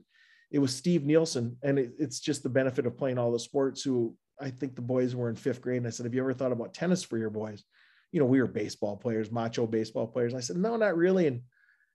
it 0.52 0.60
was 0.60 0.76
Steve 0.76 1.04
Nielsen. 1.04 1.58
And 1.64 1.80
it, 1.80 1.94
it's 1.98 2.20
just 2.20 2.44
the 2.44 2.50
benefit 2.50 2.86
of 2.86 2.98
playing 2.98 3.18
all 3.18 3.32
the 3.32 3.40
sports 3.40 3.82
who 3.82 4.16
I 4.40 4.52
think 4.52 4.76
the 4.76 4.82
boys 4.82 5.16
were 5.16 5.30
in 5.30 5.36
fifth 5.36 5.62
grade. 5.62 5.78
And 5.78 5.88
I 5.88 5.90
said, 5.90 6.06
have 6.06 6.14
you 6.14 6.22
ever 6.22 6.34
thought 6.34 6.52
about 6.52 6.74
tennis 6.74 7.04
for 7.04 7.18
your 7.18 7.30
boys? 7.30 7.64
You 8.12 8.20
know, 8.20 8.28
we 8.28 8.42
were 8.42 8.48
baseball 8.48 8.98
players, 8.98 9.32
macho 9.32 9.66
baseball 9.66 10.08
players. 10.08 10.34
And 10.34 10.38
I 10.38 10.42
said, 10.42 10.58
no, 10.58 10.76
not 10.78 10.98
really. 10.98 11.26
And 11.28 11.42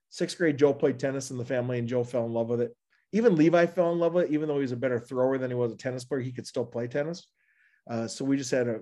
sixth 0.09 0.37
grade, 0.37 0.57
Joe 0.57 0.73
played 0.73 0.99
tennis 0.99 1.31
in 1.31 1.37
the 1.37 1.45
family 1.45 1.79
and 1.79 1.87
Joe 1.87 2.03
fell 2.03 2.25
in 2.25 2.33
love 2.33 2.49
with 2.49 2.61
it. 2.61 2.75
Even 3.13 3.35
Levi 3.35 3.65
fell 3.67 3.93
in 3.93 3.99
love 3.99 4.13
with 4.13 4.25
it, 4.25 4.31
even 4.33 4.49
though 4.49 4.55
he 4.55 4.61
was 4.61 4.73
a 4.73 4.77
better 4.77 4.99
thrower 4.99 5.37
than 5.37 5.51
he 5.51 5.55
was 5.55 5.71
a 5.71 5.77
tennis 5.77 6.03
player, 6.03 6.19
he 6.19 6.33
could 6.33 6.47
still 6.47 6.65
play 6.65 6.87
tennis. 6.87 7.27
Uh, 7.89 8.07
so 8.07 8.25
we 8.25 8.37
just 8.37 8.51
had 8.51 8.67
a 8.67 8.81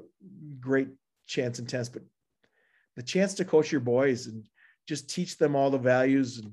great 0.60 0.89
chance 1.28 1.60
in 1.60 1.65
tennis, 1.65 1.89
but 1.89 2.02
the 2.96 3.04
chance 3.04 3.34
to 3.36 3.46
coach 3.46 3.72
your 3.72 3.82
boys 3.82 4.28
and 4.28 4.46
just 4.88 5.10
teach 5.10 5.38
them 5.38 5.56
all 5.56 5.70
the 5.70 5.78
values 5.78 6.38
and 6.38 6.52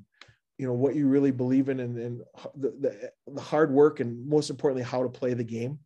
you 0.59 0.67
know 0.67 0.73
what 0.73 0.95
you 0.95 1.09
really 1.09 1.31
believe 1.31 1.69
in 1.69 1.81
and, 1.81 1.99
and 1.99 2.23
the, 2.57 2.71
the, 2.81 3.13
the, 3.33 3.41
hard 3.41 3.73
work 3.73 4.01
and 4.01 4.29
most 4.29 4.51
importantly 4.51 4.83
how 4.83 5.03
to 5.03 5.09
play 5.09 5.35
the 5.35 5.45
game 5.45 5.79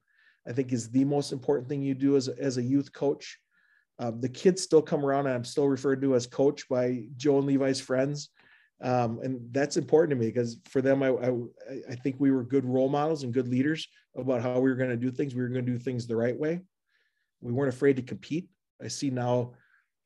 i 0.46 0.52
think 0.52 0.72
is 0.72 0.90
the 0.90 1.04
most 1.04 1.32
important 1.32 1.68
thing 1.68 1.82
you 1.82 1.94
do 1.94 2.16
as 2.16 2.28
a, 2.28 2.38
as 2.38 2.58
a 2.58 2.62
youth 2.62 2.92
coach. 2.92 3.38
Um, 3.98 4.20
the 4.20 4.28
kids 4.28 4.62
still 4.62 4.82
come 4.82 5.04
around 5.04 5.26
and 5.26 5.34
i'm 5.34 5.44
still 5.44 5.68
referred 5.68 6.02
to 6.02 6.14
as 6.14 6.26
coach 6.26 6.68
by 6.68 7.04
joe 7.16 7.38
and 7.38 7.46
levi's 7.46 7.80
friends 7.80 8.30
um, 8.82 9.20
and 9.22 9.40
that's 9.52 9.76
important 9.76 10.10
to 10.10 10.16
me 10.16 10.30
because 10.30 10.58
for 10.68 10.82
them 10.82 11.02
I, 11.02 11.08
I, 11.08 11.32
I 11.90 11.94
think 11.94 12.16
we 12.18 12.30
were 12.30 12.42
good 12.42 12.64
role 12.64 12.88
models 12.88 13.22
and 13.22 13.32
good 13.32 13.48
leaders 13.48 13.88
about 14.16 14.42
how 14.42 14.54
we 14.60 14.68
were 14.68 14.76
going 14.76 14.90
to 14.90 14.96
do 14.96 15.10
things. 15.10 15.34
We 15.34 15.42
were 15.42 15.48
going 15.48 15.64
to 15.64 15.72
do 15.72 15.78
things 15.78 16.06
the 16.06 16.16
right 16.16 16.38
way. 16.38 16.60
We 17.40 17.52
weren't 17.52 17.72
afraid 17.72 17.96
to 17.96 18.02
compete. 18.02 18.48
I 18.82 18.88
see 18.88 19.10
now 19.10 19.52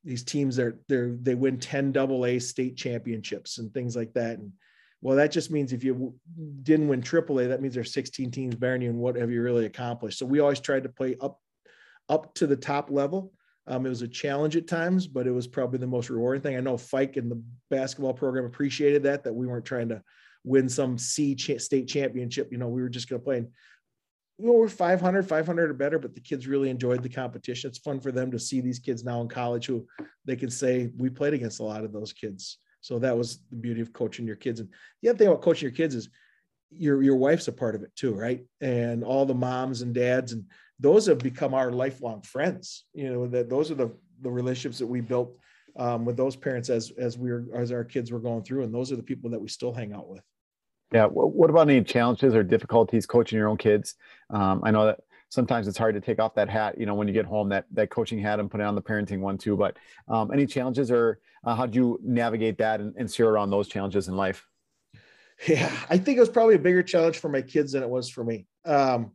these 0.05 0.23
teams 0.23 0.59
are 0.59 0.79
they're 0.89 1.17
they 1.21 1.35
win 1.35 1.59
10 1.59 1.93
double 1.93 2.25
a 2.27 2.39
state 2.39 2.77
championships 2.77 3.59
and 3.59 3.73
things 3.75 3.97
like 3.97 4.13
that. 4.15 4.39
And 4.39 4.53
well 5.01 5.17
that 5.17 5.33
just 5.33 5.51
means 5.51 5.73
if 5.73 5.83
you 5.83 6.15
didn't 6.63 6.89
win 6.89 7.03
triple 7.03 7.41
a 7.41 7.49
that 7.49 7.61
means 7.61 7.75
there's 7.75 7.93
16 7.93 8.31
teams 8.31 8.55
bearing 8.55 8.83
you 8.83 8.91
and 8.91 8.99
what 8.99 9.17
have 9.17 9.31
you 9.33 9.43
really 9.43 9.67
accomplished. 9.67 10.19
So 10.19 10.27
we 10.27 10.39
always 10.39 10.61
tried 10.61 10.85
to 10.85 10.89
play 10.89 11.17
up 11.21 11.41
up 12.09 12.35
to 12.35 12.47
the 12.47 12.57
top 12.57 12.91
level 12.91 13.33
um, 13.71 13.87
it 13.87 13.89
was 13.89 14.03
a 14.03 14.09
challenge 14.09 14.57
at 14.57 14.67
times, 14.67 15.07
but 15.07 15.29
it 15.29 15.31
was 15.31 15.47
probably 15.47 15.79
the 15.79 15.87
most 15.87 16.11
rewarding 16.11 16.43
thing. 16.43 16.57
I 16.57 16.61
know 16.61 16.77
Fike 16.77 17.17
and 17.17 17.31
the 17.31 17.41
basketball 17.71 18.13
program 18.13 18.45
appreciated 18.45 19.05
that, 19.05 19.23
that 19.23 19.33
we 19.33 19.47
weren't 19.47 19.65
trying 19.65 19.89
to 19.91 20.03
win 20.43 20.69
some 20.69 20.99
C 20.99 21.37
state 21.37 21.87
championship. 21.87 22.49
You 22.51 22.59
know, 22.59 22.67
we 22.67 22.83
were 22.83 22.89
just 22.89 23.09
going 23.09 23.21
to 23.21 23.25
play. 23.25 23.39
And, 23.39 23.49
you 24.39 24.47
know, 24.47 24.55
we're 24.55 24.69
500, 24.69 25.29
500 25.29 25.71
or 25.71 25.75
better, 25.75 26.01
but 26.01 26.15
the 26.15 26.21
kids 26.21 26.49
really 26.49 26.69
enjoyed 26.69 27.01
the 27.05 27.09
competition. 27.09 27.69
It's 27.69 27.79
fun 27.79 28.01
for 28.01 28.11
them 28.11 28.33
to 28.33 28.41
see 28.41 28.61
these 28.61 28.81
kids 28.81 29.05
now 29.05 29.21
in 29.21 29.29
college 29.29 29.67
who 29.67 29.87
they 30.25 30.35
can 30.35 30.51
say 30.51 30.91
we 30.97 31.09
played 31.09 31.35
against 31.35 31.61
a 31.61 31.65
lot 31.65 31.85
of 31.85 31.93
those 31.93 32.13
kids. 32.13 32.59
So 32.81 32.99
that 32.99 33.17
was 33.17 33.39
the 33.51 33.57
beauty 33.57 33.83
of 33.83 33.93
coaching 33.93 34.27
your 34.27 34.37
kids. 34.37 34.59
And 34.59 34.69
the 35.01 35.11
other 35.11 35.19
thing 35.19 35.29
about 35.29 35.43
coaching 35.43 35.69
your 35.69 35.77
kids 35.77 35.95
is 35.95 36.09
your 36.73 37.03
your 37.03 37.17
wife's 37.17 37.49
a 37.49 37.53
part 37.53 37.75
of 37.75 37.83
it 37.83 37.95
too, 37.95 38.15
right? 38.15 38.45
And 38.61 39.05
all 39.05 39.27
the 39.27 39.35
moms 39.35 39.83
and 39.83 39.95
dads 39.95 40.33
and 40.33 40.45
those 40.81 41.07
have 41.07 41.19
become 41.19 41.55
our 41.55 41.71
lifelong 41.71 42.23
friends. 42.23 42.87
You 42.95 43.13
know 43.13 43.27
that 43.29 43.49
those 43.49 43.71
are 43.71 43.77
the 43.77 43.93
the 44.23 44.31
relationships 44.31 44.79
that 44.79 44.87
we 44.87 45.01
built 45.01 45.37
um, 45.77 46.05
with 46.05 46.17
those 46.17 46.37
parents 46.37 46.71
as 46.71 46.91
as 46.99 47.19
we 47.19 47.31
were 47.31 47.45
as 47.55 47.71
our 47.71 47.85
kids 47.85 48.11
were 48.11 48.19
going 48.19 48.43
through, 48.43 48.65
and 48.65 48.75
those 48.75 48.91
are 48.91 48.97
the 48.97 49.03
people 49.03 49.31
that 49.31 49.41
we 49.41 49.49
still 49.49 49.73
hang 49.73 49.93
out 49.93 50.09
with. 50.09 50.23
Yeah. 50.93 51.07
What 51.07 51.51
about 51.51 51.71
any 51.71 51.85
challenges 51.85 52.35
or 52.35 52.43
difficulties 52.43 53.07
coaching 53.07 53.39
your 53.39 53.49
own 53.49 53.59
kids? 53.59 53.95
Um, 54.31 54.61
I 54.65 54.73
know 54.73 54.87
that 54.87 54.99
sometimes 55.29 55.69
it's 55.69 55.79
hard 55.79 55.95
to 55.95 56.01
take 56.01 56.19
off 56.19 56.35
that 56.35 56.49
hat, 56.49 56.77
you 56.79 56.85
know, 56.85 56.95
when 56.95 57.07
you 57.07 57.15
get 57.15 57.27
home, 57.27 57.49
that 57.51 57.67
that 57.73 57.91
coaching 57.91 58.19
hat 58.19 58.41
and 58.41 58.51
put 58.51 58.61
it 58.61 58.65
on 58.65 58.75
the 58.75 58.83
parenting 58.83 59.21
one 59.21 59.39
too. 59.39 59.57
But 59.57 59.77
um, 60.09 60.33
any 60.33 60.47
challenges 60.47 60.91
or 60.91 61.21
uh, 61.45 61.55
how 61.55 61.67
do 61.67 61.79
you 61.79 62.01
navigate 62.03 62.59
that 62.59 62.81
and, 62.81 62.95
and 62.97 63.09
steer 63.09 63.29
around 63.29 63.51
those 63.51 63.69
challenges 63.69 64.09
in 64.09 64.17
life? 64.17 64.47
Yeah, 65.47 65.73
I 65.89 65.97
think 65.97 66.19
it 66.19 66.21
was 66.21 66.29
probably 66.29 66.57
a 66.57 66.59
bigger 66.59 66.83
challenge 66.83 67.19
for 67.19 67.31
my 67.31 67.41
kids 67.41 67.73
than 67.73 67.83
it 67.83 67.89
was 67.89 68.11
for 68.11 68.25
me. 68.25 68.47
Um, 68.67 69.13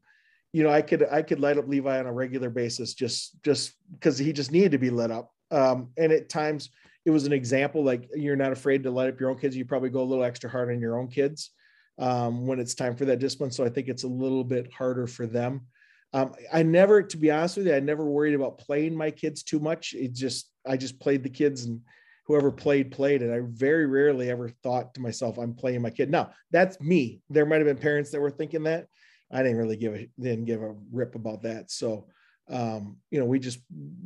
you 0.55 0.63
know, 0.63 0.69
I 0.69 0.81
could 0.81 1.05
I 1.11 1.21
could 1.21 1.41
light 1.41 1.57
up 1.57 1.67
Levi 1.67 1.99
on 1.99 2.05
a 2.05 2.13
regular 2.13 2.49
basis 2.49 2.93
just 2.93 3.43
just 3.43 3.73
because 3.91 4.17
he 4.17 4.31
just 4.31 4.53
needed 4.53 4.71
to 4.71 4.77
be 4.77 4.89
lit 4.89 5.11
up. 5.11 5.29
Um, 5.51 5.89
and 5.97 6.13
at 6.13 6.29
times 6.29 6.69
it 7.03 7.11
was 7.11 7.25
an 7.25 7.33
example 7.33 7.83
like 7.83 8.07
you're 8.13 8.37
not 8.37 8.53
afraid 8.53 8.81
to 8.83 8.89
light 8.89 9.09
up 9.09 9.19
your 9.19 9.31
own 9.31 9.37
kids. 9.37 9.57
You 9.57 9.65
probably 9.65 9.89
go 9.89 10.01
a 10.01 10.05
little 10.05 10.23
extra 10.23 10.49
hard 10.49 10.71
on 10.71 10.79
your 10.79 10.97
own 10.97 11.09
kids 11.09 11.51
um, 11.99 12.47
when 12.47 12.61
it's 12.61 12.73
time 12.73 12.95
for 12.95 13.03
that 13.03 13.19
discipline. 13.19 13.51
So 13.51 13.65
I 13.65 13.69
think 13.69 13.89
it's 13.89 14.05
a 14.05 14.07
little 14.07 14.45
bit 14.45 14.71
harder 14.71 15.07
for 15.07 15.27
them. 15.27 15.67
Um, 16.13 16.33
I 16.53 16.63
never, 16.63 17.03
to 17.03 17.17
be 17.17 17.31
honest 17.31 17.57
with 17.57 17.67
you, 17.67 17.75
I 17.75 17.81
never 17.81 18.05
worried 18.05 18.33
about 18.33 18.57
playing 18.57 18.95
my 18.95 19.11
kids 19.11 19.43
too 19.43 19.59
much. 19.59 19.93
It 19.93 20.13
just 20.13 20.49
I 20.65 20.77
just 20.77 21.01
played 21.01 21.21
the 21.21 21.29
kids 21.29 21.65
and 21.65 21.81
whoever 22.27 22.49
played 22.49 22.91
played 22.91 23.21
and 23.21 23.31
i 23.31 23.39
very 23.43 23.85
rarely 23.85 24.31
ever 24.31 24.49
thought 24.63 24.95
to 24.95 24.99
myself 24.99 25.37
i'm 25.37 25.53
playing 25.53 25.79
my 25.79 25.91
kid 25.91 26.09
now 26.09 26.31
that's 26.49 26.81
me 26.81 27.21
there 27.29 27.45
might 27.45 27.57
have 27.57 27.67
been 27.67 27.77
parents 27.77 28.09
that 28.09 28.19
were 28.19 28.31
thinking 28.31 28.63
that 28.63 28.87
I 29.35 29.43
didn't 29.43 29.57
really 29.57 29.77
give 29.77 29.93
a 29.93 30.07
didn't 30.19 30.45
give 30.45 30.61
a 30.61 30.75
rip 30.91 31.15
about 31.15 31.43
that. 31.43 31.69
So 31.69 32.07
um, 32.49 32.97
you 33.09 33.19
know, 33.19 33.25
we 33.25 33.39
just 33.39 33.59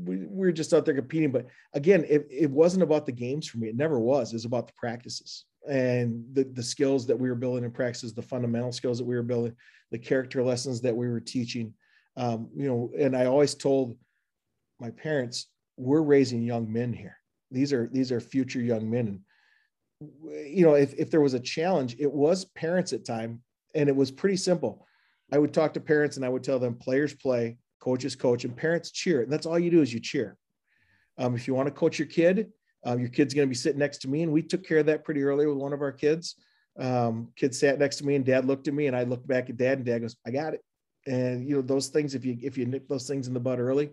we, 0.03 0.17
we 0.17 0.47
were 0.47 0.51
just 0.51 0.73
out 0.73 0.85
there 0.85 0.95
competing. 0.95 1.31
But 1.31 1.47
again, 1.73 2.05
it, 2.09 2.27
it 2.31 2.49
wasn't 2.49 2.83
about 2.83 3.05
the 3.05 3.11
games 3.11 3.47
for 3.47 3.57
me. 3.57 3.67
It 3.67 3.75
never 3.75 3.99
was. 3.99 4.31
It 4.31 4.37
was 4.37 4.45
about 4.45 4.67
the 4.67 4.73
practices 4.77 5.45
and 5.69 6.23
the, 6.33 6.45
the 6.45 6.63
skills 6.63 7.05
that 7.07 7.19
we 7.19 7.29
were 7.29 7.35
building 7.35 7.63
in 7.63 7.71
practices, 7.71 8.13
the 8.13 8.21
fundamental 8.21 8.71
skills 8.71 8.97
that 8.97 9.05
we 9.05 9.15
were 9.15 9.23
building, 9.23 9.55
the 9.91 9.99
character 9.99 10.41
lessons 10.41 10.81
that 10.81 10.95
we 10.95 11.09
were 11.09 11.19
teaching. 11.19 11.73
Um, 12.15 12.49
you 12.55 12.67
know, 12.67 12.91
and 12.97 13.15
I 13.15 13.25
always 13.25 13.55
told 13.55 13.97
my 14.79 14.89
parents, 14.91 15.47
we're 15.77 16.01
raising 16.01 16.41
young 16.41 16.71
men 16.71 16.93
here. 16.93 17.17
These 17.51 17.73
are 17.73 17.89
these 17.91 18.11
are 18.11 18.19
future 18.19 18.61
young 18.61 18.89
men. 18.89 19.07
And 19.07 19.19
you 20.47 20.65
know, 20.65 20.75
if, 20.75 20.93
if 20.93 21.11
there 21.11 21.21
was 21.21 21.33
a 21.33 21.39
challenge, 21.39 21.97
it 21.99 22.11
was 22.11 22.45
parents 22.45 22.93
at 22.93 23.05
time, 23.05 23.41
and 23.75 23.89
it 23.89 23.95
was 23.95 24.11
pretty 24.11 24.37
simple 24.37 24.85
I 25.31 25.37
would 25.37 25.53
talk 25.53 25.73
to 25.73 25.79
parents 25.79 26.17
and 26.17 26.25
I 26.25 26.29
would 26.29 26.43
tell 26.43 26.59
them 26.59 26.75
players 26.75 27.13
play, 27.13 27.57
coaches 27.79 28.15
coach, 28.15 28.45
and 28.45 28.55
parents 28.55 28.91
cheer. 28.91 29.21
And 29.21 29.31
that's 29.31 29.45
all 29.45 29.59
you 29.59 29.69
do 29.69 29.81
is 29.81 29.93
you 29.93 29.99
cheer. 29.99 30.37
Um, 31.17 31.35
if 31.35 31.47
you 31.47 31.53
want 31.53 31.67
to 31.67 31.73
coach 31.73 31.99
your 31.99 32.07
kid, 32.07 32.51
um, 32.85 32.99
your 32.99 33.09
kid's 33.09 33.33
going 33.33 33.47
to 33.47 33.49
be 33.49 33.55
sitting 33.55 33.79
next 33.79 33.99
to 33.99 34.07
me. 34.07 34.23
And 34.23 34.31
we 34.31 34.41
took 34.41 34.65
care 34.65 34.79
of 34.79 34.85
that 34.87 35.03
pretty 35.03 35.23
early 35.23 35.45
with 35.45 35.57
one 35.57 35.73
of 35.73 35.81
our 35.81 35.91
kids. 35.91 36.35
Um, 36.79 37.29
kid 37.35 37.53
sat 37.53 37.77
next 37.77 37.97
to 37.97 38.05
me 38.05 38.15
and 38.15 38.25
dad 38.25 38.45
looked 38.45 38.67
at 38.67 38.73
me 38.73 38.87
and 38.87 38.95
I 38.95 39.03
looked 39.03 39.27
back 39.27 39.49
at 39.49 39.57
dad 39.57 39.79
and 39.79 39.85
dad 39.85 39.99
goes, 39.99 40.15
I 40.25 40.31
got 40.31 40.53
it. 40.53 40.63
And 41.05 41.47
you 41.47 41.55
know, 41.55 41.61
those 41.61 41.89
things, 41.89 42.15
if 42.15 42.23
you, 42.23 42.37
if 42.41 42.57
you 42.57 42.65
nip 42.65 42.87
those 42.87 43.07
things 43.07 43.27
in 43.27 43.33
the 43.33 43.39
bud 43.39 43.59
early, 43.59 43.89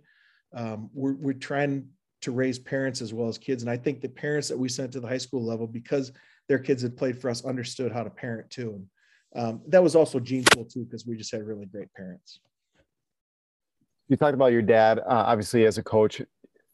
um, 0.55 0.89
we're, 0.93 1.15
we're 1.15 1.33
trying 1.33 1.89
to 2.23 2.31
raise 2.31 2.59
parents 2.59 3.01
as 3.01 3.13
well 3.13 3.29
as 3.29 3.39
kids. 3.39 3.63
And 3.63 3.71
I 3.71 3.77
think 3.77 4.01
the 4.01 4.09
parents 4.09 4.49
that 4.49 4.59
we 4.59 4.69
sent 4.69 4.93
to 4.93 5.01
the 5.01 5.09
high 5.09 5.19
school 5.19 5.45
level, 5.45 5.67
because 5.67 6.13
their 6.49 6.59
kids 6.59 6.83
had 6.83 6.97
played 6.97 7.21
for 7.21 7.29
us, 7.29 7.45
understood 7.45 7.93
how 7.93 8.05
to 8.05 8.11
parent 8.11 8.51
too. 8.51 8.71
And 8.75 8.87
um, 9.37 9.61
that 9.69 9.83
was 9.83 9.95
also 9.95 10.19
gene 10.19 10.45
pool 10.45 10.65
too, 10.65 10.85
because 10.85 11.07
we 11.07 11.17
just 11.17 11.31
had 11.31 11.47
really 11.47 11.67
great 11.67 11.93
parents. 11.95 12.41
You 14.09 14.17
talked 14.17 14.35
about 14.35 14.53
your 14.53 14.63
dad, 14.63 14.99
uh, 15.01 15.25
obviously 15.27 15.67
as 15.67 15.79
a 15.79 15.83
coach. 15.83 16.23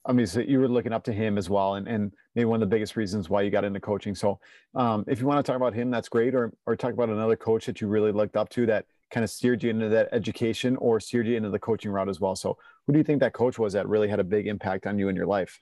I 0.05 0.13
mean, 0.13 0.27
so 0.27 0.41
you 0.41 0.61
were 0.61 0.69
looking 0.69 0.93
up 0.93 1.05
to 1.05 1.13
him 1.13 1.39
as 1.39 1.49
well, 1.49 1.75
and, 1.75 1.89
and 1.89 2.13
maybe 2.35 2.45
one 2.45 2.63
of 2.63 2.69
the 2.69 2.75
biggest 2.75 2.97
reasons 2.97 3.29
why 3.29 3.43
you 3.43 3.51
got 3.51 3.65
into 3.65 3.81
coaching. 3.81 4.15
So, 4.15 4.39
um, 4.75 5.05
if 5.07 5.21
you 5.21 5.27
want 5.27 5.45
to 5.45 5.49
talk 5.49 5.57
about 5.57 5.75
him, 5.75 5.91
that's 5.91 6.09
great, 6.09 6.35
or 6.35 6.53
or 6.67 6.77
talk 6.77 6.93
about 6.93 7.09
another 7.09 7.37
coach 7.37 7.67
that 7.67 7.81
you 7.81 7.87
really 7.87 8.13
looked 8.13 8.37
up 8.37 8.49
to 8.51 8.67
that 8.67 8.85
kind 9.13 9.23
of 9.23 9.31
steered 9.31 9.63
you 9.63 9.71
into 9.71 9.89
that 9.91 10.09
education 10.13 10.77
or 10.77 10.99
steered 10.99 11.27
you 11.27 11.37
into 11.37 11.51
the 11.51 11.59
coaching 11.59 11.91
route 11.91 12.09
as 12.09 12.21
well. 12.21 12.35
So, 12.35 12.59
who 12.87 12.93
do 12.93 12.99
you 12.99 13.05
think 13.05 13.21
that 13.21 13.33
coach 13.33 13.59
was 13.59 13.73
that 13.75 13.89
really 13.89 14.09
had 14.09 14.21
a 14.21 14.25
big 14.25 14.47
impact 14.49 14.87
on 14.87 14.99
you 14.99 15.09
in 15.09 15.15
your 15.15 15.27
life? 15.27 15.61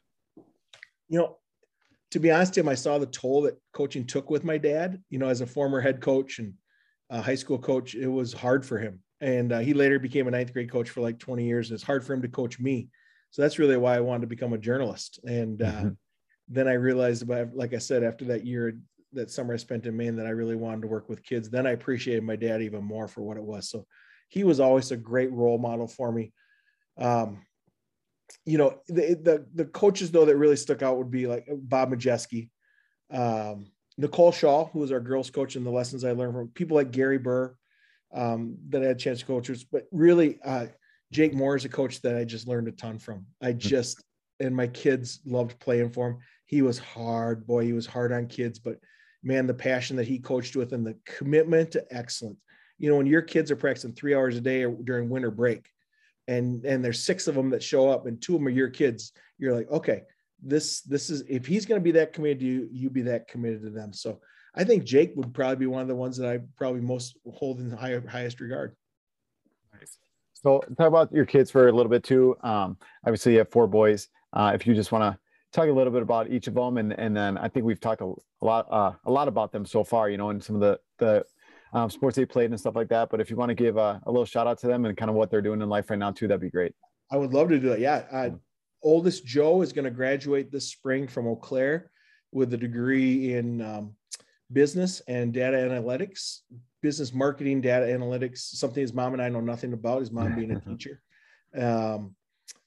You 1.08 1.18
know, 1.18 1.36
to 2.12 2.18
be 2.18 2.30
honest, 2.30 2.54
Tim, 2.54 2.68
I 2.68 2.74
saw 2.74 2.98
the 2.98 3.06
toll 3.06 3.42
that 3.42 3.60
coaching 3.72 4.06
took 4.06 4.30
with 4.30 4.42
my 4.42 4.56
dad. 4.56 5.02
You 5.10 5.18
know, 5.18 5.28
as 5.28 5.42
a 5.42 5.46
former 5.46 5.80
head 5.80 6.00
coach 6.00 6.38
and 6.38 6.54
high 7.10 7.34
school 7.34 7.58
coach, 7.58 7.94
it 7.94 8.06
was 8.06 8.32
hard 8.32 8.64
for 8.64 8.78
him. 8.78 9.00
And 9.20 9.52
uh, 9.52 9.58
he 9.58 9.74
later 9.74 9.98
became 9.98 10.28
a 10.28 10.30
ninth 10.30 10.52
grade 10.52 10.70
coach 10.70 10.90
for 10.90 11.00
like 11.00 11.18
20 11.18 11.44
years. 11.44 11.70
And 11.70 11.74
it's 11.74 11.84
hard 11.84 12.04
for 12.04 12.14
him 12.14 12.22
to 12.22 12.28
coach 12.28 12.58
me. 12.58 12.88
So 13.30 13.42
that's 13.42 13.58
really 13.58 13.76
why 13.76 13.96
I 13.96 14.00
wanted 14.00 14.22
to 14.22 14.26
become 14.28 14.52
a 14.52 14.58
journalist. 14.58 15.20
And 15.24 15.62
uh, 15.62 15.66
mm-hmm. 15.66 15.88
then 16.48 16.68
I 16.68 16.74
realized 16.74 17.22
about, 17.22 17.54
like 17.54 17.74
I 17.74 17.78
said, 17.78 18.02
after 18.02 18.24
that 18.26 18.46
year, 18.46 18.78
that 19.12 19.30
summer 19.30 19.54
I 19.54 19.56
spent 19.56 19.86
in 19.86 19.96
Maine, 19.96 20.16
that 20.16 20.26
I 20.26 20.30
really 20.30 20.56
wanted 20.56 20.82
to 20.82 20.88
work 20.88 21.08
with 21.08 21.24
kids. 21.24 21.50
Then 21.50 21.66
I 21.66 21.70
appreciated 21.70 22.22
my 22.22 22.36
dad 22.36 22.62
even 22.62 22.84
more 22.84 23.08
for 23.08 23.22
what 23.22 23.36
it 23.36 23.42
was. 23.42 23.68
So 23.68 23.86
he 24.28 24.44
was 24.44 24.60
always 24.60 24.90
a 24.90 24.96
great 24.96 25.32
role 25.32 25.58
model 25.58 25.88
for 25.88 26.10
me. 26.10 26.32
Um, 26.96 27.42
you 28.44 28.58
know, 28.58 28.80
the, 28.86 29.18
the, 29.20 29.46
the 29.54 29.64
coaches 29.64 30.12
though 30.12 30.24
that 30.24 30.36
really 30.36 30.56
stuck 30.56 30.82
out 30.82 30.96
would 30.98 31.10
be 31.10 31.26
like 31.26 31.46
Bob 31.50 31.90
Majeski, 31.90 32.48
um, 33.10 33.66
Nicole 34.00 34.32
Shaw, 34.32 34.66
who 34.66 34.78
was 34.78 34.92
our 34.92 35.00
girls 35.00 35.30
coach, 35.30 35.56
and 35.56 35.66
the 35.66 35.70
lessons 35.70 36.04
I 36.04 36.12
learned 36.12 36.34
from 36.34 36.48
people 36.48 36.76
like 36.76 36.90
Gary 36.90 37.18
Burr 37.18 37.54
um, 38.14 38.56
that 38.70 38.82
I 38.82 38.86
had 38.86 38.96
a 38.96 38.98
chance 38.98 39.20
to 39.20 39.26
coach. 39.26 39.48
with, 39.48 39.70
But 39.70 39.86
really, 39.92 40.38
uh, 40.42 40.66
Jake 41.12 41.34
Moore 41.34 41.56
is 41.56 41.64
a 41.64 41.68
coach 41.68 42.00
that 42.02 42.16
I 42.16 42.24
just 42.24 42.48
learned 42.48 42.68
a 42.68 42.72
ton 42.72 42.98
from. 42.98 43.26
I 43.42 43.52
hmm. 43.52 43.58
just 43.58 44.02
and 44.40 44.56
my 44.56 44.66
kids 44.66 45.20
loved 45.26 45.58
playing 45.58 45.90
for 45.90 46.08
him. 46.08 46.18
He 46.46 46.62
was 46.62 46.78
hard, 46.78 47.46
boy. 47.46 47.64
He 47.64 47.74
was 47.74 47.86
hard 47.86 48.10
on 48.10 48.26
kids, 48.26 48.58
but 48.58 48.78
man, 49.22 49.46
the 49.46 49.52
passion 49.52 49.96
that 49.96 50.08
he 50.08 50.18
coached 50.18 50.56
with 50.56 50.72
and 50.72 50.86
the 50.86 50.96
commitment 51.04 51.72
to 51.72 51.84
excellence. 51.90 52.40
You 52.78 52.88
know, 52.88 52.96
when 52.96 53.06
your 53.06 53.20
kids 53.20 53.50
are 53.50 53.56
practicing 53.56 53.92
three 53.92 54.14
hours 54.14 54.38
a 54.38 54.40
day 54.40 54.64
during 54.64 55.10
winter 55.10 55.30
break, 55.30 55.68
and 56.26 56.64
and 56.64 56.82
there's 56.82 57.04
six 57.04 57.28
of 57.28 57.34
them 57.34 57.50
that 57.50 57.62
show 57.62 57.90
up, 57.90 58.06
and 58.06 58.20
two 58.20 58.34
of 58.34 58.40
them 58.40 58.46
are 58.46 58.50
your 58.50 58.70
kids, 58.70 59.12
you're 59.36 59.54
like, 59.54 59.70
okay, 59.70 60.04
this 60.42 60.80
this 60.82 61.10
is 61.10 61.22
if 61.28 61.46
he's 61.46 61.66
going 61.66 61.80
to 61.80 61.84
be 61.84 61.92
that 61.92 62.12
committed 62.12 62.40
to 62.40 62.46
you, 62.46 62.68
you 62.70 62.90
be 62.90 63.02
that 63.02 63.28
committed 63.28 63.62
to 63.62 63.70
them. 63.70 63.92
So 63.92 64.20
I 64.54 64.64
think 64.64 64.84
Jake 64.84 65.12
would 65.16 65.32
probably 65.32 65.56
be 65.56 65.66
one 65.66 65.82
of 65.82 65.88
the 65.88 65.94
ones 65.94 66.16
that 66.16 66.28
I 66.28 66.40
probably 66.56 66.80
most 66.80 67.16
hold 67.32 67.60
in 67.60 67.70
the 67.70 67.76
high, 67.76 68.00
highest 68.08 68.40
regard. 68.40 68.74
Nice. 69.78 69.98
So 70.34 70.60
talk 70.76 70.88
about 70.88 71.12
your 71.12 71.26
kids 71.26 71.50
for 71.50 71.68
a 71.68 71.72
little 71.72 71.90
bit 71.90 72.02
too. 72.02 72.36
Um, 72.42 72.76
obviously, 73.06 73.32
you 73.32 73.38
have 73.38 73.50
four 73.50 73.66
boys. 73.66 74.08
Uh, 74.32 74.52
if 74.54 74.66
you 74.66 74.74
just 74.74 74.92
want 74.92 75.02
to 75.02 75.18
talk 75.52 75.68
a 75.68 75.72
little 75.72 75.92
bit 75.92 76.02
about 76.02 76.30
each 76.30 76.46
of 76.46 76.54
them, 76.54 76.78
and 76.78 76.92
and 76.98 77.16
then 77.16 77.38
I 77.38 77.48
think 77.48 77.64
we've 77.64 77.80
talked 77.80 78.02
a, 78.02 78.12
a 78.42 78.44
lot 78.44 78.66
uh, 78.70 78.92
a 79.04 79.10
lot 79.10 79.28
about 79.28 79.52
them 79.52 79.64
so 79.64 79.84
far. 79.84 80.10
You 80.10 80.16
know, 80.16 80.30
and 80.30 80.42
some 80.42 80.56
of 80.56 80.60
the 80.60 80.80
the 80.98 81.24
um, 81.72 81.90
sports 81.90 82.16
they 82.16 82.24
played 82.24 82.50
and 82.50 82.58
stuff 82.58 82.76
like 82.76 82.88
that. 82.88 83.10
But 83.10 83.20
if 83.20 83.30
you 83.30 83.36
want 83.36 83.50
to 83.50 83.54
give 83.54 83.76
a, 83.76 84.00
a, 84.04 84.10
little 84.10 84.24
shout 84.24 84.46
out 84.46 84.58
to 84.58 84.66
them 84.66 84.84
and 84.84 84.96
kind 84.96 85.08
of 85.08 85.14
what 85.14 85.30
they're 85.30 85.42
doing 85.42 85.62
in 85.62 85.68
life 85.68 85.88
right 85.90 85.98
now 85.98 86.10
too, 86.10 86.26
that'd 86.26 86.40
be 86.40 86.50
great. 86.50 86.72
I 87.12 87.16
would 87.16 87.32
love 87.32 87.48
to 87.50 87.58
do 87.58 87.68
that. 87.70 87.80
Yeah. 87.80 88.02
Uh, 88.10 88.30
oldest 88.82 89.24
Joe 89.24 89.62
is 89.62 89.72
going 89.72 89.84
to 89.84 89.90
graduate 89.90 90.50
this 90.50 90.68
spring 90.68 91.06
from 91.06 91.26
Eau 91.26 91.36
Claire 91.36 91.90
with 92.32 92.52
a 92.54 92.56
degree 92.56 93.34
in 93.34 93.60
um, 93.60 93.94
business 94.52 95.00
and 95.08 95.32
data 95.32 95.56
analytics, 95.56 96.38
business 96.82 97.12
marketing, 97.12 97.60
data 97.60 97.86
analytics, 97.86 98.38
something 98.38 98.80
his 98.80 98.94
mom 98.94 99.12
and 99.12 99.22
I 99.22 99.28
know 99.28 99.40
nothing 99.40 99.72
about. 99.72 100.00
His 100.00 100.10
mom 100.10 100.34
being 100.34 100.52
a 100.52 100.60
teacher. 100.68 101.00
Um, 101.56 102.14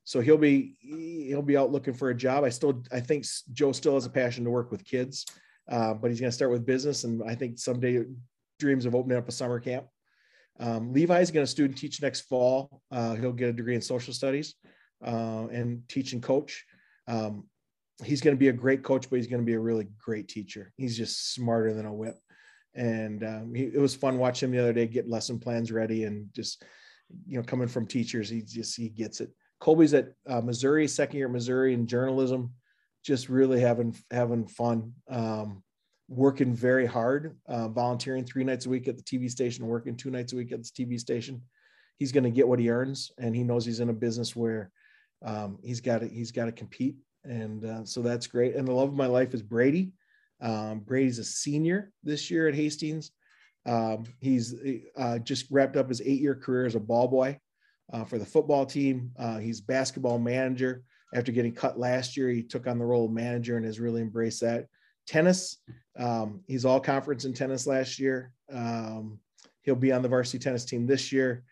so 0.04 0.20
he'll 0.20 0.38
be 0.38 0.76
he'll 0.82 1.42
be 1.42 1.58
out 1.58 1.72
looking 1.72 1.94
for 1.94 2.10
a 2.10 2.16
job. 2.16 2.44
I 2.44 2.50
still 2.50 2.84
I 2.92 3.00
think 3.00 3.26
Joe 3.54 3.72
still 3.72 3.94
has 3.94 4.06
a 4.06 4.10
passion 4.10 4.44
to 4.44 4.50
work 4.50 4.70
with 4.70 4.84
kids, 4.84 5.26
uh, 5.70 5.94
but 5.94 6.12
he's 6.12 6.20
going 6.20 6.30
to 6.30 6.36
start 6.36 6.52
with 6.52 6.66
business, 6.66 7.06
and 7.06 7.24
I 7.24 7.36
think 7.36 7.58
someday 7.58 8.04
dreams 8.60 8.86
of 8.86 8.96
opening 8.96 9.18
up 9.18 9.30
a 9.30 9.32
summer 9.32 9.60
camp. 9.60 9.88
Um, 10.60 10.94
Levi 10.94 11.20
is 11.20 11.32
going 11.32 11.46
to 11.46 11.52
student 11.52 11.78
teach 11.78 12.02
next 12.02 12.22
fall. 12.22 12.82
Uh, 12.92 13.16
he'll 13.16 13.32
get 13.32 13.50
a 13.50 13.54
degree 13.54 13.76
in 13.76 13.82
social 13.82 14.14
studies 14.14 14.56
uh, 15.04 15.48
and 15.52 15.88
teach 15.88 16.14
and 16.14 16.24
coach. 16.24 16.66
Um, 17.08 17.46
he's 18.04 18.22
going 18.22 18.36
to 18.36 18.40
be 18.40 18.50
a 18.50 18.54
great 18.54 18.84
coach, 18.84 19.10
but 19.10 19.18
he's 19.18 19.28
going 19.28 19.42
to 19.42 19.46
be 19.46 19.54
a 19.54 19.60
really 19.60 19.88
great 19.98 20.28
teacher. 20.28 20.72
He's 20.78 20.98
just 20.98 21.34
smarter 21.34 21.74
than 21.74 21.86
a 21.86 21.94
whip. 21.94 22.20
And 22.76 23.24
um, 23.24 23.54
he, 23.54 23.66
it 23.66 23.80
was 23.80 23.96
fun 23.96 24.18
watching 24.18 24.50
him 24.50 24.56
the 24.56 24.62
other 24.62 24.74
day 24.74 24.88
get 24.88 25.10
lesson 25.10 25.40
plans 25.40 25.72
ready 25.72 26.06
and 26.06 26.28
just, 26.34 26.64
you 27.28 27.38
know, 27.38 27.44
coming 27.44 27.68
from 27.68 27.86
teachers, 27.86 28.30
he 28.30 28.42
just, 28.42 28.76
he 28.76 28.90
gets 28.90 29.22
it. 29.22 29.30
Colby's 29.60 29.94
at 29.94 30.14
uh, 30.28 30.42
Missouri, 30.42 30.88
second 30.88 31.18
year 31.18 31.28
at 31.28 31.32
Missouri 31.32 31.74
in 31.74 31.86
journalism, 31.86 32.52
just 33.06 33.30
really 33.30 33.60
having, 33.60 33.96
having 34.10 34.48
fun. 34.48 34.94
Um, 35.10 35.64
working 36.10 36.54
very 36.54 36.86
hard, 36.86 37.38
uh, 37.48 37.68
volunteering 37.70 38.26
three 38.26 38.44
nights 38.44 38.66
a 38.66 38.70
week 38.70 38.88
at 38.88 38.98
the 38.98 39.04
TV 39.04 39.30
station, 39.30 39.66
working 39.66 39.96
two 39.96 40.12
nights 40.12 40.34
a 40.34 40.36
week 40.36 40.52
at 40.52 40.64
the 40.64 40.70
TV 40.70 41.00
station. 41.00 41.42
He's 41.98 42.12
going 42.12 42.24
to 42.24 42.30
get 42.30 42.48
what 42.48 42.60
he 42.60 42.70
earns, 42.70 43.12
and 43.18 43.36
he 43.36 43.44
knows 43.44 43.66
he's 43.66 43.80
in 43.80 43.90
a 43.90 43.94
business 43.94 44.36
where 44.36 44.72
um, 45.24 45.58
he's 45.64 45.82
got 45.82 46.00
to 46.00 46.08
he's 46.08 46.32
got 46.32 46.46
to 46.46 46.52
compete 46.52 46.96
and 47.26 47.66
uh, 47.66 47.86
so 47.86 48.02
that's 48.02 48.28
great. 48.28 48.56
And 48.56 48.68
the 48.68 48.74
love 48.74 48.90
of 48.90 48.96
my 48.96 49.08
life 49.08 49.34
is 49.34 49.42
Brady. 49.42 49.94
Um, 50.42 50.80
Brady's 50.80 51.20
a 51.20 51.24
senior 51.24 51.92
this 52.04 52.30
year 52.30 52.48
at 52.48 52.56
Hastings. 52.56 53.12
Um, 53.66 54.04
he's 54.20 54.56
uh, 54.98 55.20
just 55.20 55.46
wrapped 55.50 55.78
up 55.78 55.88
his 55.88 56.02
eight-year 56.02 56.36
career 56.36 56.66
as 56.66 56.76
a 56.76 56.82
ball 56.82 57.08
boy 57.08 57.40
uh, 57.94 58.04
for 58.04 58.18
the 58.18 58.26
football 58.26 58.66
team. 58.66 59.12
Uh, 59.18 59.38
he's 59.38 59.62
basketball 59.62 60.20
manager. 60.20 60.84
After 61.14 61.32
getting 61.32 61.54
cut 61.54 61.80
last 61.80 62.18
year, 62.18 62.30
he 62.30 62.44
took 62.44 62.68
on 62.68 62.78
the 62.78 62.86
role 62.86 63.06
of 63.06 63.12
manager 63.12 63.56
and 63.56 63.66
has 63.66 63.80
really 63.80 64.02
embraced 64.02 64.42
that. 64.42 64.66
Tennis, 65.08 65.58
um, 65.98 66.42
he's 66.48 66.66
all 66.66 66.80
conference 66.80 67.24
in 67.24 67.34
tennis 67.34 67.68
last 67.68 68.00
year. 68.00 68.34
Um, 68.52 69.20
he'll 69.62 69.76
be 69.76 69.92
on 69.92 70.02
the 70.02 70.10
varsity 70.10 70.40
tennis 70.40 70.66
team 70.66 70.86
this 70.88 71.12
year. 71.12 71.44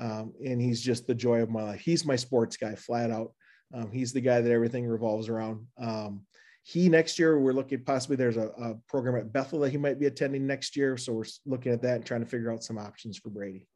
Um, 0.00 0.32
and 0.44 0.60
he's 0.60 0.80
just 0.80 1.06
the 1.06 1.14
joy 1.14 1.40
of 1.42 1.50
my 1.50 1.62
life. 1.62 1.80
He's 1.80 2.04
my 2.04 2.16
sports 2.16 2.56
guy, 2.56 2.74
flat 2.74 3.10
out. 3.10 3.32
Um, 3.74 3.90
he's 3.90 4.12
the 4.12 4.20
guy 4.20 4.40
that 4.40 4.52
everything 4.52 4.86
revolves 4.86 5.28
around. 5.28 5.66
Um, 5.78 6.22
he 6.62 6.88
next 6.88 7.18
year 7.18 7.38
we're 7.38 7.52
looking 7.52 7.82
possibly 7.82 8.16
there's 8.16 8.36
a, 8.36 8.48
a, 8.60 8.74
program 8.88 9.16
at 9.16 9.32
Bethel 9.32 9.60
that 9.60 9.70
he 9.70 9.78
might 9.78 9.98
be 9.98 10.06
attending 10.06 10.46
next 10.46 10.76
year, 10.76 10.96
so 10.96 11.14
we're 11.14 11.24
looking 11.46 11.72
at 11.72 11.80
that 11.82 11.96
and 11.96 12.04
trying 12.04 12.20
to 12.20 12.26
figure 12.26 12.52
out 12.52 12.62
some 12.62 12.78
options 12.78 13.16
for 13.16 13.30
Brady. 13.30 13.66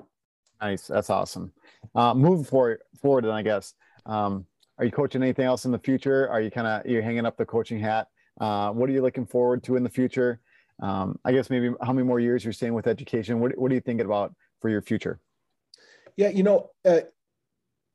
Nice, 0.60 0.86
that's 0.86 1.10
awesome. 1.10 1.52
Uh, 1.94 2.14
moving 2.14 2.44
forward, 2.44 2.82
forward, 3.00 3.24
then 3.24 3.32
I 3.32 3.42
guess. 3.42 3.74
Um, 4.06 4.46
are 4.78 4.84
you 4.84 4.90
coaching 4.90 5.22
anything 5.22 5.46
else 5.46 5.64
in 5.64 5.72
the 5.72 5.78
future? 5.78 6.28
Are 6.28 6.40
you 6.40 6.50
kind 6.50 6.66
of 6.66 6.86
you're 6.86 7.02
hanging 7.02 7.26
up 7.26 7.36
the 7.36 7.46
coaching 7.46 7.78
hat? 7.78 8.08
Uh, 8.40 8.70
what 8.70 8.88
are 8.88 8.92
you 8.92 9.02
looking 9.02 9.26
forward 9.26 9.62
to 9.64 9.76
in 9.76 9.82
the 9.82 9.90
future? 9.90 10.40
Um, 10.82 11.18
I 11.24 11.32
guess 11.32 11.50
maybe 11.50 11.70
how 11.82 11.92
many 11.92 12.06
more 12.06 12.20
years 12.20 12.44
you're 12.44 12.52
staying 12.52 12.74
with 12.74 12.86
education? 12.86 13.40
What 13.40 13.56
What 13.56 13.70
are 13.70 13.74
you 13.74 13.80
thinking 13.80 14.06
about 14.06 14.34
for 14.60 14.68
your 14.68 14.82
future? 14.82 15.18
Yeah, 16.16 16.28
you 16.28 16.42
know, 16.42 16.70
uh, 16.84 17.00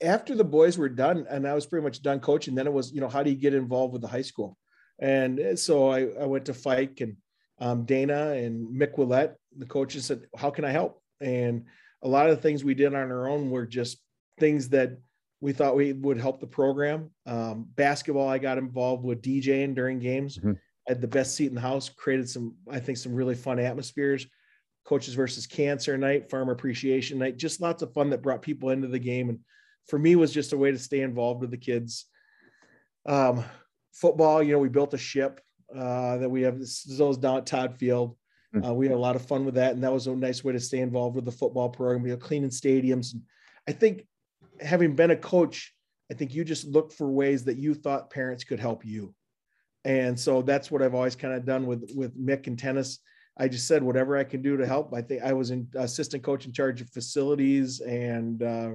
after 0.01 0.35
the 0.35 0.43
boys 0.43 0.77
were 0.77 0.89
done 0.89 1.25
and 1.29 1.47
I 1.47 1.53
was 1.53 1.65
pretty 1.65 1.83
much 1.83 2.01
done 2.01 2.19
coaching, 2.19 2.55
then 2.55 2.67
it 2.67 2.73
was, 2.73 2.91
you 2.91 3.01
know, 3.01 3.09
how 3.09 3.23
do 3.23 3.29
you 3.29 3.35
get 3.35 3.53
involved 3.53 3.93
with 3.93 4.01
the 4.01 4.07
high 4.07 4.21
school? 4.21 4.57
And 4.99 5.57
so 5.57 5.89
I, 5.89 6.07
I 6.21 6.25
went 6.25 6.45
to 6.45 6.53
Fike 6.53 7.01
and 7.01 7.17
um, 7.59 7.85
Dana 7.85 8.31
and 8.31 8.67
Mick 8.79 8.97
Willett, 8.97 9.35
the 9.57 9.65
coaches 9.65 10.05
said, 10.05 10.27
how 10.35 10.49
can 10.49 10.65
I 10.65 10.71
help? 10.71 11.01
And 11.21 11.65
a 12.03 12.07
lot 12.07 12.29
of 12.29 12.35
the 12.35 12.41
things 12.41 12.63
we 12.63 12.75
did 12.75 12.87
on 12.87 12.95
our 12.95 13.27
own 13.27 13.49
were 13.49 13.65
just 13.65 13.97
things 14.39 14.69
that 14.69 14.97
we 15.41 15.53
thought 15.53 15.75
we 15.75 15.93
would 15.93 16.19
help 16.19 16.39
the 16.39 16.47
program. 16.47 17.11
Um, 17.25 17.67
basketball, 17.75 18.27
I 18.27 18.37
got 18.37 18.57
involved 18.57 19.03
with 19.03 19.21
DJing 19.21 19.75
during 19.75 19.99
games. 19.99 20.37
Mm-hmm. 20.37 20.53
had 20.87 21.01
the 21.01 21.07
best 21.07 21.35
seat 21.35 21.47
in 21.47 21.55
the 21.55 21.61
house, 21.61 21.89
created 21.89 22.29
some, 22.29 22.55
I 22.69 22.79
think, 22.79 22.97
some 22.97 23.13
really 23.13 23.35
fun 23.35 23.59
atmospheres. 23.59 24.27
Coaches 24.87 25.15
versus 25.15 25.45
Cancer 25.45 25.97
night, 25.97 26.29
Farmer 26.29 26.53
Appreciation 26.53 27.19
night, 27.19 27.37
just 27.37 27.61
lots 27.61 27.83
of 27.83 27.93
fun 27.93 28.09
that 28.11 28.21
brought 28.21 28.41
people 28.41 28.69
into 28.69 28.87
the 28.87 28.97
game. 28.97 29.29
And 29.29 29.39
for 29.87 29.99
me 29.99 30.15
was 30.15 30.33
just 30.33 30.53
a 30.53 30.57
way 30.57 30.71
to 30.71 30.79
stay 30.79 31.01
involved 31.01 31.41
with 31.41 31.51
the 31.51 31.57
kids. 31.57 32.05
Um, 33.05 33.43
football, 33.91 34.41
you 34.41 34.53
know, 34.53 34.59
we 34.59 34.69
built 34.69 34.93
a 34.93 34.97
ship 34.97 35.41
uh, 35.75 36.17
that 36.17 36.29
we 36.29 36.43
have 36.43 36.57
this 36.57 36.83
those 36.83 37.17
down 37.17 37.39
at 37.39 37.45
Todd 37.45 37.75
Field. 37.77 38.15
Mm-hmm. 38.55 38.65
Uh, 38.65 38.73
we 38.73 38.85
had 38.85 38.95
a 38.95 38.99
lot 38.99 39.17
of 39.17 39.25
fun 39.25 39.43
with 39.43 39.55
that, 39.55 39.73
and 39.73 39.83
that 39.83 39.91
was 39.91 40.07
a 40.07 40.15
nice 40.15 40.41
way 40.43 40.53
to 40.53 40.59
stay 40.59 40.79
involved 40.79 41.15
with 41.15 41.25
the 41.25 41.31
football 41.31 41.67
program. 41.67 42.01
We 42.01 42.11
were 42.11 42.17
cleaning 42.17 42.49
stadiums. 42.49 43.13
And 43.13 43.23
I 43.67 43.73
think 43.73 44.07
having 44.61 44.95
been 44.95 45.11
a 45.11 45.17
coach, 45.17 45.73
I 46.09 46.13
think 46.13 46.33
you 46.33 46.45
just 46.45 46.65
look 46.65 46.93
for 46.93 47.09
ways 47.09 47.43
that 47.43 47.57
you 47.57 47.73
thought 47.73 48.09
parents 48.09 48.45
could 48.45 48.59
help 48.59 48.85
you. 48.85 49.13
And 49.83 50.17
so 50.17 50.41
that's 50.41 50.71
what 50.71 50.81
I've 50.81 50.95
always 50.95 51.17
kind 51.17 51.33
of 51.33 51.45
done 51.45 51.65
with 51.65 51.91
with 51.93 52.17
Mick 52.17 52.47
and 52.47 52.57
tennis. 52.57 52.99
I 53.39 53.47
just 53.47 53.67
said 53.67 53.83
whatever 53.83 54.17
I 54.17 54.23
can 54.23 54.41
do 54.41 54.57
to 54.57 54.65
help. 54.65 54.93
I 54.93 55.01
think 55.01 55.23
I 55.23 55.33
was 55.33 55.51
an 55.51 55.67
assistant 55.75 56.23
coach 56.23 56.45
in 56.45 56.53
charge 56.53 56.81
of 56.81 56.89
facilities, 56.89 57.81
and 57.81 58.41
uh, 58.41 58.71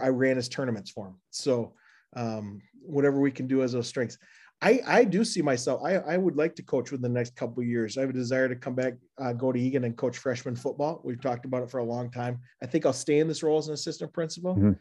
I 0.00 0.08
ran 0.08 0.36
his 0.36 0.48
tournaments 0.48 0.90
for 0.90 1.08
him. 1.08 1.16
So 1.30 1.74
um, 2.14 2.60
whatever 2.82 3.20
we 3.20 3.30
can 3.30 3.46
do 3.46 3.62
as 3.62 3.72
those 3.72 3.88
strengths. 3.88 4.18
I, 4.60 4.80
I 4.86 5.04
do 5.04 5.24
see 5.24 5.42
myself. 5.42 5.82
I, 5.84 5.96
I 5.96 6.16
would 6.16 6.36
like 6.36 6.54
to 6.54 6.62
coach 6.62 6.92
within 6.92 7.02
the 7.02 7.18
next 7.18 7.34
couple 7.34 7.64
years. 7.64 7.98
I 7.98 8.02
have 8.02 8.10
a 8.10 8.12
desire 8.12 8.48
to 8.48 8.54
come 8.54 8.76
back, 8.76 8.94
uh, 9.18 9.32
go 9.32 9.50
to 9.50 9.58
Eagan 9.58 9.82
and 9.82 9.96
coach 9.96 10.18
freshman 10.18 10.54
football. 10.54 11.00
We've 11.02 11.20
talked 11.20 11.44
about 11.44 11.64
it 11.64 11.70
for 11.70 11.78
a 11.78 11.84
long 11.84 12.12
time. 12.12 12.38
I 12.62 12.66
think 12.66 12.86
I'll 12.86 12.92
stay 12.92 13.18
in 13.18 13.26
this 13.26 13.42
role 13.42 13.58
as 13.58 13.66
an 13.66 13.74
assistant 13.74 14.12
principal. 14.12 14.54
Mm-hmm. 14.54 14.72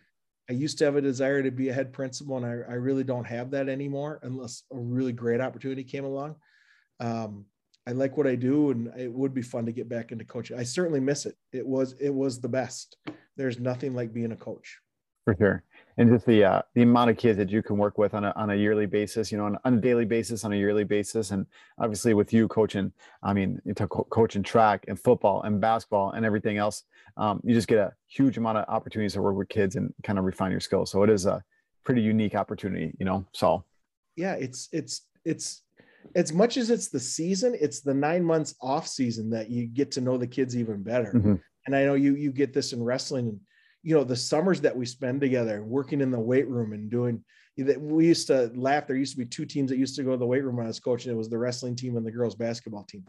I 0.49 0.53
used 0.53 0.77
to 0.79 0.85
have 0.85 0.97
a 0.97 1.01
desire 1.01 1.41
to 1.41 1.49
be 1.49 1.69
a 1.69 1.73
head 1.73 1.93
principal, 1.93 2.37
and 2.37 2.45
I, 2.45 2.73
I 2.73 2.75
really 2.75 3.03
don't 3.03 3.25
have 3.25 3.49
that 3.51 3.69
anymore 3.69 4.19
unless 4.21 4.63
a 4.71 4.77
really 4.77 5.13
great 5.13 5.41
opportunity 5.41 5.83
came 5.83 6.05
along. 6.05 6.35
Um, 6.99 7.45
I 7.87 7.91
like 7.91 8.17
what 8.17 8.27
I 8.27 8.35
do, 8.35 8.71
and 8.71 8.91
it 8.97 9.11
would 9.11 9.33
be 9.33 9.41
fun 9.41 9.65
to 9.65 9.71
get 9.71 9.89
back 9.89 10.11
into 10.11 10.25
coaching. 10.25 10.57
I 10.57 10.63
certainly 10.63 10.99
miss 10.99 11.25
it. 11.25 11.35
It 11.51 11.65
was 11.65 11.93
it 11.99 12.13
was 12.13 12.39
the 12.39 12.49
best. 12.49 12.97
There's 13.37 13.59
nothing 13.59 13.95
like 13.95 14.13
being 14.13 14.31
a 14.31 14.35
coach. 14.35 14.79
For 15.25 15.35
sure 15.37 15.63
and 15.97 16.09
just 16.09 16.25
the 16.25 16.43
uh, 16.43 16.61
the 16.73 16.81
amount 16.81 17.09
of 17.09 17.17
kids 17.17 17.37
that 17.37 17.49
you 17.49 17.61
can 17.61 17.77
work 17.77 17.97
with 17.97 18.13
on 18.13 18.25
a, 18.25 18.33
on 18.35 18.49
a 18.49 18.55
yearly 18.55 18.85
basis, 18.85 19.31
you 19.31 19.37
know, 19.37 19.45
on, 19.45 19.57
on, 19.65 19.75
a 19.75 19.81
daily 19.81 20.05
basis, 20.05 20.43
on 20.43 20.53
a 20.53 20.55
yearly 20.55 20.83
basis, 20.83 21.31
and 21.31 21.45
obviously 21.79 22.13
with 22.13 22.33
you 22.33 22.47
coaching, 22.47 22.91
I 23.23 23.33
mean, 23.33 23.61
you 23.65 23.73
co- 23.73 24.07
coaching 24.09 24.43
track 24.43 24.85
and 24.87 24.99
football 24.99 25.43
and 25.43 25.59
basketball 25.59 26.11
and 26.11 26.25
everything 26.25 26.57
else, 26.57 26.83
um, 27.17 27.41
you 27.43 27.53
just 27.53 27.67
get 27.67 27.79
a 27.79 27.93
huge 28.07 28.37
amount 28.37 28.57
of 28.57 28.65
opportunities 28.67 29.13
to 29.13 29.21
work 29.21 29.35
with 29.35 29.49
kids 29.49 29.75
and 29.75 29.93
kind 30.03 30.17
of 30.17 30.25
refine 30.25 30.51
your 30.51 30.59
skills. 30.59 30.89
So 30.91 31.03
it 31.03 31.09
is 31.09 31.25
a 31.25 31.43
pretty 31.83 32.01
unique 32.01 32.35
opportunity, 32.35 32.93
you 32.99 33.05
know. 33.05 33.25
So 33.33 33.63
yeah, 34.15 34.33
it's 34.33 34.69
it's 34.71 35.03
it's 35.25 35.61
as 36.15 36.33
much 36.33 36.57
as 36.57 36.69
it's 36.69 36.89
the 36.89 36.99
season, 36.99 37.55
it's 37.59 37.81
the 37.81 37.93
nine 37.93 38.23
months 38.23 38.55
off 38.61 38.87
season 38.87 39.29
that 39.31 39.49
you 39.49 39.67
get 39.67 39.91
to 39.91 40.01
know 40.01 40.17
the 40.17 40.27
kids 40.27 40.57
even 40.57 40.83
better. 40.83 41.13
Mm-hmm. 41.13 41.35
And 41.65 41.75
I 41.75 41.85
know 41.85 41.93
you 41.93 42.15
you 42.15 42.31
get 42.31 42.53
this 42.53 42.73
in 42.73 42.83
wrestling 42.83 43.29
and 43.29 43.39
you 43.83 43.95
know 43.95 44.03
the 44.03 44.15
summers 44.15 44.61
that 44.61 44.75
we 44.75 44.85
spend 44.85 45.21
together 45.21 45.63
working 45.63 46.01
in 46.01 46.11
the 46.11 46.19
weight 46.19 46.47
room 46.47 46.73
and 46.73 46.89
doing 46.89 47.23
that 47.57 47.79
we 47.79 48.07
used 48.07 48.27
to 48.27 48.51
laugh 48.55 48.87
there 48.87 48.95
used 48.95 49.13
to 49.13 49.17
be 49.17 49.25
two 49.25 49.45
teams 49.45 49.69
that 49.69 49.77
used 49.77 49.95
to 49.95 50.03
go 50.03 50.11
to 50.11 50.17
the 50.17 50.25
weight 50.25 50.43
room 50.43 50.55
when 50.55 50.65
i 50.65 50.67
was 50.67 50.79
coaching 50.79 51.11
it 51.11 51.17
was 51.17 51.29
the 51.29 51.37
wrestling 51.37 51.75
team 51.75 51.97
and 51.97 52.05
the 52.05 52.11
girls 52.11 52.35
basketball 52.35 52.83
team 52.83 53.03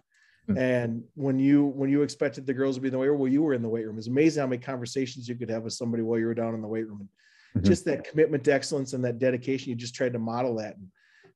mm-hmm. 0.49 0.59
and 0.59 1.03
when 1.15 1.39
you 1.39 1.65
when 1.65 1.91
you 1.91 2.03
expected 2.03 2.47
the 2.47 2.55
girls 2.55 2.77
to 2.77 2.81
be 2.81 2.89
in 2.89 2.93
the 2.93 2.99
weight 2.99 3.09
room 3.09 3.21
well 3.21 3.31
you 3.31 3.43
were 3.43 3.55
in 3.55 3.63
the 3.63 3.69
weight 3.69 3.87
room 3.87 3.99
it's 3.99 4.09
amazing 4.09 4.41
how 4.41 4.47
many 4.47 4.61
conversations 4.61 5.29
you 5.29 5.35
could 5.35 5.51
have 5.51 5.63
with 5.63 5.73
somebody 5.73 6.03
while 6.03 6.19
you 6.19 6.27
were 6.27 6.35
down 6.35 6.55
in 6.55 6.63
the 6.63 6.69
weight 6.69 6.87
room 6.87 7.01
and 7.01 7.63
mm-hmm. 7.63 7.69
just 7.69 7.85
that 7.85 8.05
commitment 8.05 8.43
to 8.45 8.53
excellence 8.53 8.93
and 8.93 9.05
that 9.05 9.19
dedication 9.19 9.71
you 9.71 9.77
just 9.77 9.95
tried 9.95 10.13
to 10.13 10.19
model 10.19 10.57
that 10.57 10.77
and 10.77 10.89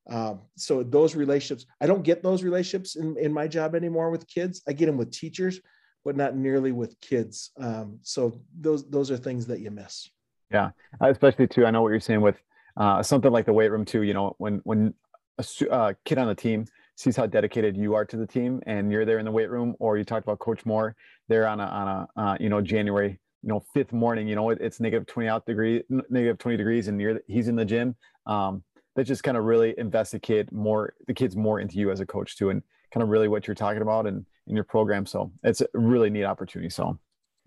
um, 0.09 0.41
so 0.55 0.83
those 0.83 1.15
relationships 1.15 1.65
i 1.81 1.85
don't 1.85 2.03
get 2.03 2.23
those 2.23 2.43
relationships 2.43 2.95
in, 2.95 3.17
in 3.17 3.33
my 3.33 3.47
job 3.47 3.75
anymore 3.75 4.09
with 4.09 4.27
kids 4.27 4.61
i 4.67 4.73
get 4.73 4.85
them 4.85 4.97
with 4.97 5.11
teachers 5.11 5.59
but 6.07 6.15
not 6.15 6.37
nearly 6.37 6.71
with 6.71 6.97
kids. 7.01 7.51
Um, 7.59 7.99
so 8.01 8.39
those 8.57 8.89
those 8.89 9.11
are 9.11 9.17
things 9.17 9.45
that 9.47 9.59
you 9.59 9.71
miss. 9.71 10.09
Yeah, 10.49 10.69
especially 11.01 11.47
too. 11.47 11.65
I 11.65 11.71
know 11.71 11.81
what 11.81 11.89
you're 11.89 11.99
saying 11.99 12.21
with 12.21 12.41
uh, 12.77 13.03
something 13.03 13.29
like 13.29 13.45
the 13.45 13.51
weight 13.51 13.71
room 13.71 13.83
too. 13.83 14.03
You 14.03 14.13
know, 14.13 14.33
when 14.37 14.61
when 14.63 14.93
a 15.37 15.69
uh, 15.69 15.93
kid 16.05 16.17
on 16.17 16.27
the 16.27 16.33
team 16.33 16.65
sees 16.95 17.17
how 17.17 17.25
dedicated 17.25 17.75
you 17.75 17.93
are 17.93 18.05
to 18.05 18.15
the 18.15 18.25
team, 18.25 18.61
and 18.65 18.89
you're 18.89 19.03
there 19.03 19.19
in 19.19 19.25
the 19.25 19.31
weight 19.31 19.49
room, 19.49 19.75
or 19.79 19.97
you 19.97 20.05
talked 20.05 20.25
about 20.25 20.39
Coach 20.39 20.65
Moore 20.65 20.95
there 21.27 21.45
on 21.45 21.59
a 21.59 21.65
on 21.65 21.87
a 21.89 22.21
uh, 22.21 22.37
you 22.39 22.47
know 22.47 22.61
January 22.61 23.19
you 23.43 23.49
know 23.49 23.61
fifth 23.73 23.91
morning. 23.91 24.29
You 24.29 24.35
know, 24.35 24.49
it, 24.51 24.59
it's 24.61 24.79
negative 24.79 25.07
twenty 25.07 25.27
out 25.27 25.45
degree, 25.45 25.83
negative 26.09 26.37
twenty 26.37 26.55
degrees, 26.55 26.87
and 26.87 27.01
you're 27.01 27.19
he's 27.27 27.49
in 27.49 27.57
the 27.57 27.65
gym. 27.65 27.97
Um, 28.27 28.63
that 28.97 29.05
just 29.05 29.23
kind 29.23 29.37
of 29.37 29.43
really 29.45 29.75
invests 29.77 30.11
the 30.11 30.19
kid 30.19 30.51
more, 30.51 30.95
the 31.05 31.13
kids 31.13 31.35
more 31.35 31.59
into 31.59 31.77
you 31.77 31.91
as 31.91 31.99
a 31.99 32.05
coach 32.05 32.35
too, 32.35 32.49
and 32.49 32.63
kind 32.91 33.03
of 33.03 33.09
really 33.09 33.27
what 33.27 33.47
you're 33.47 33.55
talking 33.55 33.83
about 33.83 34.07
and 34.07 34.25
in 34.47 34.55
your 34.55 34.63
program. 34.63 35.05
So 35.05 35.31
it's 35.43 35.61
a 35.61 35.67
really 35.75 36.09
neat 36.09 36.23
opportunity. 36.23 36.71
So, 36.71 36.97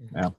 mm-hmm. 0.01 0.17
yeah. 0.17 0.31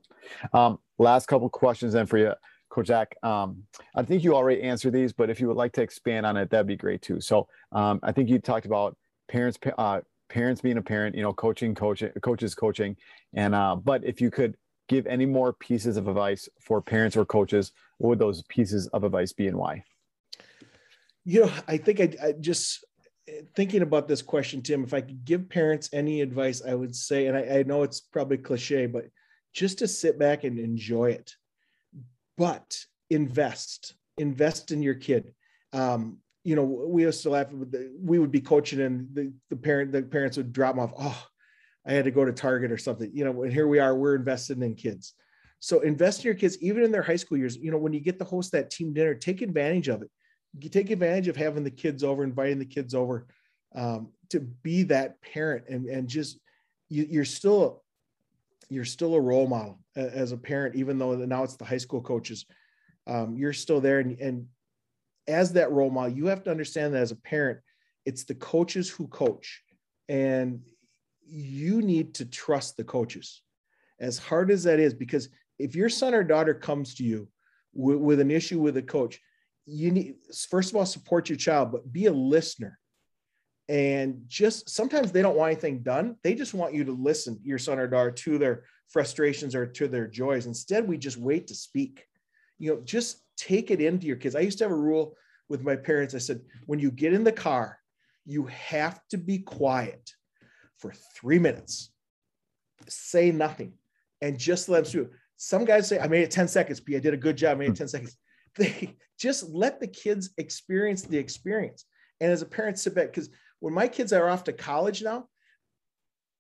Um, 0.54 0.80
last 0.98 1.28
couple 1.28 1.50
questions 1.50 1.92
then 1.94 2.06
for 2.06 2.18
you, 2.18 2.32
Coach 2.70 2.88
Zach. 2.88 3.14
Um, 3.24 3.64
I 3.94 4.04
think 4.04 4.24
you 4.24 4.34
already 4.34 4.62
answered 4.62 4.94
these, 4.94 5.12
but 5.12 5.30
if 5.30 5.42
you 5.42 5.50
would 5.50 5.58
like 5.58 5.74
to 5.74 5.82
expand 5.82 6.26
on 6.26 6.38
it, 6.38 6.50
that'd 6.50 6.66
be 6.66 6.78
great 6.78 7.02
too. 7.02 7.20
So 7.20 7.50
um, 7.74 8.00
I 8.04 8.14
think 8.14 8.30
you 8.30 8.40
talked 8.40 8.66
about 8.66 8.96
parents, 9.28 9.60
uh, 9.78 10.00
parents 10.30 10.62
being 10.62 10.78
a 10.78 10.82
parent, 10.82 11.14
you 11.14 11.24
know, 11.24 11.34
coaching, 11.34 11.76
coaching, 11.76 12.10
coaches 12.22 12.56
coaching, 12.56 12.96
and 13.34 13.54
uh, 13.54 13.76
but 13.76 14.06
if 14.06 14.22
you 14.22 14.32
could 14.32 14.56
give 14.88 15.06
any 15.08 15.26
more 15.26 15.52
pieces 15.52 15.98
of 15.98 16.08
advice 16.08 16.48
for 16.62 16.82
parents 16.82 17.18
or 17.18 17.26
coaches, 17.26 17.74
what 17.98 18.10
would 18.10 18.20
those 18.20 18.44
pieces 18.44 18.88
of 18.94 19.04
advice 19.04 19.34
be 19.34 19.48
and 19.48 19.58
why? 19.58 19.84
You 21.24 21.42
know, 21.42 21.52
I 21.68 21.78
think 21.78 22.00
I, 22.00 22.28
I 22.28 22.32
just 22.34 22.84
thinking 23.56 23.82
about 23.82 24.08
this 24.08 24.22
question, 24.22 24.62
Tim, 24.62 24.84
if 24.84 24.94
I 24.94 25.02
could 25.02 25.24
give 25.26 25.50
parents 25.50 25.90
any 25.94 26.22
advice, 26.22 26.62
I 26.68 26.74
would 26.74 26.96
say, 26.96 27.28
and 27.28 27.38
I, 27.38 27.60
I, 27.60 27.64
know 27.64 27.84
it's 27.84 28.00
probably 28.00 28.38
cliche, 28.38 28.88
but 28.88 29.06
just 29.54 29.80
to 29.80 29.88
sit 29.88 30.18
back 30.18 30.44
and 30.44 30.58
enjoy 30.58 31.12
it. 31.12 31.36
But 32.38 32.78
invest, 33.10 33.94
invest 34.18 34.72
in 34.72 34.82
your 34.82 34.96
kid. 34.96 35.34
Um, 35.74 36.18
you 36.44 36.56
know, 36.56 36.64
we 36.64 37.04
used 37.04 37.22
to 37.24 37.30
laugh. 37.30 37.48
We 37.52 38.18
would 38.18 38.32
be 38.32 38.42
coaching, 38.42 38.82
and 38.82 39.08
the, 39.14 39.32
the 39.52 39.56
parent, 39.56 39.92
the 39.92 40.02
parents 40.02 40.38
would 40.38 40.52
drop 40.52 40.76
them 40.76 40.84
off. 40.84 40.94
Oh, 40.98 41.24
I 41.86 41.94
had 41.94 42.06
to 42.06 42.12
go 42.12 42.26
to 42.26 42.32
Target 42.32 42.72
or 42.72 42.78
something. 42.78 43.12
You 43.14 43.26
know, 43.26 43.44
and 43.44 43.54
here 43.54 43.68
we 43.68 43.78
are. 43.78 43.96
We're 43.96 44.16
invested 44.16 44.62
in 44.62 44.74
kids. 44.74 45.14
So 45.60 45.82
invest 45.82 46.22
in 46.22 46.26
your 46.26 46.36
kids, 46.36 46.58
even 46.60 46.84
in 46.84 46.92
their 46.92 47.04
high 47.04 47.16
school 47.16 47.38
years. 47.38 47.58
You 47.58 47.70
know, 47.70 47.78
when 47.78 47.94
you 47.94 48.00
get 48.00 48.18
to 48.18 48.26
host 48.26 48.54
that 48.54 48.72
team 48.72 48.92
dinner, 48.94 49.14
take 49.14 49.44
advantage 49.44 49.88
of 49.88 50.02
it 50.02 50.10
take 50.60 50.90
advantage 50.90 51.28
of 51.28 51.36
having 51.36 51.64
the 51.64 51.72
kids 51.72 52.04
over, 52.04 52.24
inviting 52.24 52.60
the 52.60 52.66
kids 52.66 52.94
over 52.94 53.28
um, 53.76 54.10
to 54.30 54.40
be 54.40 54.84
that 54.84 55.22
parent 55.22 55.66
and, 55.70 55.86
and 55.86 56.08
just 56.08 56.40
you, 56.90 57.06
you're 57.10 57.26
still 57.26 57.84
you're 58.70 58.86
still 58.86 59.16
a 59.16 59.22
role 59.22 59.48
model 59.48 59.80
as 59.96 60.32
a 60.32 60.38
parent, 60.38 60.76
even 60.76 60.98
though 60.98 61.14
now 61.16 61.44
it's 61.44 61.58
the 61.58 61.66
high 61.66 61.78
school 61.78 62.02
coaches. 62.02 62.46
Um, 63.06 63.36
you're 63.36 63.52
still 63.52 63.82
there, 63.82 64.00
and, 64.00 64.18
and 64.20 64.48
as 65.28 65.52
that 65.54 65.72
role 65.72 65.90
model, 65.90 66.16
you 66.16 66.28
have 66.28 66.44
to 66.44 66.52
understand 66.52 66.94
that 66.94 67.02
as 67.02 67.12
a 67.12 67.18
parent, 67.18 67.60
it's 68.06 68.24
the 68.24 68.36
coaches 68.36 68.90
who 68.90 69.08
coach, 69.08 69.62
and 70.08 70.62
you 71.26 71.82
need 71.82 72.14
to 72.16 72.26
trust 72.26 72.78
the 72.78 72.84
coaches, 72.86 73.42
as 74.00 74.18
hard 74.18 74.50
as 74.52 74.64
that 74.64 74.80
is. 74.80 74.94
Because 74.94 75.28
if 75.60 75.76
your 75.76 75.90
son 75.90 76.14
or 76.14 76.24
daughter 76.24 76.54
comes 76.54 76.96
to 76.96 77.04
you 77.04 77.28
with, 77.74 77.98
with 77.98 78.20
an 78.22 78.32
issue 78.32 78.60
with 78.60 78.78
a 78.78 78.82
coach, 78.82 79.20
you 79.66 79.92
need 79.92 80.16
first 80.50 80.72
of 80.72 80.76
all 80.76 80.86
support 80.86 81.30
your 81.30 81.38
child 81.38 81.72
but 81.72 81.92
be 81.92 82.06
a 82.08 82.14
listener. 82.14 82.78
And 83.70 84.24
just 84.28 84.70
sometimes 84.70 85.12
they 85.12 85.22
don't 85.22 85.38
want 85.38 85.52
anything 85.52 85.82
done. 85.82 86.18
They 86.24 86.36
just 86.36 86.54
want 86.54 86.74
you 86.74 86.84
to 86.84 86.92
listen 86.92 87.40
your 87.44 87.60
son 87.60 87.80
or 87.80 87.88
daughter 87.88 88.12
to 88.12 88.38
their 88.38 88.64
frustrations 88.90 89.56
or 89.56 89.66
to 89.66 89.88
their 89.88 90.08
joys. 90.08 90.46
Instead 90.46 90.88
we 90.88 90.98
just 90.98 91.18
wait 91.18 91.48
to 91.48 91.56
speak. 91.56 92.06
You 92.58 92.72
know 92.72 92.82
just 92.82 93.24
take 93.38 93.72
it 93.72 93.82
into 93.82 94.08
your 94.08 94.18
kids. 94.18 94.36
I 94.36 94.42
used 94.42 94.58
to 94.58 94.66
have 94.66 94.72
a 94.72 94.76
rule 94.76 95.16
with 95.48 95.64
my 95.64 95.76
parents. 95.76 96.16
I 96.16 96.20
said 96.20 96.42
when 96.66 96.80
you 96.80 96.92
get 96.92 97.14
in 97.14 97.24
the 97.24 97.32
car 97.32 97.78
you 98.26 98.46
have 98.46 99.00
to 99.10 99.18
be 99.18 99.40
quiet 99.40 100.12
for 100.78 100.94
three 101.16 101.40
minutes. 101.40 101.92
Say 102.88 103.32
nothing 103.32 103.74
and 104.22 104.38
just 104.38 104.70
let 104.70 104.84
them 104.84 104.92
through 104.92 105.10
some 105.38 105.66
guys 105.66 105.88
say 105.88 106.00
i 106.00 106.08
made 106.08 106.22
it 106.22 106.32
10 106.32 106.48
seconds 106.48 106.80
p 106.80 106.96
i 106.96 107.00
did 107.00 107.14
a 107.14 107.18
good 107.18 107.36
job 107.36 107.58
I 107.58 107.60
made 107.60 107.66
it 107.66 107.70
hmm. 107.70 107.76
10 107.76 107.88
seconds 107.90 108.18
they 108.58 108.96
just 109.20 109.50
let 109.50 109.80
the 109.80 109.88
kids 109.88 110.32
experience 110.38 111.04
the 111.04 111.18
experience. 111.18 111.86
And 112.20 112.32
as 112.32 112.42
a 112.42 112.46
parent, 112.46 112.80
sit 112.80 112.96
back 112.96 113.08
because 113.08 113.30
when 113.60 113.74
my 113.74 113.88
kids 113.88 114.14
are 114.14 114.30
off 114.30 114.44
to 114.46 114.54
college 114.54 115.02
now, 115.02 115.28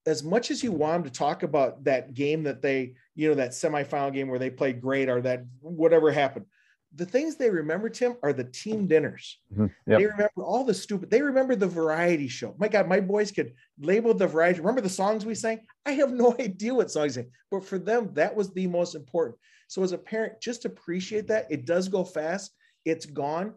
as 0.05 0.24
much 0.24 0.49
as 0.49 0.64
you 0.64 0.72
want 0.72 1.03
them 1.03 1.12
to 1.12 1.18
talk 1.18 1.43
about 1.43 1.84
that 1.84 2.14
game 2.14 2.43
that 2.43 2.62
they, 2.62 2.95
you 3.14 3.30
know, 3.30 3.36
that 3.36 3.51
semifinal 3.51 4.12
game 4.12 4.28
where 4.28 4.39
they 4.39 4.49
played 4.49 4.82
great 4.82 5.09
or 5.09 5.22
that 5.22 5.45
whatever 5.59 6.12
happened, 6.12 6.45
the 6.95 7.05
things 7.05 7.35
they 7.35 7.49
remember, 7.49 7.89
Tim, 7.89 8.15
are 8.21 8.33
the 8.33 8.43
team 8.43 8.85
dinners. 8.85 9.39
Mm-hmm. 9.53 9.67
Yep. 9.87 9.99
They 9.99 10.05
remember 10.05 10.43
all 10.43 10.65
the 10.65 10.73
stupid. 10.73 11.09
They 11.09 11.21
remember 11.21 11.55
the 11.55 11.67
variety 11.67 12.27
show. 12.27 12.53
My 12.57 12.67
God, 12.67 12.87
my 12.87 12.99
boys 12.99 13.31
could 13.31 13.53
label 13.79 14.13
the 14.13 14.27
variety. 14.27 14.59
Remember 14.59 14.81
the 14.81 14.89
songs 14.89 15.25
we 15.25 15.35
sang? 15.35 15.61
I 15.85 15.91
have 15.91 16.11
no 16.11 16.35
idea 16.39 16.73
what 16.73 16.91
songs 16.91 17.15
they, 17.15 17.27
but 17.49 17.63
for 17.63 17.79
them, 17.79 18.09
that 18.13 18.35
was 18.35 18.51
the 18.51 18.67
most 18.67 18.95
important. 18.95 19.37
So 19.67 19.83
as 19.83 19.93
a 19.93 19.97
parent, 19.97 20.41
just 20.41 20.65
appreciate 20.65 21.27
that. 21.27 21.47
It 21.49 21.65
does 21.65 21.87
go 21.87 22.03
fast. 22.03 22.51
It's 22.83 23.05
gone. 23.05 23.53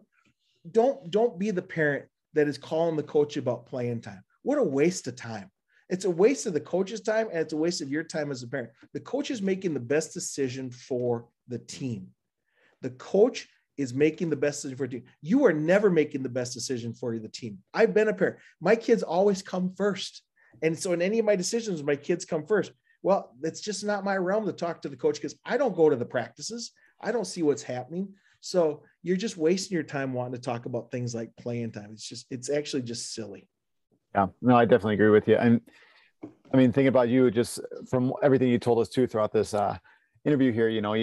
Don't 0.71 1.11
don't 1.11 1.37
be 1.37 1.51
the 1.51 1.61
parent 1.61 2.05
that 2.33 2.47
is 2.47 2.57
calling 2.57 2.95
the 2.95 3.03
coach 3.03 3.35
about 3.37 3.65
playing 3.65 4.01
time. 4.01 4.23
What 4.43 4.57
a 4.57 4.63
waste 4.63 5.07
of 5.07 5.15
time. 5.15 5.51
It's 5.89 6.05
a 6.05 6.09
waste 6.09 6.45
of 6.45 6.53
the 6.53 6.61
coach's 6.61 7.01
time 7.01 7.27
and 7.31 7.39
it's 7.39 7.53
a 7.53 7.57
waste 7.57 7.81
of 7.81 7.89
your 7.89 8.03
time 8.03 8.31
as 8.31 8.43
a 8.43 8.47
parent. 8.47 8.69
The 8.93 8.99
coach 9.01 9.29
is 9.29 9.41
making 9.41 9.73
the 9.73 9.79
best 9.79 10.13
decision 10.13 10.71
for 10.71 11.27
the 11.47 11.59
team. 11.59 12.07
The 12.85 12.91
coach 12.91 13.49
is 13.77 13.95
making 13.95 14.29
the 14.29 14.35
best 14.35 14.61
decision 14.61 14.77
for 14.77 14.87
team. 14.87 15.05
You 15.19 15.43
are 15.47 15.51
never 15.51 15.89
making 15.89 16.21
the 16.21 16.29
best 16.29 16.53
decision 16.53 16.93
for 16.93 17.17
the 17.17 17.27
team. 17.27 17.57
I've 17.73 17.95
been 17.95 18.09
a 18.09 18.13
parent. 18.13 18.37
My 18.61 18.75
kids 18.75 19.01
always 19.01 19.41
come 19.41 19.73
first. 19.75 20.21
And 20.61 20.77
so 20.77 20.93
in 20.93 21.01
any 21.01 21.17
of 21.17 21.25
my 21.25 21.35
decisions, 21.35 21.81
my 21.81 21.95
kids 21.95 22.25
come 22.25 22.45
first. 22.45 22.73
Well, 23.01 23.33
it's 23.41 23.61
just 23.61 23.83
not 23.83 24.03
my 24.03 24.17
realm 24.17 24.45
to 24.45 24.53
talk 24.53 24.83
to 24.83 24.89
the 24.89 24.95
coach 24.95 25.15
because 25.15 25.33
I 25.43 25.57
don't 25.57 25.75
go 25.75 25.89
to 25.89 25.95
the 25.95 26.05
practices. 26.05 26.73
I 27.01 27.11
don't 27.11 27.25
see 27.25 27.41
what's 27.41 27.63
happening. 27.63 28.13
So 28.39 28.83
you're 29.01 29.17
just 29.17 29.35
wasting 29.35 29.73
your 29.73 29.83
time 29.83 30.13
wanting 30.13 30.33
to 30.33 30.39
talk 30.41 30.67
about 30.67 30.91
things 30.91 31.15
like 31.15 31.35
playing 31.35 31.71
time. 31.71 31.89
It's 31.91 32.07
just, 32.07 32.27
it's 32.29 32.51
actually 32.51 32.83
just 32.83 33.15
silly. 33.15 33.49
Yeah, 34.13 34.27
no, 34.43 34.55
I 34.55 34.65
definitely 34.65 34.93
agree 34.93 35.09
with 35.09 35.27
you. 35.27 35.37
And 35.37 35.59
I 36.53 36.57
mean, 36.57 36.71
thinking 36.71 36.89
about 36.89 37.09
you 37.09 37.31
just 37.31 37.61
from 37.89 38.13
everything 38.21 38.49
you 38.49 38.59
told 38.59 38.77
us 38.77 38.89
too 38.89 39.07
throughout 39.07 39.33
this 39.33 39.55
uh, 39.55 39.75
interview 40.23 40.51
here. 40.51 40.69
You 40.69 40.81
know, 40.81 40.93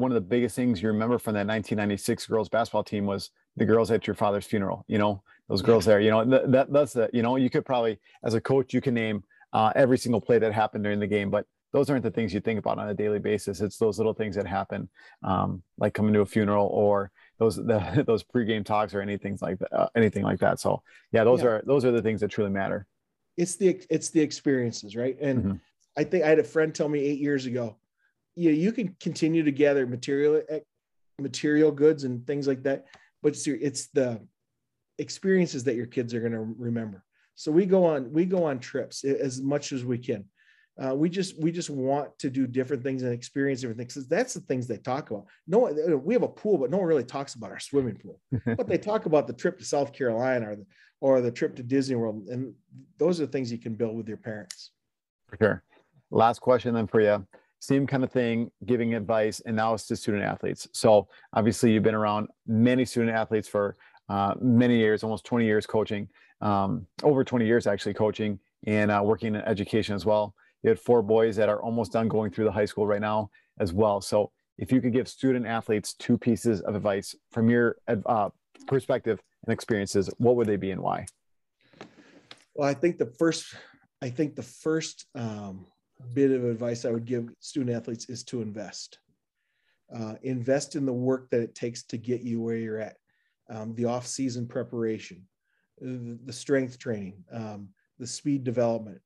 one 0.00 0.10
of 0.10 0.14
the 0.14 0.20
biggest 0.20 0.56
things 0.56 0.82
you 0.82 0.88
remember 0.88 1.18
from 1.18 1.34
that 1.34 1.46
1996 1.46 2.26
girls 2.26 2.48
basketball 2.48 2.84
team 2.84 3.06
was 3.06 3.30
the 3.56 3.64
girls 3.64 3.90
at 3.90 4.06
your 4.06 4.14
father's 4.14 4.46
funeral. 4.46 4.84
You 4.88 4.98
know, 4.98 5.22
those 5.48 5.62
girls 5.62 5.84
there. 5.84 6.00
You 6.00 6.10
know, 6.10 6.24
that, 6.24 6.52
that 6.52 6.72
that's 6.72 6.92
the. 6.92 7.10
You 7.12 7.22
know, 7.22 7.36
you 7.36 7.50
could 7.50 7.64
probably 7.64 8.00
as 8.24 8.34
a 8.34 8.40
coach 8.40 8.74
you 8.74 8.80
can 8.80 8.94
name 8.94 9.24
uh, 9.52 9.72
every 9.76 9.98
single 9.98 10.20
play 10.20 10.38
that 10.38 10.52
happened 10.52 10.84
during 10.84 11.00
the 11.00 11.06
game, 11.06 11.30
but 11.30 11.46
those 11.72 11.88
aren't 11.88 12.02
the 12.02 12.10
things 12.10 12.34
you 12.34 12.40
think 12.40 12.58
about 12.58 12.78
on 12.78 12.88
a 12.88 12.94
daily 12.94 13.20
basis. 13.20 13.60
It's 13.60 13.76
those 13.76 13.98
little 13.98 14.14
things 14.14 14.34
that 14.34 14.46
happen, 14.46 14.88
um, 15.22 15.62
like 15.78 15.94
coming 15.94 16.12
to 16.14 16.20
a 16.20 16.26
funeral 16.26 16.66
or 16.66 17.12
those 17.38 17.56
the, 17.56 18.04
those 18.06 18.24
pregame 18.24 18.64
talks 18.64 18.94
or 18.94 19.00
anything 19.00 19.38
like 19.40 19.58
that. 19.60 19.72
Uh, 19.72 19.88
anything 19.94 20.24
like 20.24 20.40
that. 20.40 20.58
So 20.60 20.82
yeah, 21.12 21.24
those 21.24 21.42
yeah. 21.42 21.48
are 21.48 21.62
those 21.66 21.84
are 21.84 21.92
the 21.92 22.02
things 22.02 22.20
that 22.20 22.28
truly 22.28 22.50
matter 22.50 22.86
it's 23.40 23.56
the 23.56 23.82
it's 23.88 24.10
the 24.10 24.20
experiences, 24.20 24.94
right? 24.94 25.16
And 25.20 25.38
mm-hmm. 25.38 25.52
I 25.96 26.04
think 26.04 26.24
I 26.24 26.28
had 26.28 26.38
a 26.38 26.44
friend 26.44 26.74
tell 26.74 26.88
me 26.88 27.00
eight 27.00 27.18
years 27.18 27.46
ago, 27.46 27.76
yeah, 28.40 28.52
you 28.52 28.72
can 28.72 28.96
continue 29.00 29.42
to 29.42 29.52
gather 29.52 29.86
material 29.86 30.42
eh, 30.48 30.60
material 31.18 31.70
goods 31.70 32.04
and 32.04 32.26
things 32.26 32.48
like 32.48 32.62
that, 32.62 32.86
but 33.22 33.32
it's, 33.32 33.46
it's 33.46 33.88
the 33.88 34.18
experiences 34.98 35.62
that 35.64 35.76
your 35.76 35.86
kids 35.86 36.14
are 36.14 36.20
going 36.20 36.32
to 36.32 36.54
remember. 36.58 37.04
So 37.34 37.52
we 37.52 37.66
go 37.66 37.84
on 37.84 38.12
we 38.12 38.24
go 38.24 38.44
on 38.44 38.58
trips 38.58 39.04
as 39.04 39.42
much 39.42 39.72
as 39.72 39.84
we 39.84 39.98
can. 39.98 40.24
Uh, 40.82 40.94
we 40.94 41.10
just 41.10 41.38
we 41.38 41.52
just 41.52 41.68
want 41.68 42.18
to 42.18 42.30
do 42.30 42.46
different 42.46 42.82
things 42.82 43.02
and 43.02 43.12
experience 43.12 43.60
different 43.60 43.78
things. 43.78 43.92
Because 43.94 44.08
that's 44.08 44.32
the 44.32 44.40
things 44.40 44.66
they 44.66 44.78
talk 44.78 45.10
about. 45.10 45.26
No, 45.46 45.70
we 46.02 46.14
have 46.14 46.22
a 46.22 46.28
pool, 46.28 46.56
but 46.56 46.70
no 46.70 46.78
one 46.78 46.86
really 46.86 47.04
talks 47.04 47.34
about 47.34 47.50
our 47.50 47.60
swimming 47.60 47.96
pool. 47.96 48.20
but 48.56 48.68
they 48.68 48.78
talk 48.78 49.04
about 49.04 49.26
the 49.26 49.34
trip 49.34 49.58
to 49.58 49.64
South 49.66 49.92
Carolina 49.92 50.50
or 50.50 50.56
the, 50.56 50.66
or 51.02 51.20
the 51.20 51.30
trip 51.30 51.56
to 51.56 51.62
Disney 51.62 51.96
World, 51.96 52.28
and 52.28 52.54
those 52.96 53.20
are 53.20 53.26
the 53.26 53.32
things 53.32 53.52
you 53.52 53.58
can 53.58 53.74
build 53.74 53.96
with 53.96 54.08
your 54.08 54.16
parents. 54.16 54.70
For 55.28 55.36
sure. 55.36 55.62
Last 56.10 56.40
question 56.40 56.74
then 56.74 56.86
for 56.86 57.02
you. 57.02 57.26
Same 57.60 57.86
kind 57.86 58.02
of 58.02 58.10
thing, 58.10 58.50
giving 58.64 58.94
advice, 58.94 59.40
and 59.40 59.54
now 59.54 59.74
it's 59.74 59.86
to 59.88 59.96
student 59.96 60.24
athletes. 60.24 60.66
So 60.72 61.08
obviously, 61.34 61.72
you've 61.72 61.82
been 61.82 61.94
around 61.94 62.28
many 62.46 62.86
student 62.86 63.14
athletes 63.14 63.46
for 63.46 63.76
uh, 64.08 64.34
many 64.40 64.76
years, 64.76 65.04
almost 65.04 65.24
20 65.24 65.44
years 65.44 65.66
coaching, 65.66 66.08
um, 66.40 66.86
over 67.02 67.22
20 67.22 67.46
years 67.46 67.66
actually 67.66 67.94
coaching 67.94 68.38
and 68.66 68.90
uh, 68.90 69.02
working 69.04 69.34
in 69.34 69.42
education 69.42 69.94
as 69.94 70.06
well. 70.06 70.34
You 70.62 70.70
had 70.70 70.80
four 70.80 71.02
boys 71.02 71.36
that 71.36 71.48
are 71.50 71.62
almost 71.62 71.92
done 71.92 72.08
going 72.08 72.30
through 72.30 72.46
the 72.46 72.52
high 72.52 72.64
school 72.64 72.86
right 72.86 73.00
now 73.00 73.30
as 73.58 73.72
well. 73.72 74.00
So 74.00 74.30
if 74.58 74.72
you 74.72 74.80
could 74.80 74.92
give 74.92 75.06
student 75.06 75.46
athletes 75.46 75.94
two 75.94 76.18
pieces 76.18 76.60
of 76.62 76.74
advice 76.74 77.14
from 77.30 77.48
your 77.50 77.76
uh, 77.88 78.30
perspective 78.66 79.22
and 79.46 79.52
experiences, 79.52 80.10
what 80.18 80.36
would 80.36 80.46
they 80.46 80.56
be 80.56 80.70
and 80.70 80.80
why? 80.80 81.06
Well, 82.54 82.68
I 82.68 82.74
think 82.74 82.98
the 82.98 83.06
first, 83.18 83.54
I 84.02 84.10
think 84.10 84.34
the 84.34 84.42
first 84.42 85.06
um, 85.14 85.66
bit 86.14 86.30
of 86.30 86.44
advice 86.44 86.84
I 86.84 86.90
would 86.90 87.04
give 87.04 87.28
student 87.40 87.76
athletes 87.76 88.08
is 88.08 88.24
to 88.24 88.42
invest. 88.42 88.98
Uh, 89.94 90.14
invest 90.22 90.76
in 90.76 90.86
the 90.86 90.92
work 90.92 91.30
that 91.30 91.40
it 91.40 91.54
takes 91.54 91.82
to 91.84 91.96
get 91.96 92.22
you 92.22 92.40
where 92.40 92.56
you're 92.56 92.78
at. 92.78 92.96
Um, 93.48 93.74
the 93.74 93.86
off-season 93.86 94.46
preparation, 94.46 95.26
the, 95.80 96.18
the 96.24 96.32
strength 96.32 96.78
training, 96.78 97.24
um, 97.32 97.70
the 97.98 98.06
speed 98.06 98.44
development, 98.44 99.00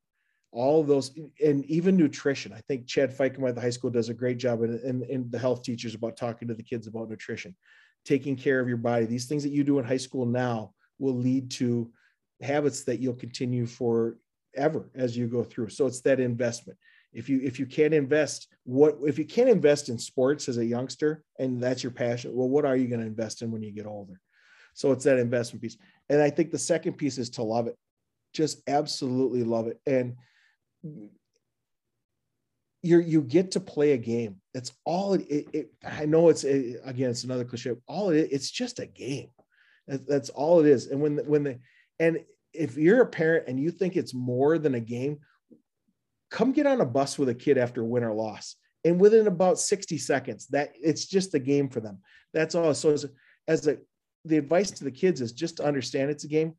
all 0.53 0.81
of 0.81 0.87
those, 0.87 1.17
and 1.43 1.65
even 1.65 1.97
nutrition. 1.97 2.53
I 2.53 2.61
think 2.69 2.87
Chad 2.87 3.17
Fikema 3.17 3.49
at 3.49 3.55
the 3.55 3.61
high 3.61 3.71
school 3.71 3.91
does 3.91 4.11
a 4.11 4.15
great 4.15 4.37
job, 4.37 4.63
and, 4.63 5.31
the 5.33 5.39
health 5.39 5.63
teachers 5.63 5.95
about 5.95 6.17
talking 6.17 6.47
to 6.49 6.55
the 6.55 6.63
kids 6.63 6.87
about 6.87 7.09
nutrition, 7.09 7.57
taking 8.05 8.37
care 8.37 8.61
of 8.61 8.69
your 8.69 8.77
body. 8.77 9.07
These 9.07 9.27
things 9.27 9.43
that 9.43 9.53
you 9.53 9.65
do 9.65 9.79
in 9.79 9.85
high 9.85 9.97
school 9.97 10.27
now 10.27 10.75
will 10.99 11.17
lead 11.17 11.51
to 11.53 11.91
habits 12.43 12.85
that 12.85 13.01
you'll 13.01 13.15
continue 13.15 13.67
for 13.67 14.19
ever 14.57 14.91
as 14.95 15.17
you 15.17 15.27
go 15.27 15.45
through. 15.45 15.71
So 15.71 15.87
it's 15.87 16.01
that 16.03 16.21
investment. 16.21 16.79
If 17.13 17.29
you 17.29 17.41
if 17.43 17.61
you 17.61 17.67
can't 17.67 17.95
invest, 17.95 18.49
what 18.65 18.97
if 19.05 19.19
you 19.19 19.25
can't 19.25 19.49
invest 19.49 19.89
in 19.89 19.99
sports 19.99 20.49
as 20.49 20.59
a 20.59 20.65
youngster 20.65 21.23
and 21.39 21.63
that's 21.63 21.83
your 21.83 21.93
passion? 21.93 22.35
Well, 22.35 22.49
what 22.49 22.65
are 22.65 22.77
you 22.77 22.89
going 22.89 23.01
to 23.01 23.07
invest 23.07 23.43
in 23.43 23.53
when 23.53 23.63
you 23.63 23.71
get 23.71 23.87
older? 23.87 24.21
So 24.75 24.91
it's 24.91 25.05
that 25.05 25.19
investment 25.19 25.63
piece. 25.63 25.77
And 26.09 26.21
I 26.21 26.31
think 26.31 26.51
the 26.51 26.59
second 26.59 26.95
piece 26.95 27.19
is 27.19 27.31
to 27.31 27.45
love 27.45 27.69
it. 27.69 27.77
Just 28.33 28.63
absolutely 28.69 29.45
love 29.45 29.69
it. 29.69 29.81
And 29.87 30.17
you 32.83 32.99
you 32.99 33.23
get 33.23 33.53
to 33.53 33.61
play 33.61 33.93
a 33.93 33.97
game. 33.97 34.37
That's 34.53 34.73
all 34.85 35.15
it, 35.15 35.27
it, 35.31 35.47
it 35.53 35.71
I 35.85 36.05
know 36.05 36.29
it's 36.29 36.45
it, 36.45 36.81
again 36.85 37.11
it's 37.11 37.25
another 37.25 37.45
cliche. 37.45 37.73
All 37.87 38.11
it 38.11 38.29
it's 38.33 38.51
just 38.51 38.81
a 38.81 38.87
game. 38.87 39.29
That's 39.87 40.31
all 40.31 40.61
it 40.61 40.67
is. 40.67 40.89
And 40.89 41.01
when 41.01 41.17
the, 41.17 41.23
when 41.25 41.45
the 41.45 41.59
and 41.99 42.25
if 42.55 42.77
you're 42.77 43.03
a 43.03 43.07
parent 43.07 43.49
and 43.49 43.59
you 43.59 43.71
think 43.71 43.97
it's 43.97 44.15
more 44.15 44.59
than 44.59 44.75
a 44.75 44.81
game, 44.81 45.19
come 46.31 46.53
get 46.53 46.67
on 46.67 46.81
a 46.81 46.87
bus 46.87 47.19
with 47.19 47.29
a 47.29 47.35
kid 47.35 47.59
after 47.59 47.85
win 47.85 48.05
or 48.05 48.13
loss. 48.13 48.57
And 48.85 49.01
within 49.01 49.27
about 49.27 49.59
60 49.59 49.99
seconds, 49.99 50.47
that 50.49 50.73
it's 50.81 51.07
just 51.07 51.35
a 51.35 51.39
game 51.39 51.69
for 51.69 51.81
them. 51.81 51.99
That's 52.33 52.55
all. 52.55 52.75
So 52.75 52.91
as 52.91 53.05
a, 53.05 53.09
as 53.49 53.67
a 53.67 53.79
the 54.27 54.39
advice 54.39 54.71
to 54.71 54.85
the 54.85 54.91
kids 54.91 55.21
is 55.21 55.33
just 55.33 55.59
to 55.59 55.65
understand 55.65 56.11
it's 56.11 56.25
a 56.25 56.29
game 56.29 56.55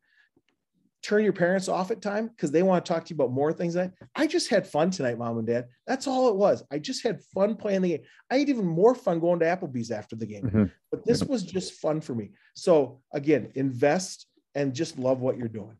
turn 1.06 1.22
your 1.22 1.32
parents 1.32 1.68
off 1.68 1.92
at 1.92 2.02
time 2.02 2.26
because 2.26 2.50
they 2.50 2.64
want 2.64 2.84
to 2.84 2.92
talk 2.92 3.04
to 3.04 3.10
you 3.10 3.16
about 3.16 3.30
more 3.30 3.52
things. 3.52 3.74
That 3.74 3.92
I 4.16 4.26
just 4.26 4.48
had 4.48 4.66
fun 4.66 4.90
tonight, 4.90 5.18
mom 5.18 5.38
and 5.38 5.46
dad. 5.46 5.66
That's 5.86 6.08
all 6.08 6.28
it 6.28 6.34
was. 6.34 6.64
I 6.72 6.80
just 6.80 7.04
had 7.04 7.22
fun 7.32 7.54
playing 7.54 7.82
the 7.82 7.90
game. 7.90 8.02
I 8.28 8.38
had 8.38 8.48
even 8.48 8.66
more 8.66 8.94
fun 8.94 9.20
going 9.20 9.38
to 9.38 9.46
Applebee's 9.46 9.92
after 9.92 10.16
the 10.16 10.26
game. 10.26 10.44
Mm-hmm. 10.44 10.64
But 10.90 11.04
this 11.06 11.22
was 11.22 11.44
just 11.44 11.74
fun 11.74 12.00
for 12.00 12.14
me. 12.14 12.32
So 12.54 13.02
again, 13.12 13.52
invest 13.54 14.26
and 14.56 14.74
just 14.74 14.98
love 14.98 15.20
what 15.20 15.38
you're 15.38 15.48
doing. 15.48 15.76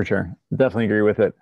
For 0.00 0.04
sure, 0.06 0.34
definitely 0.50 0.86
agree 0.86 1.02
with 1.02 1.18
it, 1.18 1.34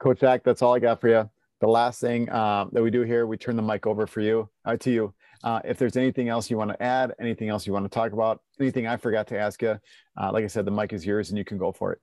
Coach 0.00 0.18
Jack. 0.18 0.42
That's 0.42 0.62
all 0.62 0.74
I 0.74 0.80
got 0.80 1.00
for 1.00 1.06
you. 1.06 1.30
The 1.60 1.68
last 1.68 2.00
thing 2.00 2.28
uh, 2.28 2.64
that 2.72 2.82
we 2.82 2.90
do 2.90 3.02
here, 3.02 3.24
we 3.28 3.36
turn 3.36 3.54
the 3.54 3.62
mic 3.62 3.86
over 3.86 4.04
for 4.04 4.20
you 4.20 4.50
uh, 4.64 4.76
to 4.78 4.90
you. 4.90 5.14
Uh, 5.44 5.60
if 5.64 5.78
there's 5.78 5.96
anything 5.96 6.28
else 6.28 6.50
you 6.50 6.56
want 6.56 6.72
to 6.72 6.82
add, 6.82 7.14
anything 7.20 7.50
else 7.50 7.68
you 7.68 7.72
want 7.72 7.84
to 7.84 7.88
talk 7.88 8.10
about, 8.10 8.40
anything 8.58 8.88
I 8.88 8.96
forgot 8.96 9.28
to 9.28 9.38
ask 9.38 9.62
you, 9.62 9.78
uh, 10.20 10.32
like 10.32 10.42
I 10.42 10.48
said, 10.48 10.64
the 10.64 10.72
mic 10.72 10.92
is 10.92 11.06
yours 11.06 11.28
and 11.28 11.38
you 11.38 11.44
can 11.44 11.56
go 11.56 11.70
for 11.70 11.92
it. 11.92 12.00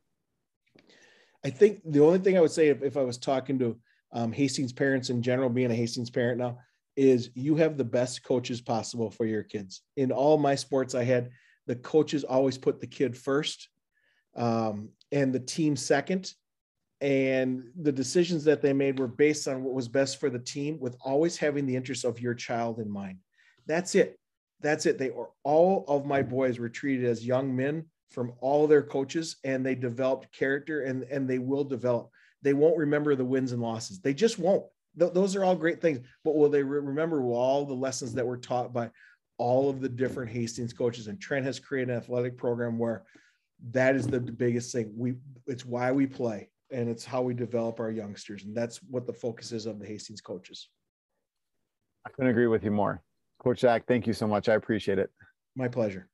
I 1.44 1.50
think 1.50 1.82
the 1.84 2.00
only 2.00 2.20
thing 2.20 2.38
I 2.38 2.40
would 2.40 2.52
say 2.52 2.70
if, 2.70 2.82
if 2.84 2.96
I 2.96 3.04
was 3.04 3.18
talking 3.18 3.60
to 3.60 3.78
um, 4.14 4.32
Hastings 4.32 4.72
parents 4.72 5.10
in 5.10 5.22
general, 5.22 5.50
being 5.50 5.72
a 5.72 5.76
Hastings 5.76 6.10
parent 6.10 6.38
now, 6.38 6.58
is 6.96 7.32
you 7.34 7.58
have 7.58 7.76
the 7.76 7.84
best 7.84 8.24
coaches 8.24 8.62
possible 8.62 9.12
for 9.12 9.26
your 9.26 9.44
kids. 9.44 9.82
In 9.98 10.14
all 10.14 10.38
my 10.38 10.56
sports, 10.56 10.96
I 10.96 11.04
had 11.04 11.32
the 11.68 11.76
coaches 11.76 12.24
always 12.24 12.58
put 12.58 12.80
the 12.80 12.88
kid 12.88 13.18
first 13.18 13.68
um, 14.36 14.90
and 15.12 15.34
the 15.34 15.40
team 15.40 15.76
second. 15.76 16.34
And 17.00 17.72
the 17.82 17.92
decisions 17.92 18.44
that 18.44 18.62
they 18.62 18.74
made 18.74 19.00
were 19.00 19.08
based 19.08 19.48
on 19.48 19.64
what 19.64 19.74
was 19.74 19.88
best 19.88 20.20
for 20.20 20.30
the 20.30 20.38
team 20.38 20.80
with 20.80 20.96
always 21.02 21.36
having 21.36 21.66
the 21.66 21.76
interest 21.76 22.06
of 22.06 22.20
your 22.20 22.36
child 22.36 22.80
in 22.80 22.90
mind. 22.92 23.18
That's 23.66 23.96
it. 23.96 24.20
That's 24.60 24.86
it. 24.86 25.00
They 25.00 25.10
were 25.10 25.32
all 25.44 25.84
of 25.88 26.06
my 26.06 26.22
boys 26.22 26.60
were 26.60 26.70
treated 26.70 27.06
as 27.06 27.26
young 27.26 27.56
men 27.56 27.86
from 28.12 28.34
all 28.42 28.68
their 28.68 28.84
coaches 28.84 29.38
and 29.44 29.66
they 29.66 29.74
developed 29.74 30.32
character 30.32 30.82
and 30.82 31.04
and 31.04 31.30
they 31.30 31.40
will 31.40 31.64
develop 31.64 32.10
they 32.42 32.54
won't 32.54 32.78
remember 32.78 33.16
the 33.16 33.26
wins 33.26 33.54
and 33.54 33.62
losses 33.62 34.00
they 34.00 34.14
just 34.14 34.38
won't 34.38 34.66
Th- 35.00 35.14
those 35.14 35.36
are 35.36 35.44
all 35.44 35.56
great 35.56 35.82
things 35.82 36.00
but 36.24 36.36
will 36.36 36.50
they 36.50 36.62
re- 36.62 36.80
remember 36.80 37.24
all 37.24 37.66
the 37.66 37.74
lessons 37.74 38.14
that 38.14 38.28
were 38.28 38.38
taught 38.38 38.74
by 38.74 38.92
all 39.38 39.70
of 39.70 39.82
the 39.82 39.90
different 39.90 40.30
hastings 40.30 40.74
coaches 40.74 41.08
and 41.08 41.20
trent 41.20 41.46
has 41.46 41.60
created 41.60 41.90
an 41.90 41.98
athletic 41.98 42.38
program 42.38 42.78
where 42.78 43.04
that 43.72 43.96
is 43.96 44.08
the 44.08 44.20
biggest 44.20 44.72
thing. 44.72 44.92
We 44.96 45.16
it's 45.48 45.66
why 45.66 45.92
we 45.92 46.08
play 46.08 46.50
and 46.72 46.90
it's 46.90 47.06
how 47.06 47.22
we 47.22 47.34
develop 47.34 47.80
our 47.80 47.92
youngsters 47.92 48.44
and 48.44 48.56
that's 48.56 48.78
what 48.90 49.06
the 49.06 49.14
focus 49.14 49.52
is 49.52 49.66
of 49.66 49.80
the 49.80 49.86
hastings 49.86 50.22
coaches. 50.22 50.70
I 52.06 52.10
couldn't 52.10 52.32
agree 52.32 52.48
with 52.48 52.64
you 52.64 52.72
more. 52.72 53.04
Coach 53.40 53.62
jack 53.62 53.88
thank 53.88 54.08
you 54.08 54.14
so 54.14 54.28
much. 54.28 54.50
I 54.50 54.56
appreciate 54.56 55.00
it. 55.00 55.10
My 55.56 55.68
pleasure 55.68 56.11